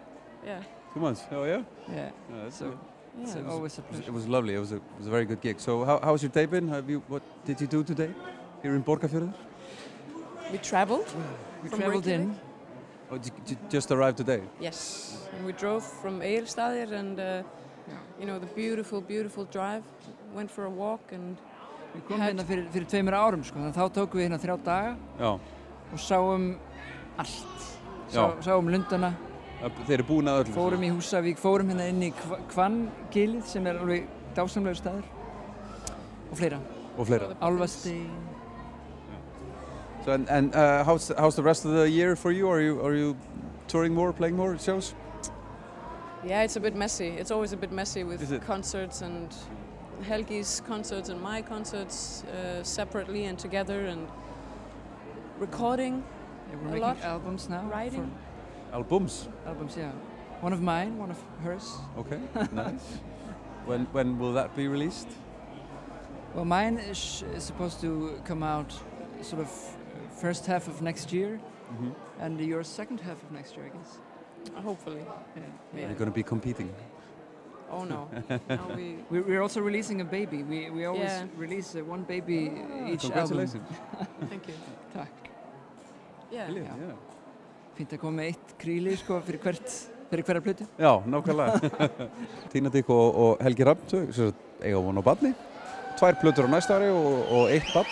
Yeah. 0.45 0.61
Two 0.93 0.99
months. 0.99 1.21
Oh, 1.31 1.43
yeah? 1.43 1.63
Yeah. 1.91 2.11
that's 2.43 2.57
so 2.57 2.65
good. 2.69 2.79
it's 3.21 3.35
It 3.35 3.43
was- 3.45 3.53
always 3.53 3.77
a 3.77 3.81
it 3.81 3.87
was- 3.87 3.89
pleasure. 3.97 4.09
It 4.11 4.13
was 4.13 4.27
lovely. 4.27 4.53
It 4.53 4.59
was 4.59 4.71
a, 4.71 4.75
it 4.75 4.97
was 4.99 5.07
a 5.07 5.09
very 5.09 5.25
good 5.25 5.41
gig. 5.41 5.59
So 5.59 5.83
how, 5.85 6.11
was 6.11 6.21
your 6.21 6.31
day 6.31 6.45
been? 6.45 6.67
Have 6.67 6.87
you, 6.89 6.99
what 7.07 7.23
did 7.45 7.59
you 7.61 7.67
do 7.67 7.83
today 7.83 8.11
here 8.61 8.75
in 8.75 8.83
Borgarfjörður? 8.83 9.33
we 10.51 10.57
traveled. 10.59 11.07
We 11.63 11.69
from 11.69 11.79
traveled 11.79 12.05
Reykjavik. 12.05 12.27
in. 12.35 12.39
Oh, 13.09 13.17
j- 13.17 13.31
j- 13.45 13.57
just 13.69 13.91
arrived 13.91 14.17
today? 14.17 14.41
Yes, 14.59 15.27
and 15.33 15.45
we 15.45 15.53
drove 15.53 15.83
from 16.01 16.21
Egilstaðir 16.21 16.91
and 16.91 17.19
uh, 17.19 17.43
you 18.19 18.25
know 18.27 18.37
the 18.39 18.45
beautiful, 18.55 19.01
beautiful 19.01 19.45
drive. 19.45 19.83
Went 20.33 20.51
for 20.51 20.65
a 20.65 20.69
walk 20.69 21.11
and 21.11 21.37
Við 21.95 22.03
komum 22.07 22.21
hérna 22.27 22.43
fyrir, 22.45 22.65
fyrir 22.73 22.87
tveimur 22.91 23.15
árum 23.17 23.43
sko, 23.47 23.57
þannig 23.59 23.73
að 23.73 23.79
þá 23.79 23.93
tókum 23.97 24.19
við 24.19 24.25
hérna 24.27 24.39
þrjá 24.43 24.55
daga 24.67 24.91
Já. 25.19 25.29
og 25.93 25.99
sáum 26.03 26.45
allt. 27.17 27.65
Sá, 28.07 28.21
Já. 28.21 28.25
sáum 28.45 28.69
Lundana, 28.71 29.13
Þeir 29.87 29.93
eru 29.97 30.03
búin 30.05 30.29
að 30.29 30.43
öllu. 30.43 30.53
fórum 30.53 30.83
í 30.85 30.89
Húsavík, 30.93 31.39
fórum 31.41 31.71
hérna 31.71 31.87
inn 31.89 32.03
í 32.05 32.11
Kva- 32.13 32.39
Hvanngilið 32.53 33.43
sem 33.49 33.65
er 33.67 33.79
alveg 33.81 34.05
dásamlegur 34.37 34.77
staður 34.77 35.03
og 36.31 36.37
fleira. 36.37 36.59
Og 36.97 37.07
fleira. 37.07 37.31
Álfastein. 37.41 38.09
So 40.05 40.11
and, 40.13 40.29
and 40.29 40.55
uh, 40.55 40.83
how's 40.85 41.11
how's 41.17 41.35
the 41.35 41.43
rest 41.43 41.65
of 41.65 41.71
the 41.71 41.89
year 41.89 42.15
for 42.15 42.31
you? 42.31 42.47
Are 42.49 42.61
you 42.61 42.79
are 42.85 42.93
you 42.95 43.15
touring 43.67 43.93
more, 43.93 44.13
playing 44.13 44.35
more 44.37 44.57
shows? 44.57 44.93
yeah, 46.23 46.43
it's 46.43 46.55
a 46.55 46.59
bit 46.59 46.75
messy. 46.75 47.07
It's 47.09 47.31
always 47.31 47.51
a 47.53 47.57
bit 47.57 47.71
messy 47.71 48.01
Is 48.01 48.07
with 48.07 48.31
it? 48.31 48.41
concerts 48.45 49.01
and 49.01 49.33
Helgi's 50.03 50.61
concerts 50.67 51.09
and 51.09 51.21
my 51.21 51.41
concerts 51.41 52.23
uh, 52.23 52.63
separately 52.63 53.25
and 53.25 53.37
together 53.39 53.85
and 53.87 54.07
recording 55.39 56.03
Yeah, 56.49 56.55
we're 56.55 56.61
a 56.61 56.71
making 56.71 56.81
lot. 56.81 57.01
albums 57.03 57.49
now. 57.49 57.63
Writing. 57.63 58.11
Albums. 58.73 59.27
Albums, 59.45 59.75
yeah. 59.77 59.91
One 60.41 60.53
of 60.53 60.61
mine, 60.61 60.97
one 60.97 61.09
of 61.11 61.17
hers. 61.43 61.73
Okay, 61.97 62.19
nice. 62.51 62.99
when 63.65 63.85
when 63.91 64.19
will 64.19 64.33
that 64.33 64.55
be 64.55 64.67
released? 64.67 65.07
Well, 66.35 66.45
mine 66.45 66.77
is, 66.77 67.23
is 67.35 67.43
supposed 67.43 67.81
to 67.81 68.21
come 68.25 68.43
out 68.43 68.71
sort 69.21 69.41
of 69.41 69.49
first 70.21 70.45
half 70.45 70.67
of 70.67 70.81
next 70.81 71.11
year, 71.11 71.39
Mhm. 71.73 71.91
and 72.19 72.39
your 72.39 72.63
second 72.63 72.99
half 73.01 73.23
of 73.23 73.31
next 73.31 73.55
year, 73.57 73.65
I 73.65 73.77
guess. 73.77 73.99
Hopefully. 74.63 75.01
Are 75.73 75.79
you 75.79 75.95
going 75.95 76.11
to 76.11 76.15
be 76.15 76.23
competing? 76.23 76.69
Oh 77.71 77.83
no. 77.83 78.07
no 78.49 78.75
we, 78.75 78.95
We, 79.09 79.21
we're 79.21 79.41
also 79.41 79.61
releasing 79.61 80.01
a 80.01 80.05
baby. 80.05 80.43
We, 80.43 80.69
we 80.69 80.85
always 80.85 81.03
Yeah. 81.03 81.25
release 81.37 81.75
uh, 81.75 81.83
one 81.83 82.03
baby 82.03 82.51
each 82.91 83.01
congratulations. 83.01 83.63
album. 83.99 84.07
Thank 84.29 84.47
you. 84.47 84.53
Takk. 84.93 85.11
Yeah. 86.31 86.47
Brilliant, 86.47 86.79
yeah. 86.79 86.95
Fínt 87.77 87.93
að 87.93 87.99
koma 88.01 88.17
með 88.21 88.31
eitt 88.31 88.53
kríli 88.57 88.95
sko 88.97 89.19
fyrir 89.21 89.39
hvert, 89.43 89.73
fyrir 90.09 90.25
hverja 90.25 90.41
plötu. 90.47 90.65
Já, 90.81 90.91
nákvæmlega. 91.05 92.07
Tína 92.53 92.71
Dykk 92.73 92.89
og, 92.89 93.19
og 93.25 93.43
Helgi 93.45 93.67
sagt, 94.17 94.41
eiga 94.63 94.79
von 94.81 94.97
á 94.97 95.03
badni. 95.05 95.33
Tvær 95.99 96.17
plötur 96.23 96.47
á 96.47 96.49
næsta 96.49 96.79
ári 96.79 96.89
og, 96.89 97.19
og 97.29 97.51
eitt 97.53 97.69
badn. 97.75 97.91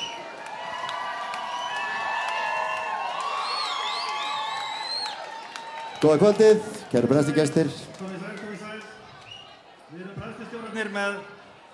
Góða 6.02 6.18
kvöldið, 6.22 6.66
kæru 6.92 7.08
brennslu 7.10 7.34
gestir. 7.34 7.70
Komið 7.98 8.20
sæl, 8.22 8.34
komið 8.42 8.60
sæl. 8.62 8.82
Við 9.94 10.02
erum 10.04 10.18
bræðslustjórnarnir 10.20 10.85
með 10.96 11.20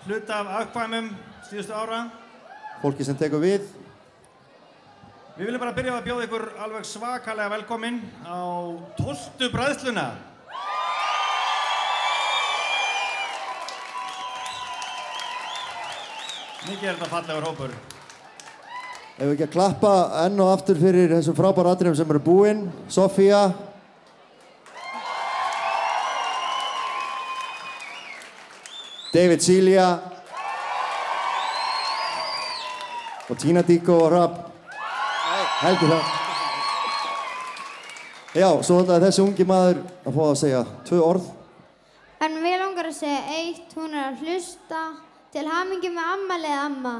hluta 0.07 0.39
af 0.41 0.49
afkvæmum 0.61 1.11
síðustu 1.49 1.77
ára. 1.77 2.01
Fólki 2.81 3.05
sem 3.05 3.17
tekur 3.17 3.43
við. 3.43 3.69
Við 5.37 5.47
viljum 5.47 5.61
bara 5.63 5.75
byrja 5.77 5.93
að 5.99 6.07
bjóða 6.09 6.25
ykkur 6.27 6.43
alveg 6.65 6.89
svakalega 6.89 7.53
velkomin 7.53 8.01
á 8.25 8.41
tóltu 8.97 9.49
bræðsluna. 9.53 10.09
Mikið 16.67 16.91
er 16.91 16.99
þetta 16.99 17.09
fallegur 17.09 17.49
hópur. 17.49 17.71
Ef 19.17 19.25
við 19.25 19.33
ekki 19.35 19.47
að 19.47 19.55
klappa 19.55 19.95
enn 20.25 20.39
og 20.41 20.51
aftur 20.53 20.77
fyrir 20.81 21.11
þessum 21.15 21.37
frábæra 21.37 21.73
atriðum 21.75 21.97
sem 21.97 22.13
eru 22.13 22.21
búinn. 22.25 22.65
Sofía. 22.89 23.49
David 29.13 29.43
Silja. 29.43 29.87
Og 33.29 33.37
Tina 33.39 33.61
Dikko 33.61 33.97
og 34.05 34.11
Rapp. 34.11 34.39
Helgi 35.61 35.91
Rapp. 35.91 36.17
Já, 38.31 38.47
svo 38.63 38.79
ætlaði 38.79 39.03
þessi 39.09 39.23
ungi 39.25 39.45
maður 39.47 39.81
að 40.07 40.15
fá 40.15 40.21
að 40.23 40.37
segja 40.39 40.61
tvö 40.87 40.99
orð. 41.03 41.25
En 42.23 42.37
mér 42.39 42.61
langar 42.61 42.87
að 42.87 42.95
segja 43.01 43.19
eitt, 43.35 43.73
hún 43.75 43.91
er 43.91 44.13
að 44.13 44.23
hlusta 44.23 44.83
til 45.33 45.43
hamingi 45.49 45.91
með 45.91 46.13
ammalið 46.13 46.55
amma. 46.61 46.95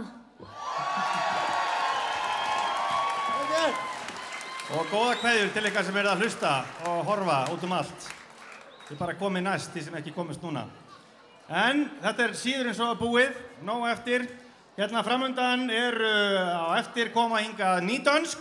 Og 4.72 4.91
góða 4.91 5.16
kveðjur 5.20 5.49
til 5.55 5.66
ykkar 5.68 5.88
sem 5.88 5.95
verið 5.95 6.12
að 6.12 6.26
hlusta 6.26 6.51
og 6.88 7.01
horfa 7.07 7.39
út 7.55 7.64
um 7.68 7.80
allt. 7.80 8.12
Þið 8.89 8.99
bara 8.99 9.20
komið 9.20 9.47
næst, 9.47 9.72
því 9.72 9.88
sem 9.88 9.99
ekki 10.01 10.16
komist 10.16 10.43
núna. 10.43 10.68
En 11.50 11.88
þetta 12.04 12.28
er 12.28 12.38
síður 12.38 12.70
eins 12.72 12.82
og 12.84 13.00
búið, 13.00 13.34
nóg 13.66 13.88
eftir. 13.92 14.28
Hérna 14.78 15.02
framundan 15.04 15.66
er 15.74 15.98
uh, 15.98 16.70
á 16.70 16.80
eftir 16.80 17.12
koma 17.16 17.42
hingað 17.42 17.82
nýdönsk. 17.88 18.39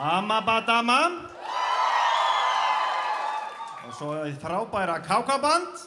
Amabadama. 0.00 1.00
Og 3.88 3.94
svo 3.98 4.14
frábæra 4.40 5.00
kákaband. 5.04 5.86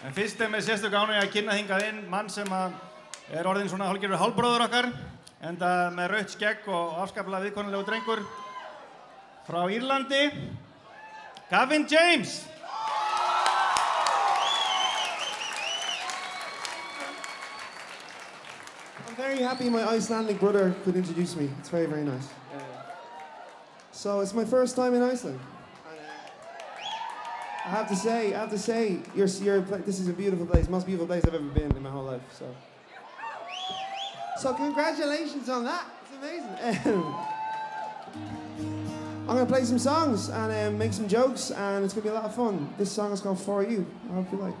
En 0.00 0.14
fyrst 0.16 0.40
er 0.40 0.48
með 0.48 0.64
sérstök 0.64 0.96
ánægja 0.96 1.26
að 1.26 1.32
kynna 1.34 1.54
hingað 1.58 1.86
inn 1.90 2.04
mann 2.08 2.30
sem 2.32 2.48
að 2.48 2.72
er 3.36 3.46
orðin 3.46 3.68
svona 3.70 3.90
hálfgerður 3.90 4.18
hálbróður 4.22 4.64
okkar 4.64 4.86
enda 5.44 5.68
með 5.94 6.08
rautt 6.14 6.32
skegg 6.32 6.64
og 6.68 6.96
afskaplega 7.04 7.46
viðkonulegu 7.46 7.86
drengur 7.86 8.22
frá 9.46 9.60
Írlandi 9.70 10.22
Gavin 11.50 11.86
James 11.88 12.46
I'm 19.08 19.16
very 19.16 19.38
happy 19.38 19.68
my 19.68 19.82
Icelandic 19.82 20.38
brother 20.38 20.72
could 20.84 20.94
introduce 20.94 21.34
me. 21.34 21.50
It's 21.58 21.68
very, 21.68 21.86
very 21.86 22.04
nice. 22.04 22.28
So 23.90 24.20
it's 24.20 24.32
my 24.32 24.44
first 24.44 24.76
time 24.76 24.94
in 24.94 25.02
Iceland. 25.02 25.40
I 27.64 27.68
have 27.68 27.88
to 27.88 27.96
say, 27.96 28.32
I 28.32 28.38
have 28.38 28.50
to 28.50 28.58
say, 28.58 29.00
you're, 29.14 29.26
you're, 29.26 29.60
this 29.60 29.98
is 29.98 30.08
a 30.08 30.12
beautiful 30.12 30.46
place, 30.46 30.68
most 30.68 30.86
beautiful 30.86 31.08
place 31.08 31.24
I've 31.24 31.34
ever 31.34 31.44
been 31.44 31.76
in 31.76 31.82
my 31.82 31.90
whole 31.90 32.04
life. 32.04 32.22
So, 32.32 32.54
so 34.40 34.54
congratulations 34.54 35.48
on 35.48 35.64
that. 35.64 35.84
It's 36.04 36.84
amazing. 36.86 37.14
I'm 39.30 39.36
gonna 39.36 39.48
play 39.48 39.62
some 39.62 39.78
songs 39.78 40.28
and 40.28 40.52
um, 40.52 40.76
make 40.76 40.92
some 40.92 41.06
jokes, 41.06 41.52
and 41.52 41.84
it's 41.84 41.94
gonna 41.94 42.02
be 42.02 42.08
a 42.08 42.14
lot 42.14 42.24
of 42.24 42.34
fun. 42.34 42.74
This 42.76 42.90
song 42.90 43.12
is 43.12 43.20
called 43.20 43.40
"For 43.40 43.62
You." 43.62 43.86
I 44.10 44.14
hope 44.14 44.32
you 44.32 44.38
like. 44.38 44.54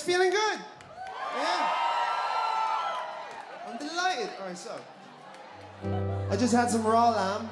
it's 0.00 0.08
feeling 0.08 0.30
good. 0.30 0.58
Yeah. 1.36 1.68
I'm 3.68 3.76
delighted. 3.76 4.30
All 4.40 4.46
right, 4.46 4.56
so. 4.56 4.80
I 6.30 6.36
just 6.36 6.54
had 6.54 6.70
some 6.70 6.84
raw 6.84 7.10
lamb. 7.10 7.50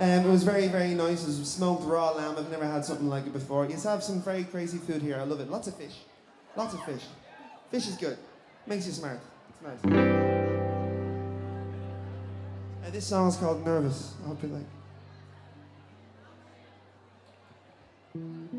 Um, 0.00 0.08
it 0.08 0.28
was 0.28 0.42
very, 0.42 0.66
very 0.68 0.94
nice. 0.94 1.22
It 1.22 1.28
was 1.28 1.48
smoked 1.48 1.84
raw 1.84 2.10
lamb. 2.10 2.34
I've 2.36 2.50
never 2.50 2.64
had 2.64 2.84
something 2.84 3.08
like 3.08 3.26
it 3.26 3.32
before. 3.32 3.66
You 3.66 3.76
have 3.76 4.02
some 4.02 4.20
very 4.20 4.44
crazy 4.44 4.78
food 4.78 5.00
here. 5.00 5.16
I 5.16 5.22
love 5.22 5.40
it. 5.40 5.48
Lots 5.48 5.68
of 5.68 5.76
fish. 5.76 5.94
Lots 6.56 6.74
of 6.74 6.82
fish. 6.84 7.04
Fish 7.70 7.86
is 7.86 7.96
good. 7.96 8.18
Makes 8.66 8.86
you 8.86 8.92
smart. 8.92 9.20
It's 9.48 9.62
nice. 9.62 9.84
And 12.84 12.92
this 12.92 13.06
song 13.06 13.28
is 13.28 13.36
called 13.36 13.64
Nervous. 13.64 14.14
I 14.24 14.28
hope 14.28 14.42
you 14.42 14.48
like 14.48 14.62
it. 18.54 18.57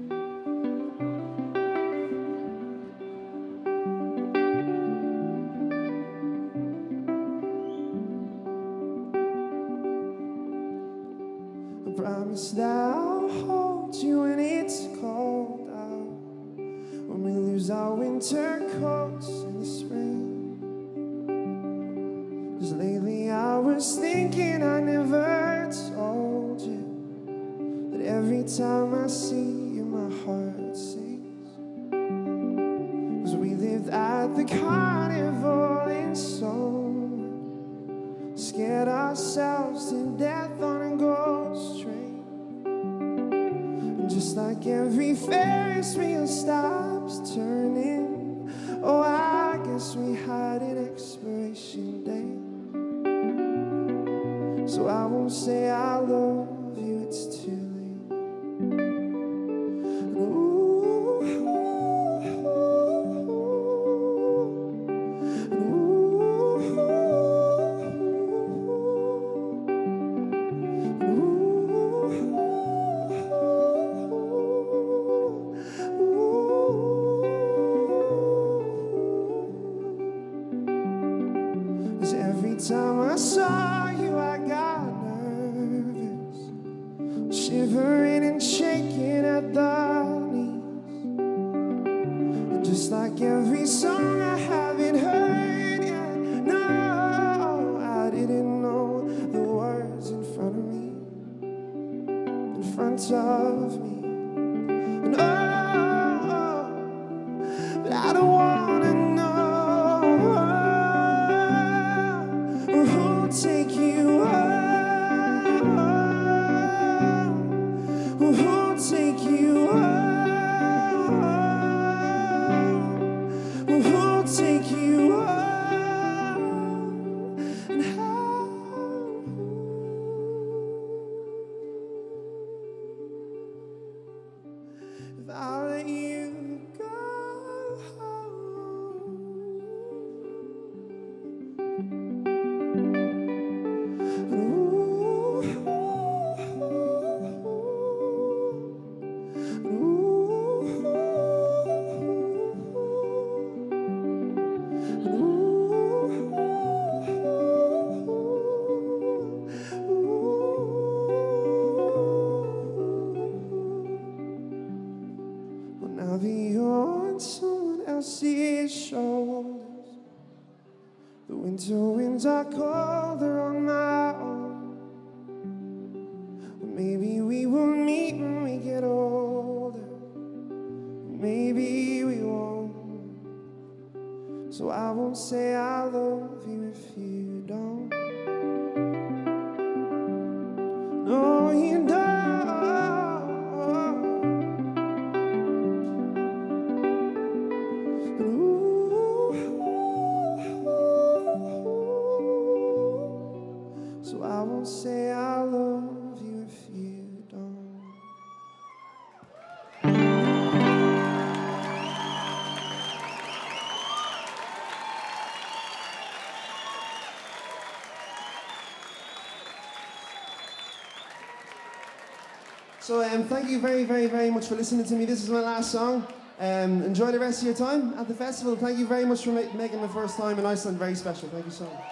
So 222.89 223.03
um, 223.03 223.23
thank 223.25 223.47
you 223.51 223.59
very, 223.59 223.83
very, 223.83 224.07
very 224.07 224.31
much 224.31 224.47
for 224.47 224.55
listening 224.55 224.83
to 224.85 224.95
me. 224.95 225.05
This 225.05 225.21
is 225.21 225.29
my 225.29 225.41
last 225.41 225.71
song. 225.71 226.07
Um, 226.39 226.81
enjoy 226.81 227.11
the 227.11 227.19
rest 227.19 227.43
of 227.43 227.45
your 227.45 227.55
time 227.55 227.93
at 227.99 228.07
the 228.07 228.15
festival. 228.15 228.55
Thank 228.55 228.79
you 228.79 228.87
very 228.87 229.05
much 229.05 229.23
for 229.25 229.29
ma- 229.29 229.53
making 229.53 229.79
my 229.79 229.87
first 229.89 230.17
time 230.17 230.39
in 230.39 230.45
Iceland 230.47 230.79
very 230.79 230.95
special. 230.95 231.29
Thank 231.29 231.45
you 231.45 231.51
so 231.51 231.65
much. 231.65 231.83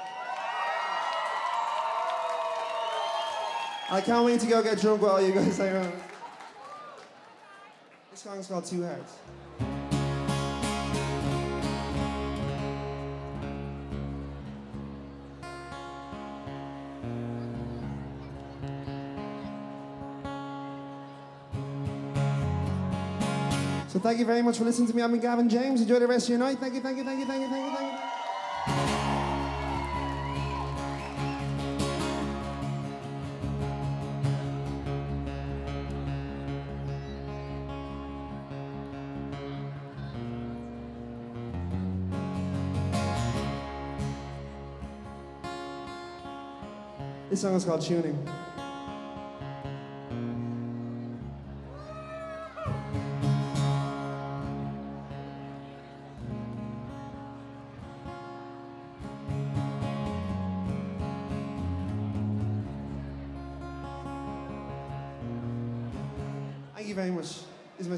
I 3.91 4.01
can't 4.03 4.25
wait 4.25 4.39
to 4.39 4.47
go 4.47 4.63
get 4.63 4.81
drunk 4.81 5.03
with 5.03 5.11
all 5.11 5.21
you 5.21 5.33
guys. 5.33 5.59
This 8.09 8.21
song's 8.23 8.47
called 8.47 8.65
Two 8.65 8.83
Hearts. 8.83 9.13
Thank 24.07 24.19
you 24.19 24.25
very 24.25 24.41
much 24.41 24.57
for 24.57 24.63
listening 24.63 24.87
to 24.87 24.95
me. 24.95 25.01
I've 25.01 25.11
been 25.11 25.19
Gavin 25.19 25.49
James. 25.49 25.81
Enjoy 25.81 25.99
the 25.99 26.07
rest 26.07 26.27
of 26.27 26.29
your 26.29 26.39
night. 26.39 26.59
Thank 26.59 26.75
you, 26.75 26.79
thank 26.79 26.97
you, 26.97 27.03
thank 27.03 27.19
you, 27.19 27.25
thank 27.25 27.41
you, 27.41 27.49
thank 27.49 27.65
you, 27.65 27.77
thank 27.77 27.91
you. 27.91 27.99
This 47.29 47.41
song 47.41 47.55
is 47.55 47.65
called 47.65 47.81
Tuning. 47.81 48.46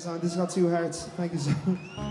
Song. 0.10 0.20
This 0.20 0.32
is 0.32 0.38
not 0.38 0.50
too 0.50 0.70
hard. 0.70 0.96
Thank 0.96 1.34
you 1.34 1.40
so 1.40 1.52
much. 1.66 2.09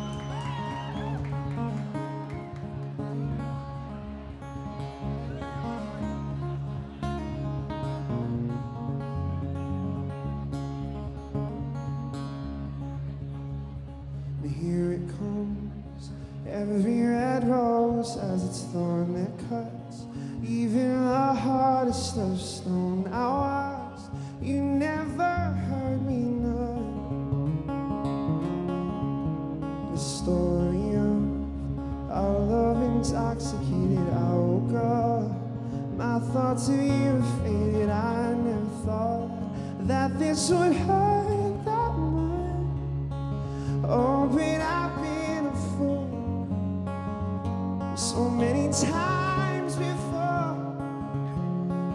So 47.99 48.31
many 48.31 48.73
times 48.73 49.75
before. 49.75 50.55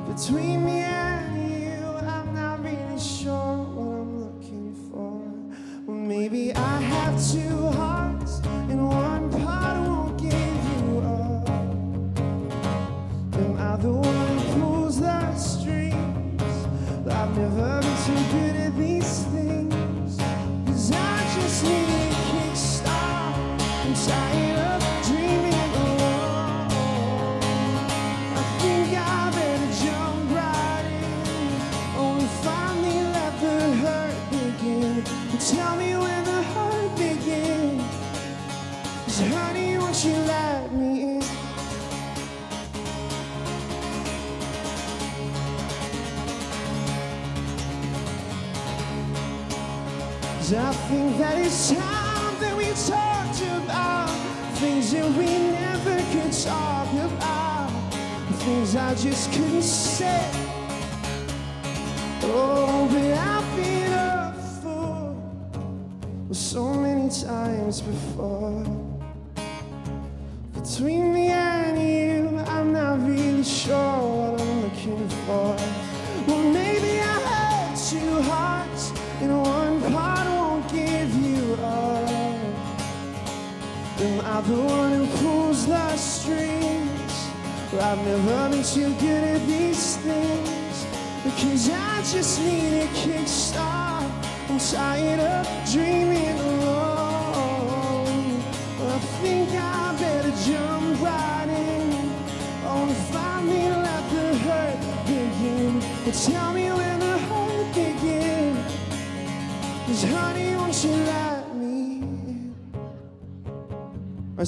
Between 0.05 0.65
me 0.65 0.82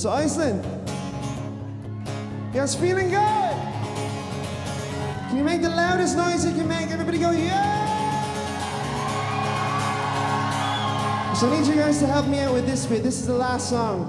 So 0.05 0.11
Iceland. 0.11 0.63
You 2.53 2.59
guys 2.59 2.75
feeling 2.75 3.09
good? 3.09 3.55
Can 5.29 5.35
you 5.35 5.43
make 5.43 5.63
the 5.63 5.69
loudest 5.69 6.15
noise 6.15 6.45
you 6.45 6.51
can 6.51 6.67
make? 6.67 6.91
Everybody 6.91 7.17
go, 7.17 7.31
yeah! 7.31 8.13
So 11.33 11.49
I 11.49 11.59
need 11.59 11.65
you 11.65 11.73
guys 11.73 11.97
to 12.01 12.05
help 12.05 12.27
me 12.27 12.37
out 12.37 12.53
with 12.53 12.67
this 12.67 12.85
bit. 12.85 13.01
This 13.01 13.19
is 13.19 13.25
the 13.25 13.33
last 13.33 13.67
song. 13.67 14.05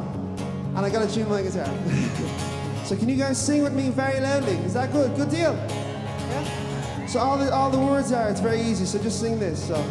And 0.76 0.84
I 0.84 0.90
gotta 0.90 1.10
tune 1.10 1.30
my 1.30 1.40
guitar. 1.40 1.64
so 2.84 2.94
can 2.94 3.08
you 3.08 3.16
guys 3.16 3.42
sing 3.42 3.62
with 3.62 3.72
me 3.72 3.88
very 3.88 4.20
loudly? 4.20 4.56
Is 4.66 4.74
that 4.74 4.92
good? 4.92 5.16
Good 5.16 5.30
deal? 5.30 5.54
Yeah? 5.54 7.06
So 7.06 7.20
all 7.20 7.38
the 7.38 7.50
all 7.50 7.70
the 7.70 7.80
words 7.80 8.12
are, 8.12 8.28
it's 8.28 8.40
very 8.40 8.60
easy, 8.60 8.84
so 8.84 8.98
just 8.98 9.18
sing 9.18 9.38
this. 9.38 9.66
So 9.66 9.82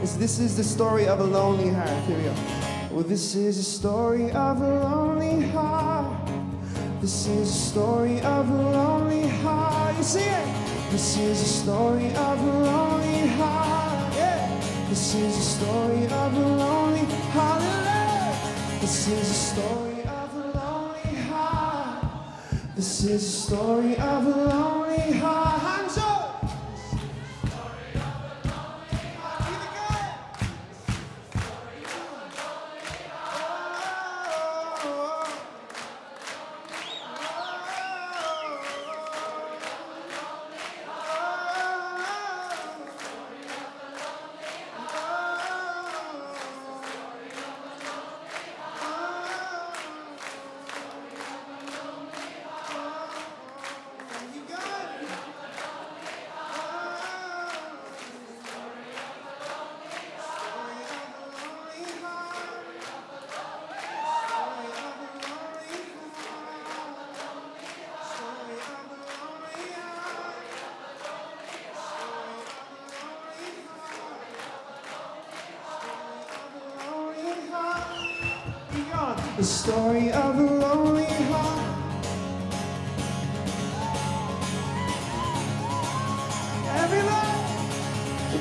this, 0.00 0.14
this 0.14 0.38
is 0.38 0.56
the 0.56 0.62
story 0.62 1.08
of 1.08 1.18
a 1.18 1.24
lonely 1.24 1.70
heart. 1.70 2.04
Here 2.04 2.16
we 2.16 2.22
go. 2.22 2.55
Well, 2.96 3.04
this 3.04 3.34
is 3.34 3.58
a 3.58 3.62
story 3.62 4.30
of 4.30 4.62
a 4.62 4.80
lonely 4.80 5.42
heart. 5.50 6.30
This 7.02 7.28
is 7.28 7.50
a 7.50 7.52
story 7.52 8.22
of 8.22 8.48
a 8.48 8.54
lonely 8.54 9.28
heart. 9.28 9.98
You 9.98 10.02
see 10.02 10.20
it? 10.20 10.90
This 10.90 11.18
is 11.18 11.42
a 11.42 11.44
story 11.44 12.06
of 12.14 12.40
a 12.40 12.58
lonely 12.64 13.26
heart. 13.36 14.14
Yeah. 14.14 14.88
This 14.88 15.14
is 15.14 15.36
a 15.36 15.42
story 15.42 16.04
of 16.06 16.38
a 16.38 16.48
lonely 16.56 17.04
heart. 17.34 18.80
This 18.80 19.08
is 19.08 19.30
a 19.30 19.34
story 19.34 20.00
of 20.00 20.34
a 20.34 20.58
lonely 20.58 21.16
heart. 21.28 22.06
This 22.76 23.04
is 23.04 23.22
a 23.22 23.28
story 23.28 23.94
of 23.98 24.26
a 24.26 24.30
lonely 24.30 24.75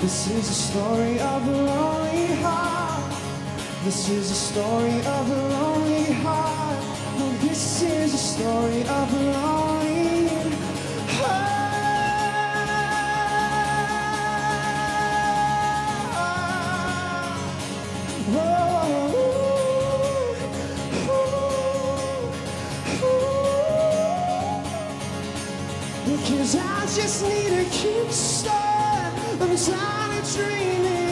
this 0.05 0.27
is 0.27 0.47
the 0.47 0.53
story 0.53 1.19
of 1.19 1.47
a 1.47 1.51
lonely 1.51 2.27
heart. 2.35 3.11
This 3.83 4.07
is 4.07 4.29
the 4.29 4.35
story 4.35 4.99
of 4.99 5.31
a 5.31 5.47
lonely 5.55 6.13
heart. 6.21 6.83
No, 7.17 7.25
this 7.47 7.81
is 7.81 8.11
the 8.11 8.17
story 8.19 8.81
of 8.81 9.13
a 9.13 9.23
lonely 9.33 10.27
heart. 11.17 11.55
Oh, 18.29 18.43
oh, 21.09 21.25
oh, 23.01 23.25
because 26.05 26.55
I 26.55 26.85
just 26.95 27.23
need 27.23 27.53
a 27.53 27.65
kickstart. 27.65 28.64
I'm 29.55 29.61
tired 29.61 30.21
of 30.21 30.33
dreaming 30.33 31.04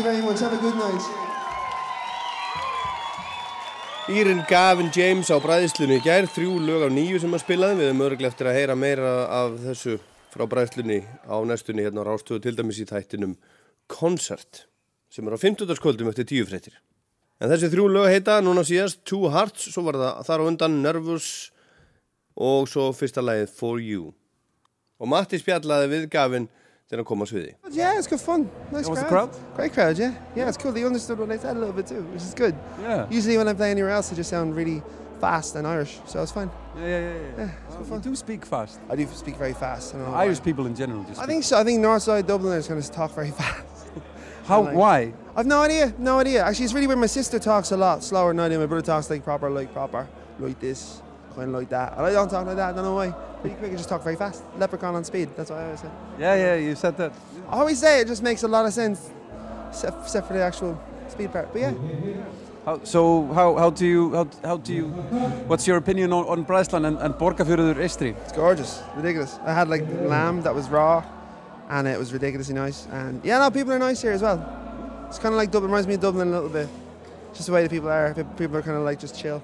you 0.00 0.12
very 0.12 0.22
much. 0.22 0.40
Have 0.40 0.52
a 0.52 0.60
good 0.60 0.76
night. 0.76 1.02
Írin 4.08 4.44
Gavin 4.48 4.90
James 4.90 5.30
á 5.30 5.36
bræðislunni 5.38 6.00
gær, 6.02 6.26
þrjú 6.26 6.56
lög 6.64 6.86
af 6.88 6.94
nýju 6.94 7.20
sem 7.20 7.30
hann 7.30 7.42
spilaði. 7.42 7.78
Við 7.78 7.90
erum 7.90 8.04
örglega 8.06 8.30
eftir 8.32 8.48
að 8.50 8.56
heyra 8.58 8.76
meira 8.78 9.10
af 9.28 9.58
þessu 9.62 9.98
frá 10.32 10.46
bræðislunni 10.50 11.02
á 11.28 11.36
næstunni 11.46 11.84
hérna 11.84 12.02
á 12.02 12.08
Rástöðu 12.08 12.42
til 12.46 12.56
dæmis 12.58 12.80
í 12.80 12.88
þættinum 12.88 13.36
Concert 13.90 14.64
sem 15.10 15.26
er 15.26 15.36
á 15.36 15.38
50. 15.38 15.76
eftir 16.08 16.26
tíu 16.26 16.48
fréttir. 16.48 16.74
En 17.40 17.50
þessi 17.52 17.70
þrjú 17.70 17.88
lög 17.92 18.10
heita 18.10 18.40
núna 18.42 18.64
síðast 18.66 19.04
Two 19.04 19.30
Hearts, 19.30 19.68
svo 19.70 19.84
var 19.86 20.00
það 20.00 20.24
þar 20.26 20.42
á 20.42 20.48
undan 20.48 20.82
Nervous 20.82 21.28
og 22.36 22.68
svo 22.72 22.90
fyrsta 22.96 23.22
lagið 23.22 23.52
For 23.52 23.78
You. 23.80 24.14
Og 25.00 25.08
Matti 25.08 25.38
spjallaði 25.40 25.92
við 25.92 26.10
Gavin 26.12 26.48
þegar 26.90 26.98
hann 26.98 27.04
kom 27.04 27.20
á 27.22 27.26
sviði. 27.30 27.54
Yeah, 27.70 27.98
it's 27.98 28.06
good 28.08 28.20
fun. 28.20 28.50
Nice 28.72 28.84
How 28.86 28.90
was 28.90 29.00
the 29.00 29.06
crowd. 29.06 29.30
crowd? 29.32 29.54
Great 29.56 29.72
crowd, 29.72 29.98
yeah. 29.98 30.12
Yeah, 30.34 30.48
it's 30.48 30.56
cool. 30.58 30.72
They 30.72 30.84
understood 30.84 31.18
what 31.18 31.28
they 31.28 31.38
said 31.38 31.56
a 31.56 31.58
little 31.58 31.72
bit 31.74 31.86
too, 31.86 32.02
which 32.12 32.22
is 32.22 32.34
good. 32.34 32.54
Yeah. 32.82 33.06
Usually 33.10 33.36
when 33.38 33.48
I 33.48 33.54
play 33.54 33.70
anywhere 33.70 33.90
else, 33.92 34.10
they 34.10 34.16
just 34.16 34.30
sound 34.30 34.56
really 34.56 34.82
fast 35.20 35.54
and 35.56 35.66
Irish, 35.66 36.00
so 36.06 36.22
it's 36.22 36.32
fine. 36.32 36.50
Yeah, 36.76 36.82
yeah, 36.86 36.98
yeah. 36.98 37.14
yeah. 37.38 37.50
it's 37.68 37.76
good 37.76 37.90
Well, 37.90 37.98
you 38.00 38.10
do 38.10 38.16
speak 38.16 38.44
fast. 38.46 38.80
I 38.88 38.96
do 38.96 39.06
speak 39.06 39.36
very 39.36 39.52
fast. 39.52 39.94
I 39.94 39.98
don't 39.98 40.08
know 40.10 40.14
Irish 40.14 40.38
why. 40.38 40.44
people 40.44 40.66
in 40.66 40.74
general 40.74 41.04
just 41.04 41.20
I 41.20 41.26
think 41.26 41.44
so. 41.44 41.58
I 41.58 41.64
think 41.64 41.80
Northside 41.80 42.26
Dubliners 42.26 42.66
kind 42.68 42.80
of 42.80 42.90
talk 42.90 43.12
very 43.14 43.30
fast. 43.40 43.64
How? 44.46 44.62
Like- 44.62 44.74
Why? 44.76 45.12
I've 45.36 45.46
no 45.46 45.60
idea. 45.60 45.92
No 45.98 46.18
idea. 46.18 46.42
Actually, 46.44 46.64
it's 46.64 46.74
really 46.74 46.86
weird. 46.88 46.98
My 46.98 47.06
sister 47.06 47.38
talks 47.38 47.70
a 47.70 47.76
lot 47.76 48.02
slower 48.02 48.32
than 48.32 48.40
I 48.40 48.48
do. 48.48 48.58
My 48.58 48.66
brother 48.66 48.82
talks 48.84 49.08
like 49.10 49.22
proper, 49.22 49.48
like 49.50 49.72
proper, 49.72 50.08
like 50.40 50.58
this, 50.58 51.02
kind 51.34 51.48
of 51.48 51.54
like 51.54 51.68
that. 51.70 51.96
And 51.96 52.06
I 52.06 52.12
don't 52.12 52.28
talk 52.28 52.46
like 52.46 52.56
that. 52.56 52.70
I 52.70 52.72
don't 52.72 52.84
know 52.84 52.94
why. 52.94 53.10
Pretty 53.40 53.56
quick. 53.56 53.72
I 53.72 53.76
just 53.76 53.88
talk 53.88 54.02
very 54.02 54.16
fast. 54.16 54.42
Leprechaun 54.58 54.94
on 54.94 55.04
speed. 55.04 55.30
That's 55.36 55.50
what 55.50 55.60
I 55.60 55.64
always 55.64 55.80
say. 55.80 55.90
Yeah, 56.18 56.34
yeah. 56.34 56.54
You 56.56 56.74
said 56.74 56.96
that. 56.98 57.12
I 57.48 57.58
always 57.58 57.78
say 57.78 58.00
it 58.00 58.06
just 58.08 58.22
makes 58.22 58.42
a 58.42 58.48
lot 58.48 58.66
of 58.66 58.72
sense, 58.72 59.10
except, 59.70 60.26
for 60.26 60.34
the 60.34 60.42
actual 60.42 60.80
speed 61.08 61.32
part. 61.32 61.52
But 61.52 61.62
yeah. 61.62 61.74
How, 62.64 62.84
so 62.84 63.26
how, 63.32 63.56
how 63.56 63.70
do 63.70 63.86
you 63.86 64.14
how, 64.14 64.28
how 64.44 64.56
do 64.58 64.74
you 64.74 64.88
what's 65.48 65.66
your 65.66 65.78
opinion 65.78 66.12
on, 66.12 66.26
on 66.26 66.84
and, 66.84 66.98
and 66.98 67.14
Borgarfjörður 67.14 67.76
Eystri? 67.76 68.14
It's 68.24 68.32
gorgeous, 68.32 68.82
ridiculous. 68.94 69.38
I 69.44 69.54
had 69.54 69.68
like 69.68 69.82
lamb 70.02 70.42
that 70.42 70.54
was 70.54 70.68
raw, 70.68 71.02
and 71.70 71.88
it 71.88 71.98
was 71.98 72.12
ridiculously 72.12 72.54
nice. 72.54 72.86
And 72.92 73.24
yeah, 73.24 73.38
no, 73.38 73.50
people 73.50 73.72
are 73.72 73.78
nice 73.78 74.02
here 74.02 74.12
as 74.12 74.20
well. 74.20 74.38
It's 75.08 75.18
kind 75.18 75.34
of 75.34 75.38
like 75.38 75.50
Dublin, 75.50 75.70
reminds 75.70 75.88
me 75.88 75.94
of 75.94 76.00
Dublin 76.00 76.28
a 76.28 76.30
little 76.30 76.50
bit. 76.50 76.68
Just 77.32 77.46
the 77.46 77.52
way 77.52 77.62
the 77.62 77.70
people 77.70 77.88
are. 77.88 78.12
People 78.36 78.56
are 78.58 78.62
kind 78.62 78.76
of 78.76 78.84
like 78.84 79.00
just 79.00 79.18
chill 79.18 79.42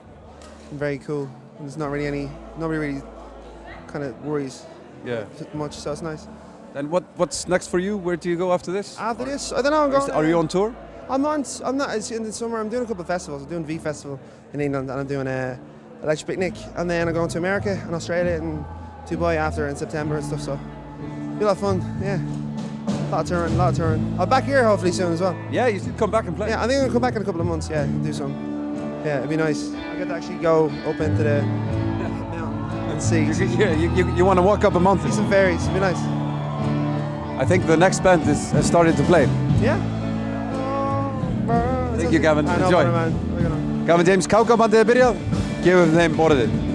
and 0.70 0.78
very 0.78 0.98
cool. 0.98 1.30
And 1.58 1.66
there's 1.66 1.76
not 1.76 1.90
really 1.90 2.06
any, 2.06 2.30
nobody 2.58 2.78
really 2.78 3.02
kind 3.86 4.04
of 4.04 4.24
worries 4.24 4.64
Yeah. 5.04 5.24
much, 5.54 5.74
so 5.74 5.92
it's 5.92 6.02
nice. 6.02 6.26
Then 6.74 6.90
what 6.90 7.04
what's 7.16 7.48
next 7.48 7.68
for 7.68 7.78
you? 7.78 7.96
Where 7.96 8.16
do 8.16 8.28
you 8.28 8.36
go 8.36 8.52
after 8.52 8.70
this? 8.70 8.98
After 8.98 9.24
this, 9.24 9.52
I 9.52 9.62
don't 9.62 9.70
know. 9.72 9.84
I'm 9.84 9.90
Are 9.90 9.94
you- 9.94 9.98
going. 10.06 10.10
Are 10.12 10.24
you 10.28 10.38
on 10.38 10.48
tour? 10.48 10.74
I'm 11.08 11.24
on. 11.24 11.44
I'm 11.64 11.76
not. 11.78 11.94
It's 11.96 12.10
in 12.10 12.22
the 12.24 12.32
summer. 12.32 12.58
I'm 12.60 12.68
doing 12.68 12.82
a 12.84 12.86
couple 12.86 13.00
of 13.00 13.06
festivals. 13.06 13.44
I'm 13.44 13.48
doing 13.48 13.64
V 13.64 13.78
Festival 13.78 14.18
in 14.52 14.60
England, 14.60 14.90
and 14.90 15.00
I'm 15.00 15.06
doing 15.06 15.26
a 15.26 15.58
Electric 16.02 16.26
Picnic, 16.26 16.54
and 16.76 16.90
then 16.90 17.08
I'm 17.08 17.14
going 17.14 17.28
to 17.30 17.38
America 17.38 17.80
and 17.86 17.94
Australia 17.94 18.32
and 18.34 18.62
Dubai 19.08 19.36
after 19.36 19.68
in 19.68 19.76
September 19.76 20.16
and 20.16 20.24
stuff. 20.26 20.42
So, 20.42 20.58
be 21.38 21.44
a 21.44 21.46
lot 21.46 21.52
of 21.52 21.58
fun. 21.60 21.80
Yeah, 22.02 22.20
a 22.88 23.10
lot 23.10 23.20
of 23.22 23.28
touring, 23.28 23.54
a 23.54 23.56
lot 23.56 23.68
of 23.70 23.76
touring. 23.76 24.16
I'll 24.18 24.26
be 24.26 24.30
back 24.30 24.44
here 24.44 24.64
hopefully 24.64 24.92
soon 24.92 25.12
as 25.12 25.20
well. 25.22 25.34
Yeah, 25.50 25.68
you 25.68 25.78
should 25.80 25.96
come 25.96 26.10
back 26.10 26.26
and 26.26 26.36
play. 26.36 26.48
Yeah, 26.50 26.62
I 26.62 26.66
think 26.66 26.74
I'm 26.78 26.80
gonna 26.88 26.92
come 26.92 27.02
back 27.02 27.16
in 27.16 27.22
a 27.22 27.24
couple 27.24 27.40
of 27.40 27.46
months. 27.46 27.70
Yeah, 27.70 27.86
do 27.86 28.12
some. 28.12 28.32
Yeah, 29.06 29.18
it'd 29.18 29.30
be 29.30 29.36
nice. 29.36 29.70
I 29.96 29.98
get 30.00 30.08
to 30.08 30.14
actually 30.14 30.36
go 30.36 30.66
up 30.84 31.00
into 31.00 31.22
the 31.22 31.38
and 32.92 33.02
see. 33.02 33.22
Yeah, 33.56 33.72
you, 33.72 33.90
you, 33.94 34.14
you 34.14 34.24
want 34.26 34.36
to 34.36 34.42
walk 34.42 34.62
up 34.62 34.74
a 34.74 34.80
mountain? 34.80 35.10
See 35.10 35.16
some 35.16 35.30
fairies. 35.30 35.62
It'd 35.62 35.72
be 35.72 35.80
nice. 35.80 35.96
I 37.40 37.46
think 37.46 37.66
the 37.66 37.78
next 37.78 38.00
band 38.00 38.28
is 38.28 38.50
has 38.50 38.66
started 38.66 38.94
to 38.98 39.02
play. 39.04 39.24
Yeah. 39.58 39.80
Thank 41.96 42.12
you, 42.12 42.18
Gavin. 42.18 42.46
Enjoy. 42.46 42.68
brother, 42.68 42.92
man. 42.92 43.34
We're 43.34 43.42
gonna- 43.48 43.86
Gavin 43.86 44.04
James, 44.04 44.26
kákabandið 44.26 44.80
er 44.80 44.84
byrjað. 44.84 45.16
Gefum 45.64 45.96
þeim 45.96 46.20
orðið. 46.20 46.65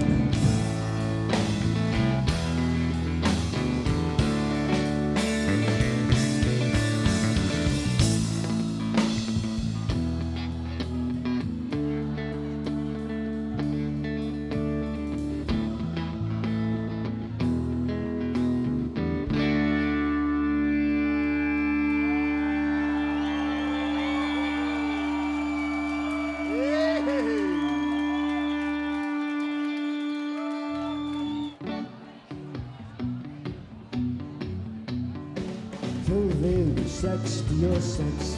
Þjóðið 36.12 36.80
66 36.92 38.32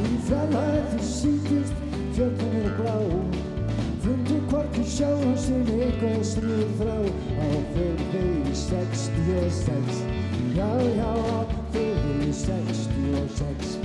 Í 0.00 0.12
fjarlæði 0.24 1.00
síkist 1.04 1.82
fjöldin 2.16 2.54
er 2.62 2.70
blá. 2.78 2.94
Fundu 4.00 4.38
hvorki 4.48 4.84
sjá 4.88 5.10
hans 5.10 5.50
en 5.52 5.68
eitthvað 5.74 6.22
stríð 6.24 6.70
frá. 6.78 6.94
Á 7.44 7.48
þjóðið 7.74 8.48
66 8.62 10.00
Já, 10.56 10.70
já, 10.96 11.10
á 11.12 11.44
þjóðið 11.74 12.32
66 12.38 13.76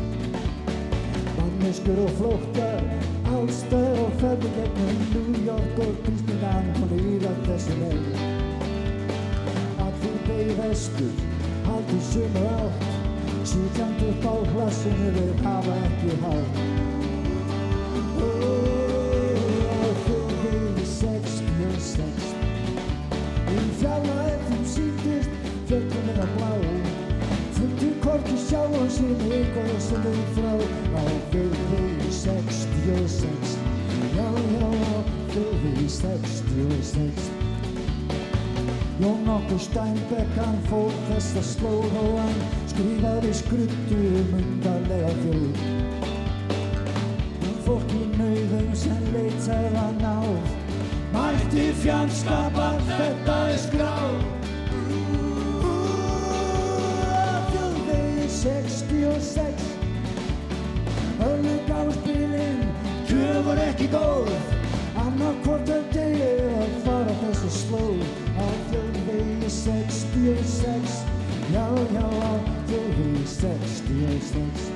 Manneskur 1.42 2.00
og 2.06 2.16
flóttar 2.22 2.88
Allstöð 3.34 4.00
og 4.06 4.16
ferði 4.24 4.54
gegnum 4.56 5.04
New 5.12 5.44
York 5.50 5.84
og 5.90 6.00
Disneyland 6.08 6.82
og 6.88 6.96
líða 6.96 7.36
þessu 7.50 7.78
leið 7.84 8.26
þú 10.02 10.16
beig 10.26 10.56
vestur 10.58 11.31
haldið 11.82 12.02
sumar 12.14 12.46
átt. 12.62 12.84
Sýtjandi 13.44 14.10
upp 14.12 14.26
á 14.30 14.34
hlassinu 14.54 15.10
við 15.16 15.42
hafa 15.42 15.74
ekki 15.86 16.18
hátt. 16.22 16.60
Ó, 18.22 18.30
á 19.66 19.88
þjóðvegi 20.04 20.86
66 20.92 22.30
Í 23.56 23.66
fjarlæð 23.82 24.46
þeim 24.48 24.64
síndist 24.76 25.50
fjöllum 25.72 26.14
að 26.14 26.38
blá. 26.38 26.54
Fundu 27.58 27.92
korki 28.06 28.38
sjá 28.46 28.62
á 28.62 28.84
sinni 28.94 29.34
eitthvað 29.42 29.76
sem 29.90 30.06
við 30.06 30.24
frá. 30.38 30.54
Á 31.02 31.04
þjóðvegi 31.34 32.16
66 32.22 33.58
Já, 34.12 34.28
já, 34.30 34.70
á 34.70 34.98
þjóðvegi 35.34 35.94
66 35.98 37.41
Jón 39.02 39.30
okkur 39.34 39.58
Steinbeck 39.58 40.36
hann 40.38 40.60
fór 40.70 40.92
þessa 41.08 41.42
slóð 41.42 41.96
og 42.04 42.20
hann 42.20 42.42
skrifaði 42.70 43.32
skruttu 43.34 43.98
um 44.20 44.36
undarlega 44.38 45.14
þjóð. 45.24 45.64
Hann 47.42 47.56
fólk 47.66 47.96
í 47.98 48.04
nauðum 48.20 48.70
sem 48.78 49.08
leitaði 49.16 49.74
að 49.88 49.98
náð 50.04 50.30
Mætti 51.16 51.66
fjandskapar 51.82 52.78
þetta 52.92 53.40
er 53.50 53.60
skráð. 53.66 54.22
Þjóðvegi 57.50 58.32
66 58.38 59.68
Öllug 61.26 61.74
á 61.74 61.82
spilin 61.98 62.66
Kjöfur 63.10 63.66
ekki 63.66 63.90
góð 63.98 64.61
66 70.14 71.06
Já, 71.54 71.68
já, 71.96 72.04
á 72.04 72.32
þjóðvegi 72.68 73.24
66 73.28 74.36
Þjóðvegi 74.36 74.71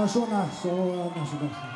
Svona, 0.09 0.43
svona, 0.61 1.25
svona, 1.25 1.68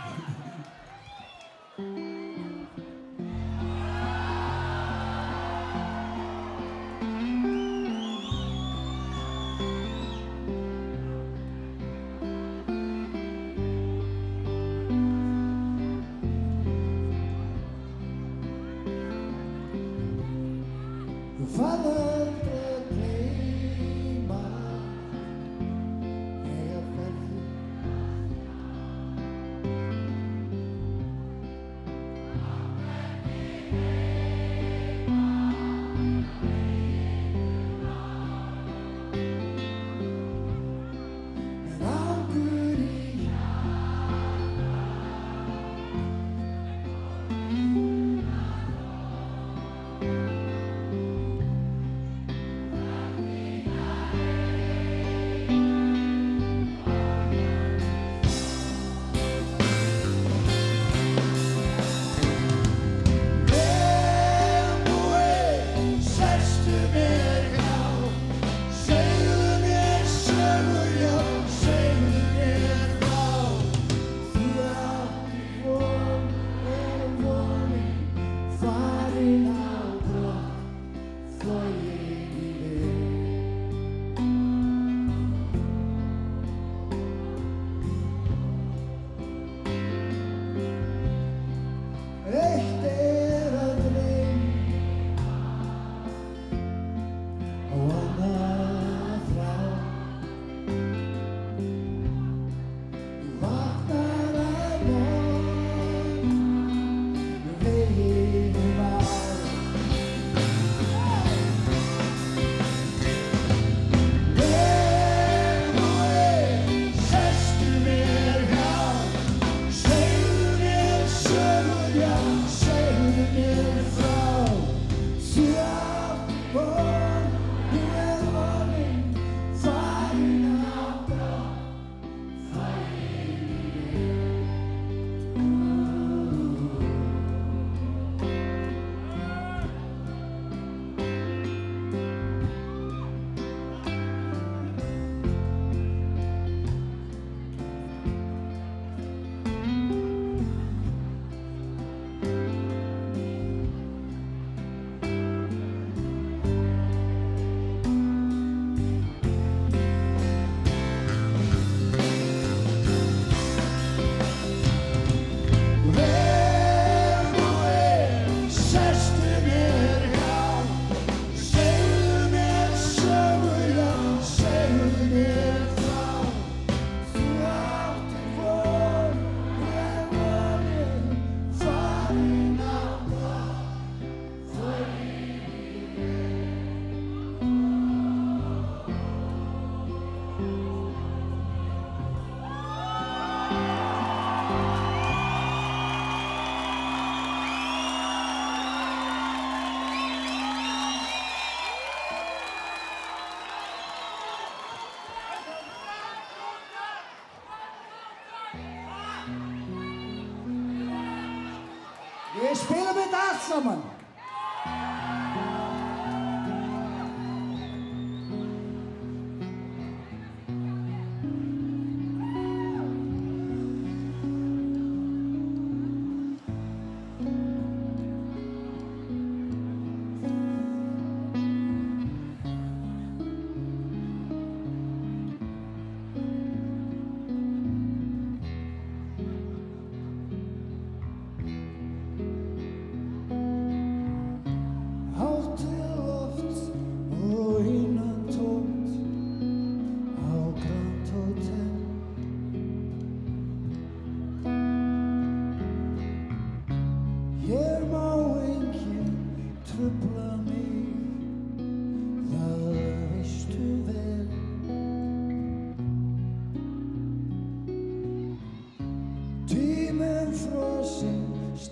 spilum 213.43 213.63
þetta 213.63 213.69
allt 213.69 213.72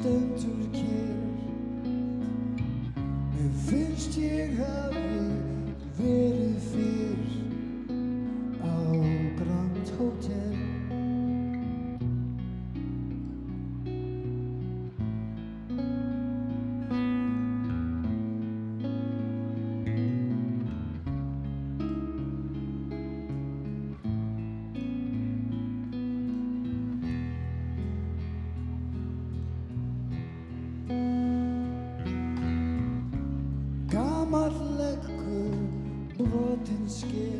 stendur 0.02 0.70
kér, 0.72 1.16
Mér 3.34 3.52
finnst 3.66 4.18
ég 4.18 4.58
hafi 4.58 5.01
And 36.70 36.92
scared. 36.92 37.31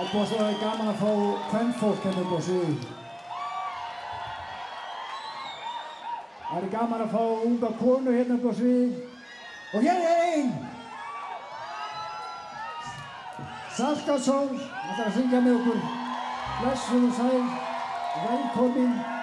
Opbúðslega 0.00 0.56
gaman 0.62 0.88
að 0.94 1.00
fá 1.02 1.10
kvennfólk 1.50 2.04
hérna 2.06 2.22
upp 2.24 2.32
á 2.32 2.40
svið. 2.46 2.84
Það 6.46 6.56
er 6.60 6.68
gaman 6.72 7.04
að 7.04 7.12
fá 7.12 7.24
unga 7.48 7.70
konu 7.82 8.14
hérna 8.16 8.38
upp 8.38 8.48
á 8.48 8.52
svið. 8.62 8.94
Og 9.74 9.84
hér 9.84 10.00
er 10.00 10.22
einn! 10.30 10.50
Salka 13.76 14.16
Sól, 14.18 14.48
það 14.56 14.90
ætlar 14.90 15.06
að 15.06 15.16
syngja 15.18 15.44
með 15.44 15.60
okkur. 15.60 15.86
Blessuð 16.60 17.08
og 17.10 17.16
sæl, 17.20 17.44
velkomin. 18.24 19.19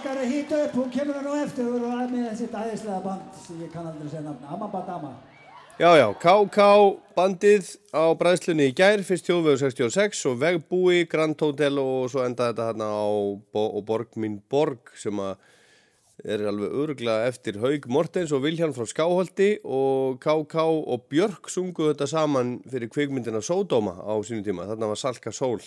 Skal 0.00 0.14
að 0.16 0.30
hýta 0.32 0.58
upp, 0.64 0.76
hún 0.78 0.92
kemur 0.94 1.16
það 1.18 1.26
nú 1.26 1.32
eftir 1.36 1.66
og 1.68 1.82
er 1.92 2.06
með 2.08 2.28
sitt 2.38 2.54
æðislega 2.56 3.00
band 3.04 3.34
sem 3.36 3.56
ég 3.60 3.68
kann 3.68 3.88
aldrei 3.90 4.08
segja 4.08 4.22
nafn, 4.24 4.46
Amabadama. 4.48 5.10
Já, 5.76 5.90
já, 5.98 6.06
KK 6.22 6.68
bandið 7.18 7.66
á 7.92 8.04
bræðslunni 8.16 8.70
í 8.70 8.72
gær, 8.78 9.02
fyrst 9.04 9.26
þjóðvegur 9.28 9.60
66 9.60 10.22
og 10.30 10.38
Vegbúi, 10.40 11.02
Grand 11.08 11.44
Hotel 11.44 11.76
og 11.82 12.06
svo 12.12 12.22
endaði 12.24 12.54
þetta 12.54 12.68
hérna 12.70 12.88
á 12.96 13.08
Bo 13.52 13.82
Borg 13.90 14.16
mín 14.16 14.38
Borg 14.48 14.88
sem 14.96 15.20
er 15.20 16.44
alveg 16.48 16.78
öruglega 16.80 17.26
eftir 17.28 17.58
Haug 17.60 17.88
Mortens 17.92 18.32
og 18.32 18.40
Vilhjálm 18.46 18.72
frá 18.76 18.88
Skáholti 18.88 19.50
og 19.64 20.16
KK 20.24 20.64
og 20.64 21.04
Björk 21.12 21.52
sunguðu 21.52 21.92
þetta 21.92 22.08
saman 22.08 22.54
fyrir 22.72 22.88
kvikmyndina 22.88 23.44
Sódóma 23.44 23.98
á 24.00 24.16
sínum 24.24 24.48
tíma. 24.48 24.64
Þarna 24.72 24.94
var 24.94 25.02
Salka 25.02 25.32
Sól, 25.32 25.60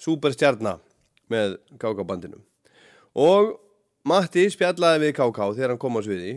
superstjarnar 0.00 0.80
með 1.28 1.58
KK 1.76 2.08
bandinu. 2.08 2.40
Og 3.18 3.58
Matti 4.08 4.48
spjallaði 4.50 5.04
við 5.04 5.12
KK 5.18 5.52
þegar 5.54 5.74
hann 5.74 5.80
kom 5.82 5.98
á 5.98 6.02
sviði, 6.02 6.32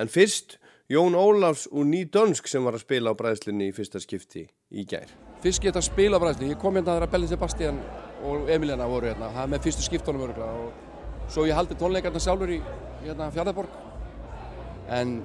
en 0.00 0.08
fyrst 0.08 0.56
Jón 0.90 1.14
Ólafs 1.18 1.66
úr 1.70 1.84
Nýdönsk 1.86 2.48
sem 2.50 2.64
var 2.64 2.78
að 2.78 2.84
spila 2.86 3.12
á 3.12 3.18
bræðslinni 3.18 3.68
í 3.68 3.74
fyrsta 3.74 4.00
skipti 4.02 4.46
í 4.70 4.84
gær. 4.88 5.10
Fyrst 5.42 5.62
geta 5.62 5.82
að 5.82 5.88
spila 5.90 6.18
á 6.18 6.22
bræðslu, 6.22 6.48
ég 6.50 6.58
kom 6.62 6.78
hérna 6.78 6.96
þegar 6.96 7.12
Bellin 7.12 7.30
Sebastian 7.30 7.82
og 8.26 8.48
Emiliana 8.50 8.88
voru 8.90 9.10
hérna, 9.10 9.28
það 9.34 9.42
er 9.44 9.52
með 9.52 9.66
fyrstu 9.66 9.86
skiptunum 9.86 10.24
öruglega 10.26 10.64
og 10.64 11.28
svo 11.30 11.44
ég 11.46 11.58
haldi 11.58 11.76
tónleikarna 11.78 12.22
sjálfur 12.22 12.54
í 12.56 12.58
hérna, 13.04 13.30
Fjarðarborg. 13.34 13.76
En 14.90 15.20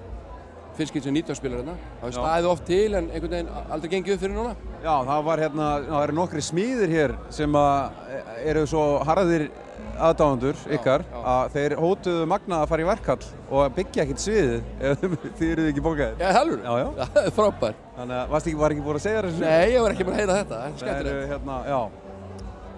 fyrst 0.75 0.93
getur 0.93 1.09
sem 1.09 1.15
nýtjóðspilar 1.15 1.61
hérna, 1.63 1.75
það 2.01 2.09
er 2.09 2.17
staðið 2.19 2.49
oft 2.51 2.65
til 2.67 2.87
en 2.99 3.09
einhvern 3.09 3.37
veginn 3.37 3.53
aldrei 3.71 3.93
gengið 3.95 4.17
upp 4.17 4.25
fyrir 4.25 4.35
núna. 4.35 4.55
Já, 4.83 4.95
það 5.09 5.27
var 5.29 5.43
hérna, 5.45 5.69
það 5.87 6.07
eru 6.07 6.17
nokkri 6.19 6.43
smíðir 6.45 6.93
hér 6.99 7.15
sem 7.33 7.57
að 7.59 8.17
eru 8.51 8.65
svo 8.69 8.83
harðir 9.07 9.47
aðdáðandur 9.95 10.61
ykkar 10.77 11.03
að 11.21 11.51
þeir 11.55 11.75
hótuðu 11.79 12.25
Magna 12.29 12.61
að 12.63 12.69
fara 12.71 12.83
í 12.83 12.87
verkall 12.89 13.27
og 13.49 13.75
byggja 13.77 14.03
ekkert 14.05 14.23
sviðið 14.23 14.55
ef 14.89 15.05
þið 15.39 15.51
eruð 15.51 15.69
ekki 15.71 15.83
bókaðir. 15.85 16.17
Já, 16.19 16.29
heldur? 16.39 16.59
Já, 16.65 16.73
já. 16.81 16.87
Það 17.15 17.21
er 17.29 17.35
frábær. 17.39 17.77
Þannig 17.95 18.17
að 18.21 18.33
varst 18.35 18.49
ekki, 18.51 18.59
var 18.63 18.75
ekki 18.75 18.85
búin 18.87 18.99
að 18.99 19.05
segja 19.05 19.21
þessu? 19.27 19.43
Nei, 19.45 19.67
ég 19.75 19.85
var 19.85 19.95
ekki 19.95 20.07
búin 20.09 20.17
að 20.17 20.21
heyra 20.23 20.37
þetta, 20.41 20.59
þetta 20.65 20.65
er 20.65 20.75
Það 20.75 20.83
skemmtilegt. 20.83 21.15
eru 21.15 21.29
hérna, 21.31 21.59
já. 21.71 21.79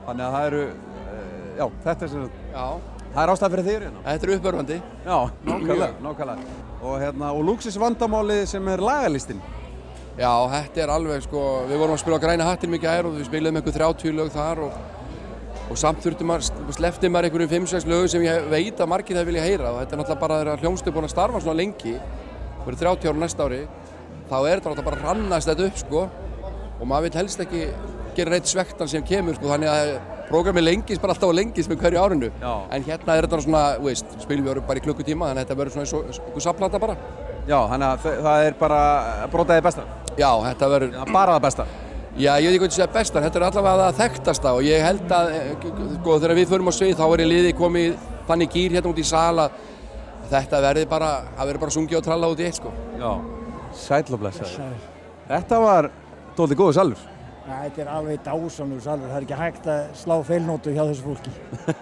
Þannig 0.07 0.27
að 0.27 0.38
það 0.38 0.48
eru, 0.52 0.61
eh, 1.07 1.49
já, 1.57 1.65
þetta 1.88 2.07
er 2.07 2.14
sem 2.14 2.30
Já. 2.53 2.68
Það 3.07 3.22
er 3.23 3.31
ástæð 3.34 3.53
fyrir 3.56 3.65
þér 3.68 3.84
hérna. 3.88 4.02
Þetta 4.06 4.27
er 4.27 4.31
uppörfandi. 4.38 4.76
Já, 5.07 5.18
nákvæmlega, 5.48 5.94
nákvæmlega. 6.06 6.57
Og 6.88 6.99
hérna, 7.02 7.30
og 7.34 7.45
Luxus 7.48 7.77
vandamálið 7.81 8.44
sem 8.52 8.68
er 8.69 8.84
lagalistinn. 8.84 9.39
Já, 10.18 10.31
þetta 10.52 10.81
er 10.84 10.91
alveg 10.94 11.23
sko, 11.26 11.41
við 11.69 11.77
vorum 11.81 11.95
að 11.95 12.02
spila 12.03 12.18
á 12.18 12.23
græna 12.23 12.45
hattin 12.49 12.72
mikið 12.73 12.89
ær 12.94 13.07
og 13.10 13.15
við 13.18 13.27
spilum 13.30 13.57
einhver 13.60 13.73
30 13.76 14.14
lög 14.18 14.30
þar 14.34 14.61
og, 14.68 14.77
og 15.68 15.80
samt 15.80 15.99
þurftum 16.06 16.31
að, 16.35 16.48
slefti 16.77 17.10
maður 17.11 17.27
einhverjum 17.30 17.52
5-6 17.68 17.88
lögum 17.91 18.11
sem 18.11 18.23
ég 18.26 18.45
veit 18.52 18.80
að 18.80 18.89
margir 18.91 19.18
það 19.19 19.27
vilja 19.31 19.44
heyra 19.48 19.72
og 19.73 19.80
þetta 19.81 19.95
er 19.98 20.02
náttúrulega 20.02 20.22
bara 20.23 20.39
þegar 20.41 20.64
hljómsið 20.64 20.95
búin 20.95 21.07
að 21.10 21.14
starfa 21.15 21.41
svona 21.44 21.57
lengi, 21.60 21.95
fyrir 22.65 22.80
30 22.84 23.11
ára 23.11 23.22
næsta 23.23 23.48
ári, 23.48 23.61
þá 24.30 24.35
er 24.38 24.61
þetta 24.61 24.72
náttúrulega 24.72 24.88
bara 24.88 24.99
að 25.02 25.07
rannast 25.10 25.52
þetta 25.52 25.68
upp 25.68 25.81
sko 25.84 26.03
og 26.77 26.85
maður 26.88 27.07
vil 27.10 27.19
helst 27.19 27.44
ekki 27.44 27.64
gera 28.18 28.34
neitt 28.34 28.49
svektan 28.49 28.89
sem 28.89 29.03
kemur 29.06 29.35
sko, 29.38 29.49
þannig 29.52 29.69
að 29.73 29.91
prógrami 30.27 30.61
lengist 30.64 31.02
bara 31.03 31.14
alltaf 31.15 31.30
og 31.31 31.35
lengist 31.38 31.69
með 31.72 31.80
hverju 31.84 31.99
árinu. 32.02 32.30
Já. 32.41 32.53
En 32.76 32.84
hérna 32.84 33.14
er 33.15 33.27
þetta 33.27 33.38
svona, 33.45 33.61
veist, 33.80 34.10
spilum 34.23 34.48
við 34.49 34.57
bara 34.68 34.81
í 34.81 34.84
klukkutíma, 34.84 35.30
þannig 35.30 35.44
að 35.44 35.45
þetta 35.45 35.57
verður 35.61 35.76
svona 35.76 35.85
eins 35.85 35.94
og 35.95 36.26
einhver 36.26 36.44
safnplata 36.44 36.81
bara. 36.84 36.95
Já, 37.48 37.60
þannig 37.72 37.88
að 37.88 38.02
þa- 38.03 38.15
það 38.26 38.48
er 38.48 38.57
bara 38.60 38.80
brotaðið 39.31 39.64
besta. 39.69 39.85
Já, 40.18 40.30
þetta 40.49 40.69
verður... 40.73 40.98
Bara 41.14 41.38
það 41.38 41.45
besta. 41.45 41.68
Já, 42.18 42.31
ég 42.41 42.49
veit 42.49 42.56
ekki 42.56 42.64
hvað 42.64 42.72
þetta 42.72 42.77
segja 42.80 42.94
besta, 42.95 43.22
þetta 43.22 43.38
er 43.38 43.44
allavega 43.45 43.88
það 43.88 43.98
þekktasta 44.02 44.53
og 44.57 44.64
ég 44.65 44.81
held 44.81 45.11
að, 45.14 45.27
eh, 45.38 45.52
sko, 45.99 46.15
þegar 46.18 46.38
við 46.39 46.48
förum 46.49 46.69
á 46.69 46.73
svið 46.73 46.95
þá 46.98 47.03
er 47.14 47.22
ég 47.22 47.30
liði 47.30 47.52
komið 47.53 47.99
þannig 48.27 48.56
gýr 48.56 48.72
hérna 48.73 48.89
út 48.89 48.98
í 48.98 49.06
sala 49.06 49.45
þetta 50.31 50.61
verði 50.64 50.88
bara, 50.89 51.11
það 51.38 51.52
verður 51.52 51.61
bara 51.65 51.76
sungið 51.76 51.99
og 51.99 52.07
tralla 52.07 52.31
út 52.31 52.41
í 52.41 52.48
eitt, 52.48 52.57
sko. 52.57 52.72
Já, 52.98 53.11
sæll 53.77 54.10
og 54.18 54.23
blessaður. 54.23 54.73
Þetta 55.27 55.61
var 55.61 55.91
dólið 56.39 56.60
góðu 56.64 56.73
salur. 56.80 57.06
Ja, 57.48 57.61
þetta 57.61 57.81
er 57.85 57.94
alveg 57.94 58.26
dásamlegu 58.26 58.81
salur, 58.84 59.07
það 59.07 59.19
er 59.19 59.27
ekki 59.27 59.39
hægt 59.44 59.69
að 59.72 59.85
slá 60.02 60.15
feilnótu 60.27 60.73
hjá 60.73 60.84
þessu 60.89 61.03
fólki. 61.06 61.31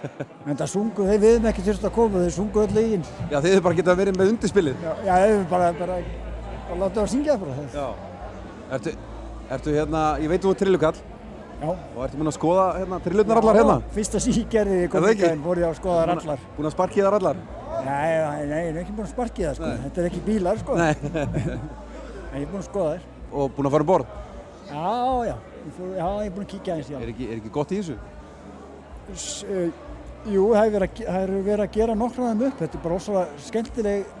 en 0.46 0.60
það 0.60 0.72
sungu, 0.76 1.08
þeir 1.08 1.24
viðum 1.24 1.50
ekki 1.50 1.66
þurft 1.70 1.88
að 1.88 1.96
koma, 1.96 2.22
þeir 2.26 2.36
sungu 2.36 2.62
öll 2.62 2.76
lögin. 2.76 3.10
Já, 3.32 3.40
hefur 3.40 3.66
bara 3.66 3.80
getað 3.80 4.00
verið 4.04 4.20
með 4.20 4.32
undirspilið. 4.36 4.86
Já, 4.86 4.94
já 8.70 9.15
Já. 9.46 9.54
Ertu, 9.54 9.70
hérna, 9.70 10.00
ég 10.22 10.28
veit 10.30 10.42
þú 10.42 10.50
er 10.52 10.58
trillukall. 10.60 10.98
Já. 11.56 11.68
Og 11.72 12.00
ertu 12.04 12.18
búinn 12.20 12.28
að 12.28 12.36
skoða 12.36 12.64
hérna, 12.76 12.98
trillurnar 13.04 13.38
allar 13.40 13.56
hérna? 13.56 13.76
Fyrsta 13.94 14.20
síkerði 14.20 14.76
í 14.76 14.84
Er 14.84 14.90
það 14.90 15.06
ekki? 15.08 15.22
komingæðin 15.22 15.44
voru 15.46 15.62
ég 15.62 15.68
að 15.70 15.78
skoða 15.78 16.02
þær 16.02 16.12
allar. 16.16 16.42
Búinn 16.56 16.68
að 16.68 16.74
sparkið 16.74 17.06
þar 17.06 17.16
allar? 17.20 17.38
Nei, 17.86 18.10
nei, 18.26 18.46
nei, 18.50 18.60
ég 18.66 18.74
er 18.74 18.80
ekki 18.82 18.92
búinn 18.96 19.06
að 19.06 19.12
sparkið 19.14 19.46
það 19.46 19.56
sko, 19.56 19.70
Nei. 19.70 19.78
þetta 19.86 20.02
er 20.02 20.08
ekki 20.10 20.22
bílar 20.26 20.60
sko. 20.60 20.76
Nei. 20.76 20.92
en 21.06 22.36
ég 22.36 22.44
er 22.44 22.50
búinn 22.50 22.60
að 22.60 22.68
skoða 22.68 22.92
þær. 22.96 23.08
Og 23.32 23.54
búinn 23.56 23.70
að 23.70 23.76
fara 23.76 23.86
um 23.86 23.90
borð? 23.92 24.12
Já, 24.66 24.92
já, 25.30 25.34
ég, 25.62 25.72
fór, 25.78 25.90
já, 25.94 26.06
ég 26.06 26.28
er 26.28 26.36
búinn 26.36 26.46
að 26.46 26.52
kíkja 26.52 26.74
aðeins, 26.76 26.92
já. 26.92 26.98
Er 27.00 27.12
ekki, 27.14 27.30
er 27.30 27.40
ekki 27.40 27.54
gott 27.54 27.72
í 27.72 27.80
þessu? 27.80 27.96
S, 29.14 29.26
uh, 29.46 29.66
jú, 30.26 30.46
það 30.50 30.62
hefur 30.66 31.36
verið, 31.46 31.64
að 31.64 31.74
gera 31.78 31.96
þeim 31.96 32.46
upp, 32.50 32.60
þetta 32.60 32.80
er 32.80 32.84
bara 32.84 32.98
ósala 33.00 33.26
skemmtileg 33.46 34.15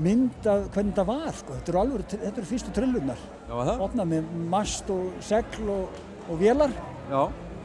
mynd 0.00 0.46
af 0.48 0.66
hvernig 0.72 0.94
þetta 0.94 1.04
var 1.08 1.36
sko. 1.36 1.56
Þetta 1.58 1.72
eru 1.72 1.80
alveg, 1.82 2.04
þetta 2.12 2.40
eru 2.40 2.48
fyrstu 2.48 2.74
trillunar. 2.76 3.24
Opnað 3.52 4.12
með 4.14 4.34
mast 4.52 4.90
og 4.92 5.22
segl 5.24 5.72
og, 5.72 6.02
og 6.28 6.40
vélar. 6.40 6.74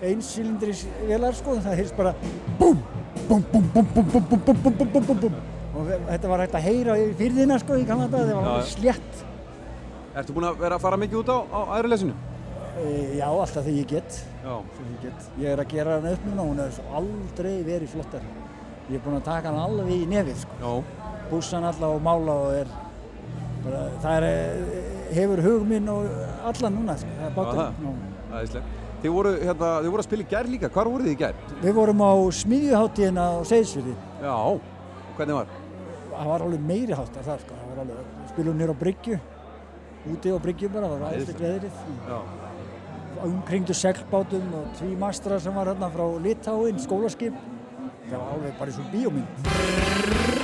Einsýlindris 0.07 0.85
vélar 1.07 1.35
sko, 1.37 1.57
það 1.63 1.79
heyrst 1.81 1.97
bara 1.97 2.13
búm, 2.59 2.81
búm, 3.29 3.45
búm, 3.51 3.69
búm, 3.73 3.91
búm, 3.93 4.09
búm, 4.11 4.25
búm, 4.29 4.41
búm, 4.45 4.59
búm, 4.63 4.91
búm, 4.93 5.05
búm, 5.07 5.21
búm. 5.23 5.37
Og 5.77 5.91
þetta 6.07 6.31
var 6.31 6.43
hægt 6.43 6.57
að 6.57 6.65
heyra 6.65 6.97
í 6.97 7.11
fyrðina 7.17 7.59
sko 7.61 7.77
í 7.77 7.85
Kanada, 7.85 8.23
það 8.23 8.33
var 8.33 8.49
alveg 8.51 8.65
já. 8.65 8.71
slétt. 8.73 9.21
Ertu 10.17 10.33
búinn 10.33 10.49
að 10.49 10.63
vera 10.63 10.77
að 10.79 10.85
fara 10.87 10.97
mikið 10.97 11.19
út 11.21 11.29
á, 11.29 11.37
á 11.53 11.59
æðrilesinu? 11.77 12.15
E, 12.77 12.87
já, 13.17 13.25
alltaf 13.27 13.65
þegar 13.65 13.77
ég 13.77 13.91
get. 13.91 14.19
Ég 14.47 14.95
get. 15.03 15.27
Ég 15.41 15.53
er 15.53 15.61
að 15.61 15.73
gera 15.73 15.97
hana 15.97 16.13
upp 16.17 16.25
núna, 16.29 16.45
hún 16.45 16.61
hefur 16.63 16.97
aldrei 16.99 17.53
verið 17.65 17.93
flottar. 17.93 18.25
Ég 18.87 18.97
er 18.97 19.03
búinn 19.05 19.19
að 19.19 19.27
taka 19.27 19.51
hana 19.51 19.65
alveg 19.67 19.93
í 19.93 20.09
nefið 20.09 20.41
sko. 20.45 20.57
Já. 20.61 21.16
Bússa 21.31 21.57
hann 21.59 21.67
alla 21.67 21.89
og 21.91 22.01
mála 22.05 22.35
og 22.47 22.53
er 22.61 22.69
bara, 23.65 23.83
það 24.03 24.27
er, 24.31 24.57
hefur 25.17 25.41
hug 25.43 25.65
minn 25.67 25.89
og 25.91 26.07
allan 26.47 26.77
núna 26.77 26.95
sko. 27.01 27.13
Það 27.19 27.25
er 27.25 27.31
Já, 27.31 27.35
bátur. 27.35 27.61
það. 27.61 27.71
Æðislega. 28.37 28.73
Þið 28.97 29.13
voru, 29.13 29.31
hérna, 29.43 29.67
þið 29.83 29.91
voru 29.93 30.01
að 30.03 30.07
spila 30.07 30.23
í 30.23 30.29
gær 30.31 30.47
líka. 30.49 30.69
Hvar 30.73 30.89
voruð 30.89 31.05
þið 31.07 31.13
í 31.13 31.19
gær? 31.21 31.41
Við 31.61 31.73
vorum 31.77 31.99
á 32.01 32.11
smiðjuháttíðina 32.39 33.25
á 33.29 33.35
Seyðsfyrði. 33.45 33.93
Já. 34.23 34.35
Hvernig 35.17 35.37
var? 35.37 35.51
Það 36.17 36.31
var 36.31 36.45
alveg 36.47 36.63
meiri 36.71 36.97
háttar 36.97 37.27
þar 37.27 37.43
sko. 37.43 37.57
Það 37.59 37.69
var 37.73 37.83
alveg, 37.83 38.07
spilum 38.31 38.57
nýra 38.57 38.73
á 38.73 38.81
Bryggju, 38.81 39.19
úti 40.13 40.33
á 40.33 40.37
Bryggju 40.47 40.71
bara, 40.73 40.89
það 40.89 41.03
var 41.03 41.11
veðrið. 41.43 41.77
Já. 42.07 42.17
Umkringdu 43.27 43.73
seglbátum 43.73 44.49
og 44.53 44.65
tvímastra 44.77 45.39
sem 45.41 45.53
var 45.57 45.71
hérna 45.73 45.91
frá 45.93 46.05
Litáin, 46.25 46.81
skólaskip. 46.81 47.37
Það 48.09 48.17
var 48.17 48.33
alveg 48.37 48.59
bara 48.59 48.71
eins 48.71 48.81
og 48.81 48.91
bíómynd. 48.93 50.36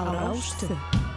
Araújo. 0.00 1.09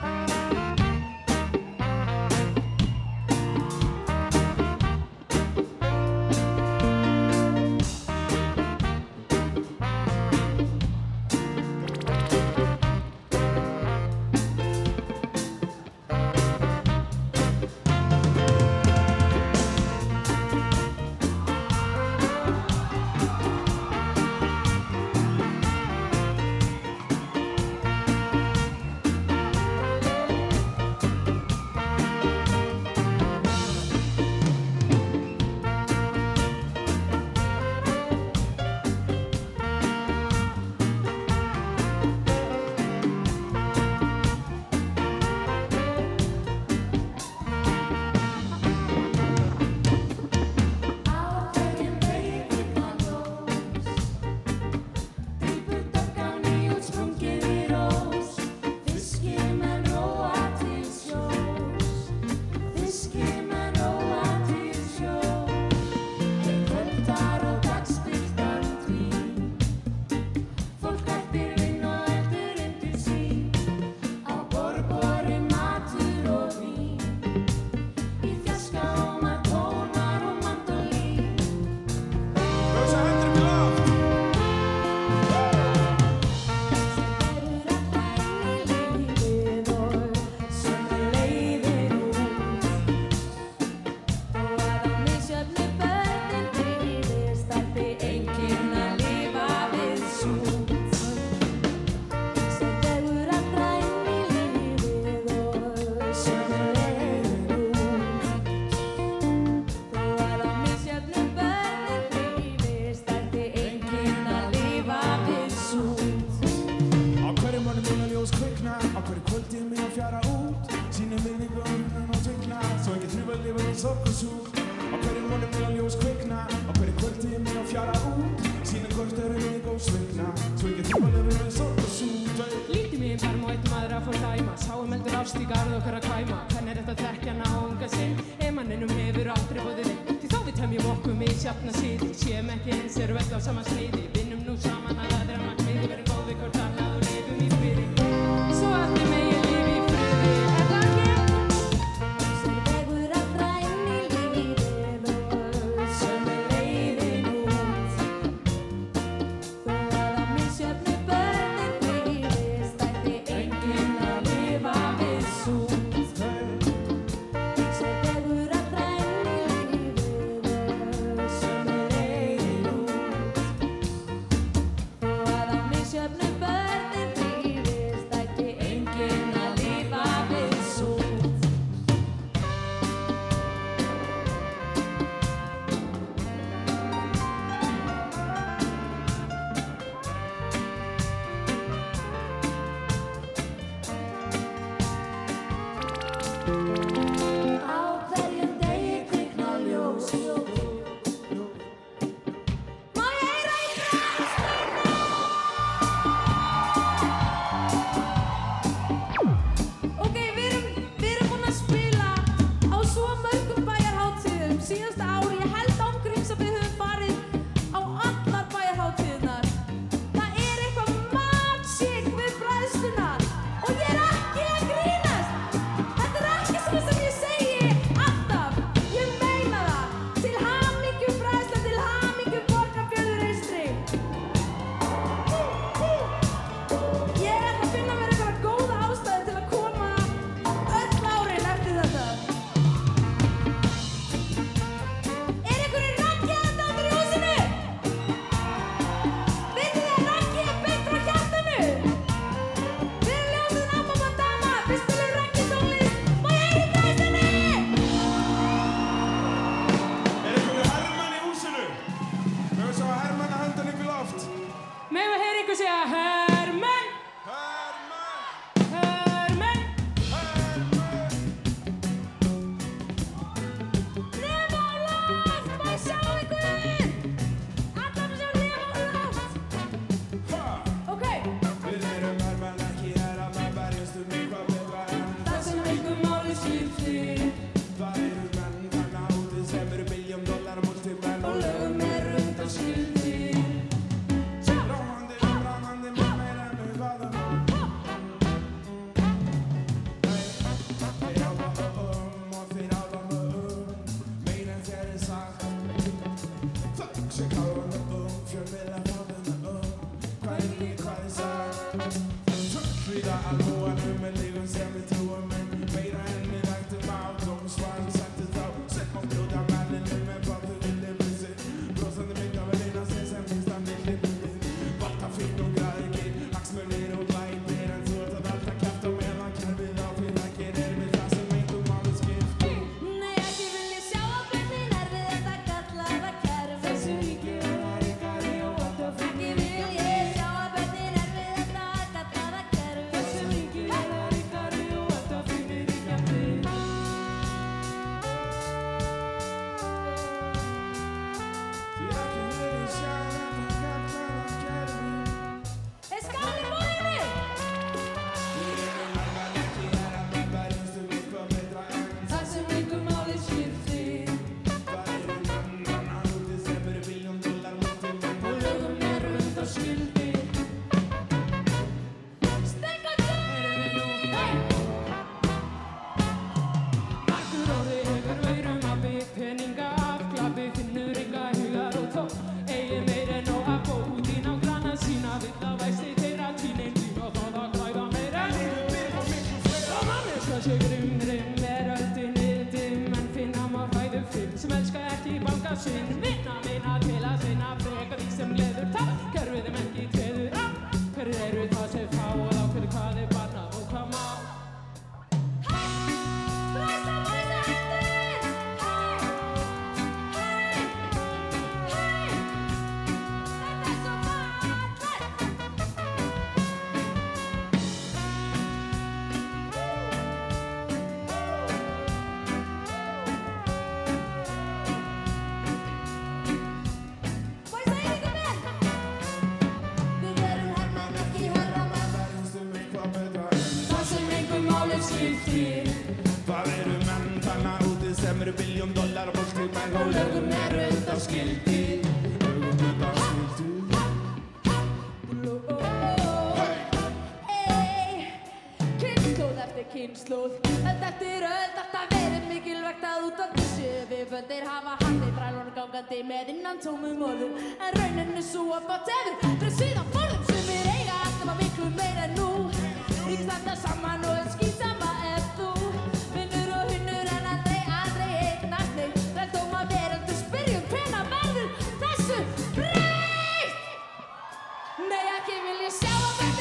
celebrate. 475.82 476.33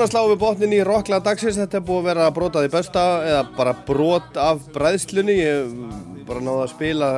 svona 0.00 0.14
sláum 0.14 0.30
við 0.30 0.38
botnin 0.40 0.72
í 0.72 0.84
rockla 0.86 1.18
dagsins, 1.20 1.58
þetta 1.60 1.76
er 1.76 1.82
búið 1.84 1.98
að 1.98 2.06
vera 2.08 2.28
brotað 2.32 2.66
í 2.66 2.68
besta 2.72 3.00
eða 3.26 3.40
bara 3.52 3.74
brot 3.84 4.38
af 4.40 4.62
bræðslunni, 4.72 5.34
ég 5.36 5.74
bara 6.24 6.40
náði 6.40 6.62
að 6.62 6.70
spila 6.72 7.10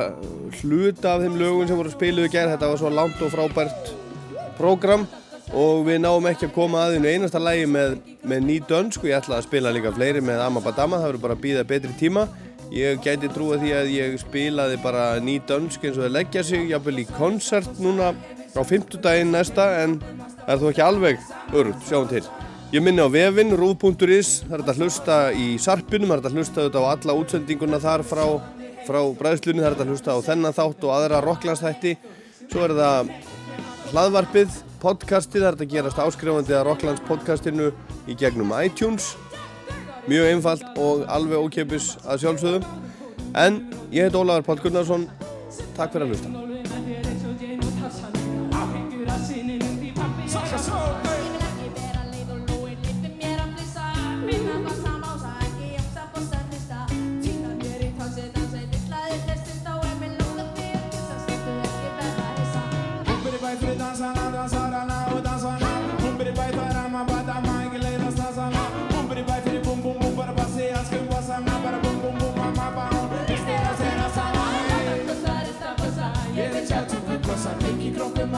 hluta 0.57 1.13
af 1.13 1.23
þeim 1.23 1.37
lögum 1.39 1.69
sem 1.69 1.79
voru 1.79 1.93
spiluð 1.93 2.27
í 2.27 2.33
gerð, 2.33 2.57
þetta 2.57 2.71
var 2.73 2.81
svo 2.81 2.91
langt 2.91 3.23
og 3.23 3.31
frábært 3.31 3.93
program 4.57 5.07
og 5.55 5.85
við 5.87 6.01
náum 6.03 6.27
ekki 6.27 6.49
að 6.49 6.53
koma 6.57 6.83
aðeins 6.89 7.07
einasta 7.13 7.39
lægi 7.45 7.71
með, 7.71 7.97
með 8.27 8.45
ný 8.49 8.59
dönsku, 8.73 9.07
ég 9.07 9.21
ætlaði 9.21 9.39
að 9.39 9.47
spila 9.47 9.75
líka 9.77 9.95
fleiri 9.95 10.27
með 10.27 10.43
Amabadama, 10.49 10.99
það 10.99 11.13
verður 11.13 11.25
bara 11.29 11.39
að 11.39 11.43
býða 11.47 11.65
betri 11.71 11.95
tíma. 12.03 12.27
Ég 12.73 13.03
gæti 13.05 13.29
trúið 13.29 13.63
því 13.63 13.75
að 13.77 13.91
ég 13.93 14.15
spilaði 14.17 14.79
bara 14.83 15.11
ný 15.21 15.37
dönsk 15.47 15.83
eins 15.85 15.99
og 15.99 16.07
það 16.07 16.15
leggja 16.17 16.43
sig 16.47 16.71
jáfnvel 16.73 17.03
í 17.03 17.11
konsert 17.15 17.77
núna 17.83 18.15
á 18.57 18.61
fymtudaginn 18.65 19.31
næsta 19.35 19.67
en 19.83 20.01
það 20.41 20.55
er 20.55 20.63
þó 20.63 20.71
ekki 20.71 20.89
alveg 20.89 21.29
örugt, 21.53 21.85
sjáum 21.87 22.09
til. 22.09 22.25
Ég 22.73 22.81
minna 22.81 23.05
á 23.05 23.09
vefinn, 23.13 23.53
rúf.is, 23.53 24.41
það 24.47 24.53
er 24.55 24.61
þetta 24.63 24.73
hlusta 24.79 25.15
í 25.37 25.61
sarpunum, 25.61 26.09
það 26.09 26.15
er 26.15 26.21
þetta 26.23 26.33
hlusta 26.33 26.57
auðvitað 26.63 26.81
á 26.81 26.89
alla 26.89 27.13
útsendinguna 27.19 27.77
þar 27.83 28.01
frá, 28.09 28.23
frá 28.87 28.97
bræðslunni, 29.19 29.61
það 29.61 29.67
er 29.67 29.75
þetta 29.75 29.85
hlusta 29.91 30.15
á 30.17 30.25
þennan 30.25 30.55
þátt 30.57 30.81
og 30.87 30.93
aðra 30.95 31.19
Rokklandsþætti. 31.21 31.91
Svo 32.49 32.65
er 32.65 32.73
það 32.79 33.11
hlaðvarpið, 33.91 34.57
podcastið, 34.81 35.37
það 35.43 35.49
er 35.51 35.59
þetta 35.59 35.73
gerast 35.75 36.01
áskrifandi 36.01 36.57
að 36.57 36.65
Rokklandspodcastinu 36.71 37.69
í 38.09 38.17
gegnum 38.17 38.57
iTunes. 38.63 39.13
Mjög 40.09 40.33
einfalt 40.33 40.65
og 40.81 41.05
alveg 41.13 41.45
ókjöpis 41.45 41.93
að 42.09 42.25
sjálfsögðum. 42.25 42.65
En 43.37 43.61
ég 43.93 44.09
heit 44.09 44.17
Ólaður 44.17 44.49
Pál 44.49 44.57
Gunnarsson, 44.65 45.05
takk 45.77 45.93
fyrir 45.93 46.09
að 46.09 46.17
hlusta. 46.17 46.29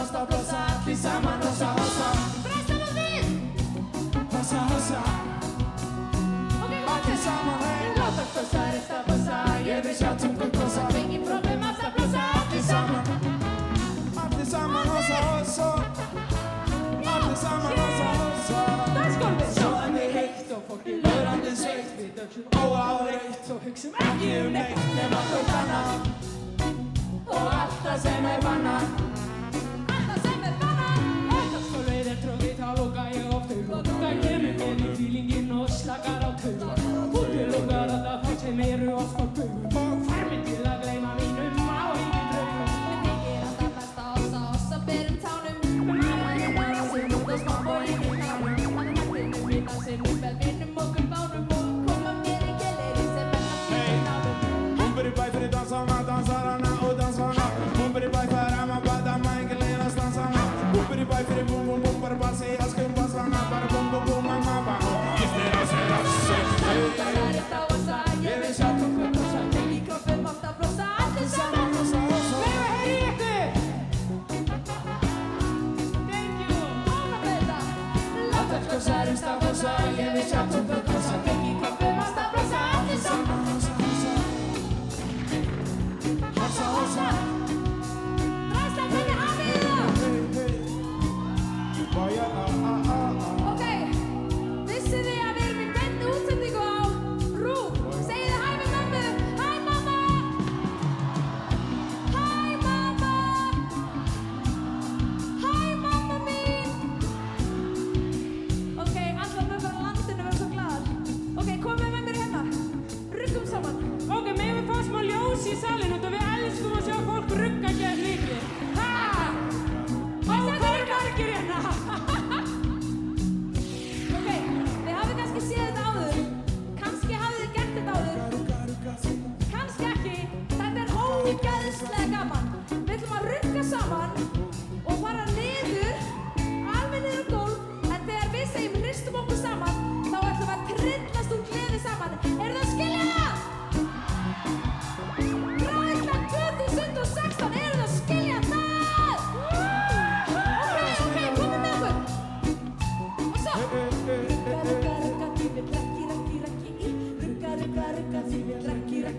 basta 0.05 0.25
prosati 0.25 0.95
sama 0.95 1.37
nosa 1.37 1.65
hosa 1.65 2.09
Prestalo 2.43 2.89
vin 2.93 3.51
Hosa 4.31 4.59
hosa 4.69 5.01
Aquí 6.95 7.17
samo 7.17 7.53
hej, 7.61 7.89
eh. 7.89 8.11
tak 8.17 8.29
to 8.33 8.43
saresta 8.51 9.03
basa 9.07 9.37
Jedyś 9.65 10.01
ja 10.01 10.15
cum 10.15 10.35
kot 10.37 10.57
kosa 10.57 10.87
Klingi 10.89 11.19
problema 11.19 11.73
sta 11.73 11.89
prosati 11.95 12.61
sama 12.61 13.01
Arte 14.15 14.45
sama 14.45 14.79
hosa 14.79 15.17
hosa 15.29 15.69
Arte 17.13 17.35
sama 17.35 17.69
hosa 17.69 18.07
hosa 18.21 18.61
Svo 19.55 19.69
hann 19.75 19.97
er 19.97 20.11
heitt 20.13 20.51
og 20.51 20.61
fólki 20.67 21.01
lörandi 21.01 21.55
sveitt 21.55 21.89
oh, 21.89 21.97
Við 21.97 22.11
dögsum 22.17 22.45
óáreitt 22.61 23.49
og 23.49 23.57
oh, 23.57 23.65
hugsum 23.65 23.91
ekki 24.05 24.29
um 24.45 24.53
neitt 24.53 24.77
Nefn 24.95 25.17
að 25.17 25.25
hvort 25.31 25.51
annað 25.59 26.25
og 27.25 27.47
allt 27.49 27.79
það 27.81 27.97
sem 28.05 28.25
er 28.29 28.41
vanna 28.45 28.77
Þetta 33.65 34.09
kemur 34.21 34.51
með 34.59 34.81
í 34.85 34.89
fílingin 34.99 35.47
og 35.57 35.71
slakar 35.73 36.21
á 36.21 36.29
tögum 36.37 37.15
Útilokar 37.17 37.95
að 37.95 38.03
það 38.05 38.27
fætti 38.27 38.53
meiru 38.59 38.93
á 38.93 39.01
skorpum 39.09 40.14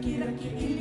aqui, 0.06 0.22
aqui, 0.22 0.48
aqui. 0.48 0.75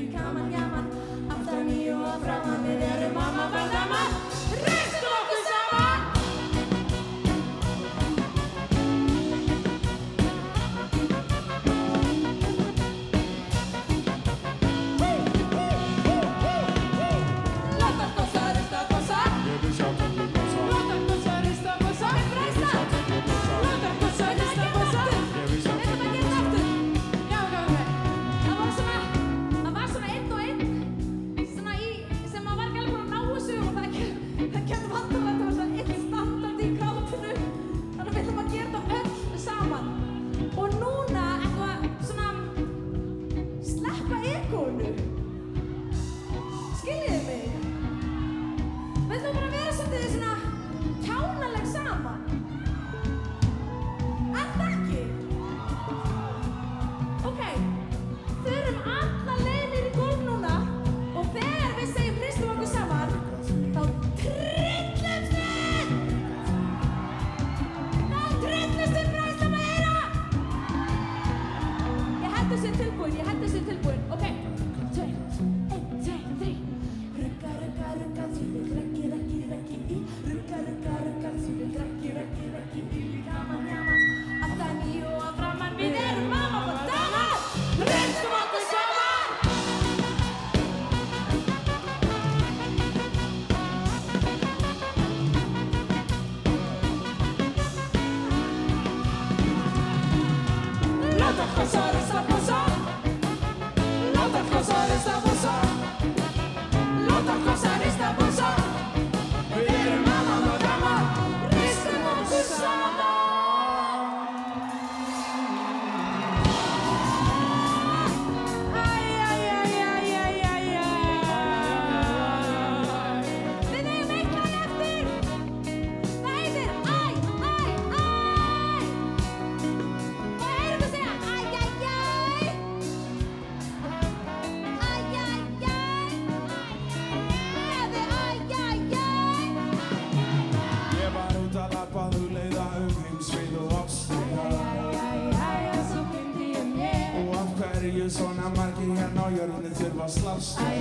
my 150.06 150.12
slop 150.12 150.40
stop. 150.40 150.75